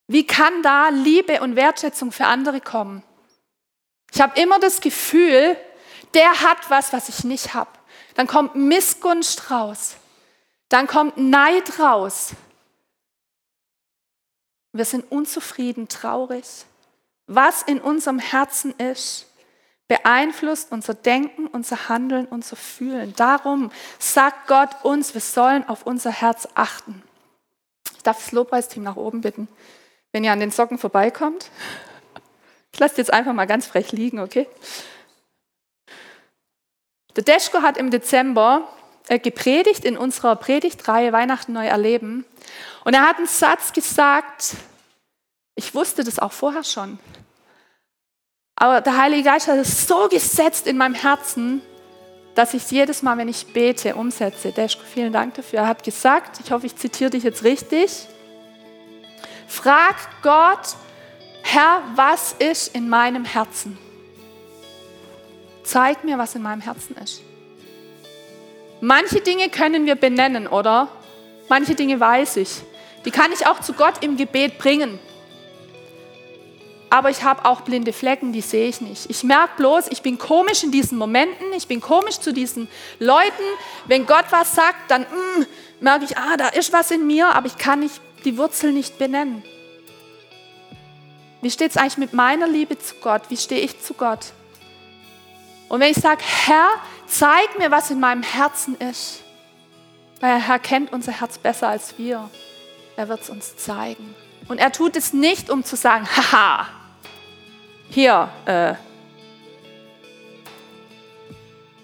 wie 0.08 0.26
kann 0.26 0.62
da 0.62 0.88
Liebe 0.90 1.40
und 1.40 1.56
Wertschätzung 1.56 2.12
für 2.12 2.26
andere 2.26 2.60
kommen? 2.60 3.02
Ich 4.12 4.20
habe 4.20 4.40
immer 4.40 4.58
das 4.58 4.80
Gefühl, 4.80 5.56
der 6.14 6.40
hat 6.40 6.70
was, 6.70 6.92
was 6.92 7.08
ich 7.08 7.24
nicht 7.24 7.54
habe. 7.54 7.70
Dann 8.16 8.26
kommt 8.26 8.56
Missgunst 8.56 9.50
raus. 9.50 9.96
Dann 10.68 10.86
kommt 10.86 11.16
Neid 11.16 11.78
raus. 11.78 12.30
Wir 14.72 14.84
sind 14.84 15.10
unzufrieden, 15.10 15.88
traurig. 15.88 16.44
Was 17.26 17.62
in 17.62 17.80
unserem 17.80 18.18
Herzen 18.18 18.72
ist, 18.78 19.26
beeinflusst 19.88 20.72
unser 20.72 20.94
Denken, 20.94 21.46
unser 21.46 21.88
Handeln, 21.88 22.26
unser 22.26 22.56
Fühlen. 22.56 23.14
Darum 23.16 23.70
sagt 23.98 24.48
Gott 24.48 24.70
uns, 24.82 25.14
wir 25.14 25.20
sollen 25.20 25.68
auf 25.68 25.86
unser 25.86 26.10
Herz 26.10 26.48
achten. 26.54 27.02
Ich 27.96 28.02
darf 28.02 28.18
das 28.18 28.32
Lobpreisteam 28.32 28.82
nach 28.82 28.96
oben 28.96 29.20
bitten, 29.20 29.48
wenn 30.12 30.24
ihr 30.24 30.32
an 30.32 30.40
den 30.40 30.50
Socken 30.50 30.78
vorbeikommt. 30.78 31.50
Ich 32.72 32.80
lasse 32.80 32.98
jetzt 32.98 33.10
einfach 33.10 33.32
mal 33.32 33.46
ganz 33.46 33.64
frech 33.64 33.92
liegen, 33.92 34.18
okay? 34.18 34.46
Der 37.16 37.24
Deschko 37.24 37.62
hat 37.62 37.78
im 37.78 37.90
Dezember 37.90 38.68
äh, 39.08 39.18
gepredigt 39.18 39.84
in 39.84 39.96
unserer 39.96 40.36
Predigtreihe 40.36 41.12
Weihnachten 41.12 41.52
neu 41.52 41.66
erleben. 41.66 42.26
Und 42.84 42.94
er 42.94 43.02
hat 43.02 43.16
einen 43.16 43.26
Satz 43.26 43.72
gesagt, 43.72 44.54
ich 45.54 45.74
wusste 45.74 46.04
das 46.04 46.18
auch 46.18 46.32
vorher 46.32 46.64
schon. 46.64 46.98
Aber 48.54 48.80
der 48.80 48.96
Heilige 48.96 49.24
Geist 49.24 49.48
hat 49.48 49.56
es 49.56 49.86
so 49.86 50.08
gesetzt 50.08 50.66
in 50.66 50.76
meinem 50.76 50.94
Herzen, 50.94 51.62
dass 52.34 52.52
ich 52.52 52.64
es 52.64 52.70
jedes 52.70 53.02
Mal, 53.02 53.16
wenn 53.16 53.28
ich 53.28 53.52
bete, 53.52 53.94
umsetze. 53.94 54.52
Deschko, 54.52 54.82
vielen 54.84 55.12
Dank 55.12 55.34
dafür. 55.34 55.60
Er 55.60 55.68
hat 55.68 55.82
gesagt, 55.82 56.40
ich 56.44 56.50
hoffe, 56.52 56.66
ich 56.66 56.76
zitiere 56.76 57.10
dich 57.10 57.22
jetzt 57.22 57.44
richtig, 57.44 58.06
frag 59.46 59.96
Gott, 60.22 60.76
Herr, 61.42 61.82
was 61.94 62.34
ist 62.38 62.74
in 62.74 62.88
meinem 62.88 63.24
Herzen? 63.24 63.78
Zeig 65.66 66.04
mir, 66.04 66.16
was 66.16 66.34
in 66.34 66.42
meinem 66.42 66.60
Herzen 66.62 66.96
ist. 67.02 67.22
Manche 68.80 69.20
Dinge 69.20 69.50
können 69.50 69.86
wir 69.86 69.96
benennen, 69.96 70.46
oder? 70.46 70.88
Manche 71.48 71.74
Dinge 71.74 72.00
weiß 72.00 72.36
ich. 72.38 72.62
Die 73.04 73.10
kann 73.10 73.32
ich 73.32 73.46
auch 73.46 73.60
zu 73.60 73.72
Gott 73.72 74.02
im 74.02 74.16
Gebet 74.16 74.58
bringen 74.58 74.98
aber 76.96 77.10
ich 77.10 77.24
habe 77.24 77.44
auch 77.44 77.62
blinde 77.62 77.92
Flecken, 77.92 78.32
die 78.32 78.40
sehe 78.40 78.68
ich 78.68 78.80
nicht. 78.80 79.10
Ich 79.10 79.24
merke 79.24 79.56
bloß, 79.56 79.88
ich 79.88 80.02
bin 80.02 80.18
komisch 80.18 80.62
in 80.62 80.70
diesen 80.70 80.98
Momenten, 80.98 81.52
ich 81.54 81.66
bin 81.66 81.80
komisch 81.80 82.20
zu 82.20 82.32
diesen 82.32 82.68
Leuten. 82.98 83.42
Wenn 83.86 84.06
Gott 84.06 84.26
was 84.30 84.54
sagt, 84.54 84.90
dann 84.90 85.02
mm, 85.02 85.46
merke 85.80 86.04
ich, 86.04 86.16
ah, 86.16 86.36
da 86.36 86.48
ist 86.48 86.72
was 86.72 86.90
in 86.90 87.06
mir, 87.06 87.34
aber 87.34 87.46
ich 87.46 87.58
kann 87.58 87.80
nicht, 87.80 88.00
die 88.24 88.38
Wurzel 88.38 88.72
nicht 88.72 88.98
benennen. 88.98 89.42
Wie 91.42 91.50
steht 91.50 91.72
es 91.72 91.76
eigentlich 91.76 91.98
mit 91.98 92.12
meiner 92.12 92.48
Liebe 92.48 92.78
zu 92.78 92.94
Gott? 92.96 93.22
Wie 93.28 93.36
stehe 93.36 93.60
ich 93.60 93.80
zu 93.82 93.94
Gott? 93.94 94.32
Und 95.68 95.80
wenn 95.80 95.90
ich 95.90 95.98
sage, 95.98 96.22
Herr, 96.24 96.68
zeig 97.06 97.58
mir, 97.58 97.70
was 97.70 97.90
in 97.90 98.00
meinem 98.00 98.22
Herzen 98.22 98.76
ist, 98.76 99.22
weil 100.20 100.38
der 100.38 100.48
Herr 100.48 100.58
kennt 100.58 100.92
unser 100.92 101.12
Herz 101.12 101.38
besser 101.38 101.68
als 101.68 101.98
wir, 101.98 102.30
er 102.96 103.08
wird 103.08 103.20
es 103.20 103.30
uns 103.30 103.56
zeigen. 103.56 104.14
Und 104.48 104.58
er 104.58 104.72
tut 104.72 104.96
es 104.96 105.12
nicht, 105.12 105.50
um 105.50 105.64
zu 105.64 105.76
sagen, 105.76 106.06
haha, 106.06 106.68
hier, 107.90 108.28
äh, 108.46 108.74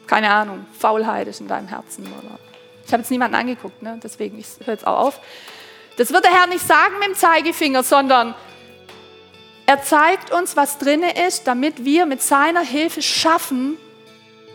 keine 0.06 0.30
Ahnung, 0.30 0.66
Faulheit 0.78 1.26
ist 1.26 1.40
in 1.40 1.48
deinem 1.48 1.68
Herzen. 1.68 2.06
Oder 2.06 2.38
ich 2.84 2.92
habe 2.92 3.02
jetzt 3.02 3.10
niemanden 3.10 3.34
angeguckt, 3.34 3.82
ne? 3.82 3.98
deswegen 4.02 4.38
ich 4.38 4.46
höre 4.64 4.74
jetzt 4.74 4.86
auch 4.86 5.06
auf. 5.06 5.20
Das 5.96 6.12
wird 6.12 6.24
der 6.24 6.32
Herr 6.32 6.46
nicht 6.46 6.66
sagen 6.66 6.98
mit 6.98 7.08
dem 7.08 7.14
Zeigefinger, 7.14 7.82
sondern 7.82 8.34
er 9.72 9.82
zeigt 9.82 10.32
uns, 10.32 10.54
was 10.54 10.76
drinne 10.76 11.26
ist, 11.26 11.46
damit 11.46 11.82
wir 11.82 12.04
mit 12.04 12.22
seiner 12.22 12.60
Hilfe 12.60 13.00
schaffen, 13.00 13.78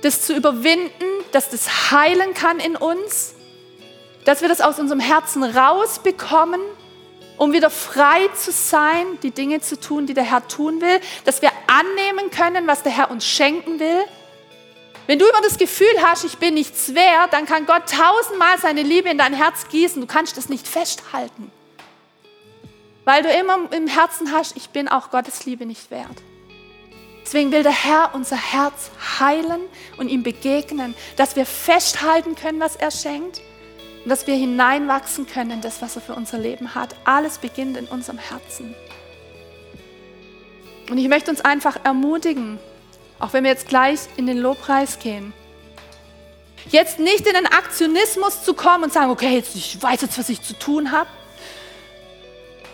das 0.04 0.22
zu 0.22 0.36
überwinden, 0.36 1.06
dass 1.32 1.50
das 1.50 1.90
heilen 1.90 2.36
kann 2.36 2.60
in 2.60 2.76
uns, 2.76 3.34
dass 4.26 4.42
wir 4.42 4.48
das 4.48 4.62
aus 4.62 4.78
unserem 4.78 5.00
Herzen 5.00 5.44
rausbekommen, 5.44 6.62
um 7.36 7.52
wieder 7.52 7.72
frei 7.72 8.28
zu 8.36 8.52
sein, 8.52 9.18
die 9.24 9.32
Dinge 9.32 9.60
zu 9.60 9.80
tun, 9.80 10.06
die 10.06 10.14
der 10.14 10.24
Herr 10.24 10.48
tun 10.48 10.82
will, 10.82 11.00
dass 11.26 11.42
wir 11.42 11.50
annehmen 11.66 12.30
können, 12.30 12.68
was 12.68 12.84
der 12.84 12.92
Herr 12.92 13.10
uns 13.10 13.26
schenken 13.26 13.80
will 13.80 14.04
wenn 15.08 15.20
du 15.20 15.26
immer 15.26 15.42
das 15.42 15.58
Gefühl 15.58 15.88
hast, 16.04 16.26
ich 16.26 16.38
bin 16.38 16.54
nichts 16.54 16.94
wert, 16.94 17.32
dann 17.32 17.46
kann 17.46 17.66
Gott 17.66 17.84
tausendmal 17.90 18.60
seine 18.60 18.84
Liebe 18.84 19.08
in 19.08 19.18
dein 19.18 19.34
Herz 19.34 19.70
gießen. 19.70 20.02
Du 20.02 20.06
kannst 20.06 20.38
es 20.38 20.50
nicht 20.50 20.68
festhalten. 20.68 21.50
Weil 23.08 23.24
du 23.24 23.30
immer 23.30 23.72
im 23.72 23.88
Herzen 23.88 24.34
hast, 24.34 24.58
ich 24.58 24.72
bin 24.72 24.90
auch 24.90 25.12
Gottes 25.12 25.46
Liebe 25.46 25.66
nicht 25.66 25.92
wert. 25.92 26.22
Deswegen 27.24 27.54
will 27.54 27.64
der 27.64 27.72
Herr 27.72 28.12
unser 28.14 28.36
Herz 28.36 28.92
heilen 29.18 29.62
und 29.96 30.10
ihm 30.10 30.24
begegnen, 30.24 30.94
dass 31.16 31.38
wir 31.38 31.46
festhalten 31.46 32.36
können, 32.36 32.60
was 32.60 32.76
er 32.76 32.92
schenkt 32.92 33.40
und 34.04 34.10
dass 34.10 34.28
wir 34.28 34.36
hineinwachsen 34.36 35.26
können 35.26 35.52
in 35.52 35.62
das, 35.62 35.82
was 35.82 35.96
er 35.96 36.02
für 36.02 36.16
unser 36.16 36.38
Leben 36.38 36.76
hat. 36.76 36.98
Alles 37.06 37.38
beginnt 37.38 37.78
in 37.78 37.86
unserem 37.86 38.18
Herzen. 38.18 38.76
Und 40.92 40.98
ich 40.98 41.08
möchte 41.08 41.32
uns 41.32 41.40
einfach 41.40 41.78
ermutigen, 41.86 42.60
auch 43.20 43.32
wenn 43.32 43.46
wir 43.46 43.52
jetzt 43.52 43.70
gleich 43.70 44.02
in 44.18 44.28
den 44.28 44.38
Lobpreis 44.38 45.00
gehen. 45.00 45.32
Jetzt 46.72 47.00
nicht 47.00 47.26
in 47.26 47.36
den 47.36 47.46
Aktionismus 47.46 48.44
zu 48.44 48.54
kommen 48.54 48.84
und 48.84 48.92
sagen, 48.92 49.12
okay, 49.12 49.34
jetzt, 49.34 49.56
ich 49.56 49.82
weiß 49.82 50.02
jetzt, 50.02 50.20
was 50.20 50.28
ich 50.28 50.42
zu 50.42 50.60
tun 50.60 50.92
habe. 50.92 51.08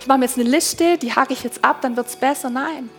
Ich 0.04 0.08
mache 0.08 0.18
mir 0.18 0.26
jetzt 0.26 0.38
eine 0.38 0.49
Liste, 0.49 0.97
die 0.97 1.16
hake 1.16 1.32
ich 1.32 1.43
jetzt 1.43 1.64
ab, 1.64 1.80
dann 1.80 1.95
wird 1.95 2.08
es 2.08 2.18
besser. 2.18 2.49
Nein. 2.49 2.89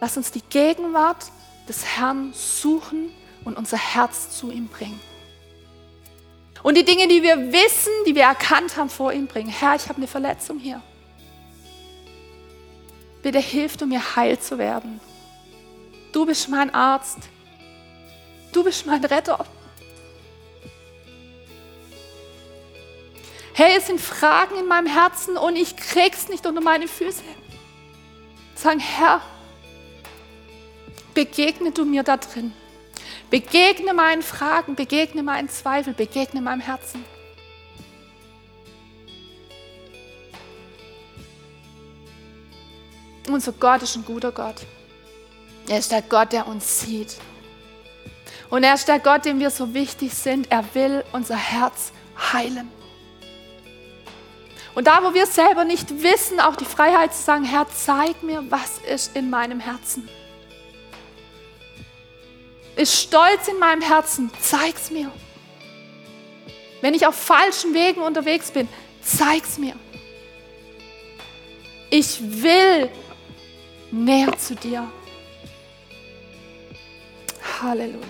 Lass 0.00 0.16
uns 0.16 0.30
die 0.30 0.40
Gegenwart 0.40 1.32
des 1.68 1.84
Herrn 1.84 2.32
suchen 2.32 3.10
und 3.44 3.58
unser 3.58 3.76
Herz 3.76 4.38
zu 4.38 4.52
ihm 4.52 4.68
bringen. 4.68 5.00
Und 6.62 6.76
die 6.76 6.84
Dinge, 6.84 7.08
die 7.08 7.24
wir 7.24 7.36
wissen, 7.52 7.90
die 8.06 8.14
wir 8.14 8.22
erkannt 8.22 8.76
haben, 8.76 8.88
vor 8.88 9.12
ihm 9.12 9.26
bringen. 9.26 9.48
Herr, 9.48 9.74
ich 9.74 9.88
habe 9.88 9.96
eine 9.96 10.06
Verletzung 10.06 10.60
hier. 10.60 10.80
Bitte 13.24 13.40
hilf 13.40 13.76
du 13.76 13.86
mir, 13.86 14.14
heil 14.14 14.38
zu 14.38 14.58
werden. 14.58 15.00
Du 16.12 16.24
bist 16.24 16.48
mein 16.48 16.72
Arzt. 16.72 17.18
Du 18.52 18.62
bist 18.62 18.86
mein 18.86 19.04
Retter. 19.04 19.44
Hey, 23.62 23.76
es 23.76 23.88
sind 23.88 24.00
Fragen 24.00 24.56
in 24.58 24.66
meinem 24.66 24.86
Herzen 24.86 25.36
und 25.36 25.54
ich 25.54 25.76
krieg's 25.76 26.30
nicht 26.30 26.46
unter 26.46 26.62
meine 26.62 26.88
Füße. 26.88 27.22
Sagen, 28.54 28.80
Herr, 28.80 29.20
begegne 31.12 31.70
du 31.70 31.84
mir 31.84 32.02
da 32.02 32.16
drin. 32.16 32.54
Begegne 33.28 33.92
meinen 33.92 34.22
Fragen, 34.22 34.76
begegne 34.76 35.22
meinen 35.22 35.50
Zweifel, 35.50 35.92
begegne 35.92 36.40
meinem 36.40 36.62
Herzen. 36.62 37.04
Unser 43.28 43.52
Gott 43.52 43.82
ist 43.82 43.94
ein 43.94 44.06
guter 44.06 44.32
Gott. 44.32 44.56
Er 45.68 45.80
ist 45.80 45.92
der 45.92 46.00
Gott, 46.00 46.32
der 46.32 46.46
uns 46.46 46.80
sieht. 46.80 47.18
Und 48.48 48.62
er 48.62 48.72
ist 48.72 48.88
der 48.88 49.00
Gott, 49.00 49.26
dem 49.26 49.38
wir 49.38 49.50
so 49.50 49.74
wichtig 49.74 50.14
sind. 50.14 50.50
Er 50.50 50.64
will 50.74 51.04
unser 51.12 51.36
Herz 51.36 51.92
heilen. 52.32 52.79
Und 54.74 54.86
da, 54.86 55.02
wo 55.02 55.14
wir 55.14 55.26
selber 55.26 55.64
nicht 55.64 56.02
wissen, 56.02 56.38
auch 56.40 56.56
die 56.56 56.64
Freiheit 56.64 57.14
zu 57.14 57.22
sagen, 57.22 57.44
Herr, 57.44 57.66
zeig 57.68 58.22
mir, 58.22 58.44
was 58.50 58.78
ist 58.78 59.16
in 59.16 59.28
meinem 59.28 59.58
Herzen. 59.58 60.08
Ist 62.76 62.94
Stolz 62.94 63.48
in 63.48 63.58
meinem 63.58 63.82
Herzen, 63.82 64.30
zeig's 64.40 64.90
mir. 64.90 65.10
Wenn 66.80 66.94
ich 66.94 67.06
auf 67.06 67.14
falschen 67.14 67.74
Wegen 67.74 68.00
unterwegs 68.00 68.50
bin, 68.52 68.68
zeig's 69.02 69.58
mir. 69.58 69.74
Ich 71.90 72.20
will 72.20 72.88
näher 73.90 74.38
zu 74.38 74.54
dir. 74.54 74.90
Halleluja. 77.60 78.00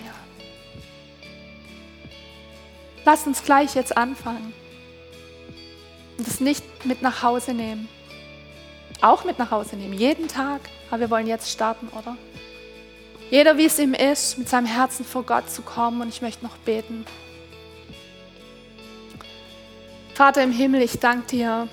Lass 3.03 3.25
uns 3.25 3.43
gleich 3.43 3.73
jetzt 3.73 3.97
anfangen 3.97 4.53
und 6.21 6.27
es 6.27 6.39
nicht 6.39 6.85
mit 6.85 7.01
nach 7.01 7.23
Hause 7.23 7.51
nehmen. 7.51 7.89
Auch 9.01 9.23
mit 9.23 9.39
nach 9.39 9.49
Hause 9.49 9.75
nehmen, 9.75 9.93
jeden 9.93 10.27
Tag. 10.27 10.61
Aber 10.91 10.99
wir 10.99 11.09
wollen 11.09 11.25
jetzt 11.25 11.49
starten, 11.49 11.87
oder? 11.97 12.15
Jeder, 13.31 13.57
wie 13.57 13.65
es 13.65 13.79
ihm 13.79 13.95
ist, 13.95 14.37
mit 14.37 14.47
seinem 14.47 14.67
Herzen 14.67 15.03
vor 15.03 15.23
Gott 15.23 15.49
zu 15.49 15.63
kommen. 15.63 15.99
Und 15.99 16.09
ich 16.09 16.21
möchte 16.21 16.45
noch 16.45 16.57
beten. 16.57 17.07
Vater 20.13 20.43
im 20.43 20.51
Himmel, 20.51 20.83
ich 20.83 20.99
danke 20.99 21.25
dir, 21.25 21.67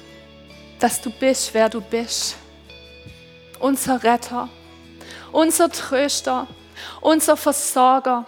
dass 0.78 1.02
du 1.02 1.10
bist, 1.10 1.52
wer 1.52 1.68
du 1.68 1.82
bist. 1.82 2.36
Unser 3.58 4.02
Retter, 4.02 4.48
unser 5.30 5.68
Tröster, 5.68 6.46
unser 7.02 7.36
Versorger, 7.36 8.24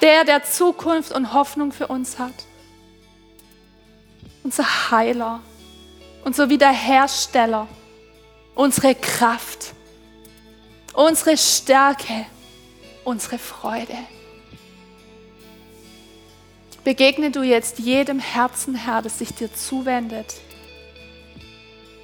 der, 0.00 0.24
der 0.24 0.44
Zukunft 0.44 1.12
und 1.12 1.34
Hoffnung 1.34 1.72
für 1.72 1.88
uns 1.88 2.18
hat, 2.18 2.32
unser 4.46 4.92
Heiler, 4.92 5.40
unser 6.24 6.48
Wiederhersteller, 6.48 7.66
unsere 8.54 8.94
Kraft, 8.94 9.72
unsere 10.94 11.36
Stärke, 11.36 12.26
unsere 13.02 13.38
Freude. 13.38 13.98
Begegne 16.84 17.32
du 17.32 17.42
jetzt 17.42 17.80
jedem 17.80 18.20
Herzen, 18.20 18.76
Herr, 18.76 19.02
das 19.02 19.18
sich 19.18 19.34
dir 19.34 19.52
zuwendet. 19.52 20.34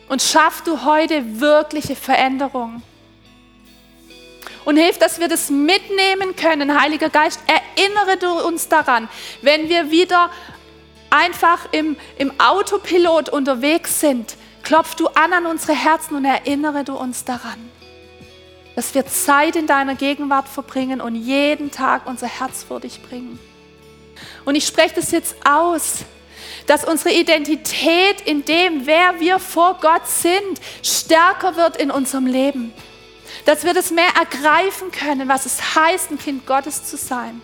Und 0.08 0.20
schaff 0.20 0.64
du 0.64 0.84
heute 0.84 1.40
wirkliche 1.40 1.94
Veränderung 1.94 2.82
und 4.64 4.76
hilf, 4.76 4.98
dass 4.98 5.18
wir 5.18 5.28
das 5.28 5.50
mitnehmen 5.50 6.36
können. 6.36 6.80
Heiliger 6.80 7.08
Geist, 7.08 7.40
erinnere 7.46 8.16
du 8.16 8.46
uns 8.46 8.68
daran, 8.68 9.08
wenn 9.42 9.68
wir 9.68 9.90
wieder 9.90 10.30
einfach 11.12 11.68
im, 11.72 11.96
im 12.18 12.32
Autopilot 12.40 13.28
unterwegs 13.28 14.00
sind, 14.00 14.36
klopf 14.62 14.94
du 14.94 15.08
an 15.08 15.32
an 15.32 15.46
unsere 15.46 15.74
Herzen 15.74 16.16
und 16.16 16.24
erinnere 16.24 16.84
du 16.84 16.94
uns 16.94 17.24
daran, 17.24 17.70
dass 18.76 18.94
wir 18.94 19.06
Zeit 19.06 19.56
in 19.56 19.66
deiner 19.66 19.94
Gegenwart 19.94 20.48
verbringen 20.48 21.00
und 21.00 21.14
jeden 21.14 21.70
Tag 21.70 22.06
unser 22.06 22.26
Herz 22.26 22.62
vor 22.62 22.80
dich 22.80 23.02
bringen. 23.02 23.38
Und 24.44 24.54
ich 24.54 24.66
spreche 24.66 24.94
das 24.96 25.10
jetzt 25.10 25.36
aus, 25.46 26.04
dass 26.66 26.84
unsere 26.84 27.14
Identität 27.14 28.20
in 28.24 28.44
dem, 28.44 28.86
wer 28.86 29.20
wir 29.20 29.38
vor 29.38 29.78
Gott 29.80 30.06
sind, 30.06 30.60
stärker 30.82 31.56
wird 31.56 31.76
in 31.76 31.90
unserem 31.90 32.26
Leben 32.26 32.72
dass 33.44 33.64
wir 33.64 33.74
das 33.74 33.90
mehr 33.90 34.10
ergreifen 34.18 34.90
können, 34.90 35.28
was 35.28 35.46
es 35.46 35.74
heißt, 35.74 36.10
ein 36.10 36.18
Kind 36.18 36.46
Gottes 36.46 36.84
zu 36.84 36.96
sein. 36.96 37.42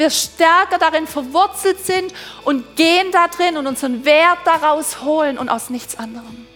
Wir 0.00 0.08
stärker 0.08 0.78
darin 0.78 1.06
verwurzelt 1.06 1.84
sind 1.84 2.14
und 2.46 2.74
gehen 2.74 3.12
da 3.12 3.28
drin 3.28 3.58
und 3.58 3.66
unseren 3.66 4.06
Wert 4.06 4.38
daraus 4.46 5.02
holen 5.02 5.36
und 5.36 5.50
aus 5.50 5.68
nichts 5.68 5.98
anderem. 5.98 6.46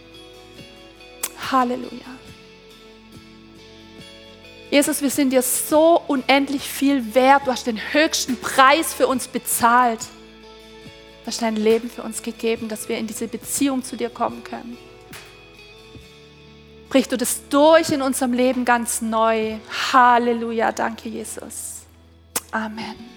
Halleluja. 1.51 2.07
Jesus, 4.71 5.03
wir 5.03 5.11
sind 5.11 5.29
dir 5.29 5.43
so 5.43 6.01
unendlich 6.07 6.63
viel 6.63 7.13
wert. 7.13 7.43
Du 7.45 7.51
hast 7.51 7.67
den 7.67 7.79
höchsten 7.93 8.35
Preis 8.41 8.95
für 8.95 9.07
uns 9.07 9.27
bezahlt. 9.27 9.99
Du 11.21 11.27
hast 11.27 11.43
dein 11.43 11.55
Leben 11.55 11.87
für 11.87 12.01
uns 12.01 12.23
gegeben, 12.23 12.67
dass 12.67 12.89
wir 12.89 12.97
in 12.97 13.05
diese 13.05 13.27
Beziehung 13.27 13.83
zu 13.83 13.95
dir 13.95 14.09
kommen 14.09 14.43
können 14.43 14.75
brichst 16.87 17.11
du 17.11 17.17
das 17.17 17.41
durch 17.49 17.89
in 17.89 18.01
unserem 18.01 18.31
Leben 18.31 18.63
ganz 18.63 19.01
neu. 19.01 19.57
Halleluja, 19.91 20.71
danke 20.71 21.09
Jesus. 21.09 21.81
Amen. 22.51 23.14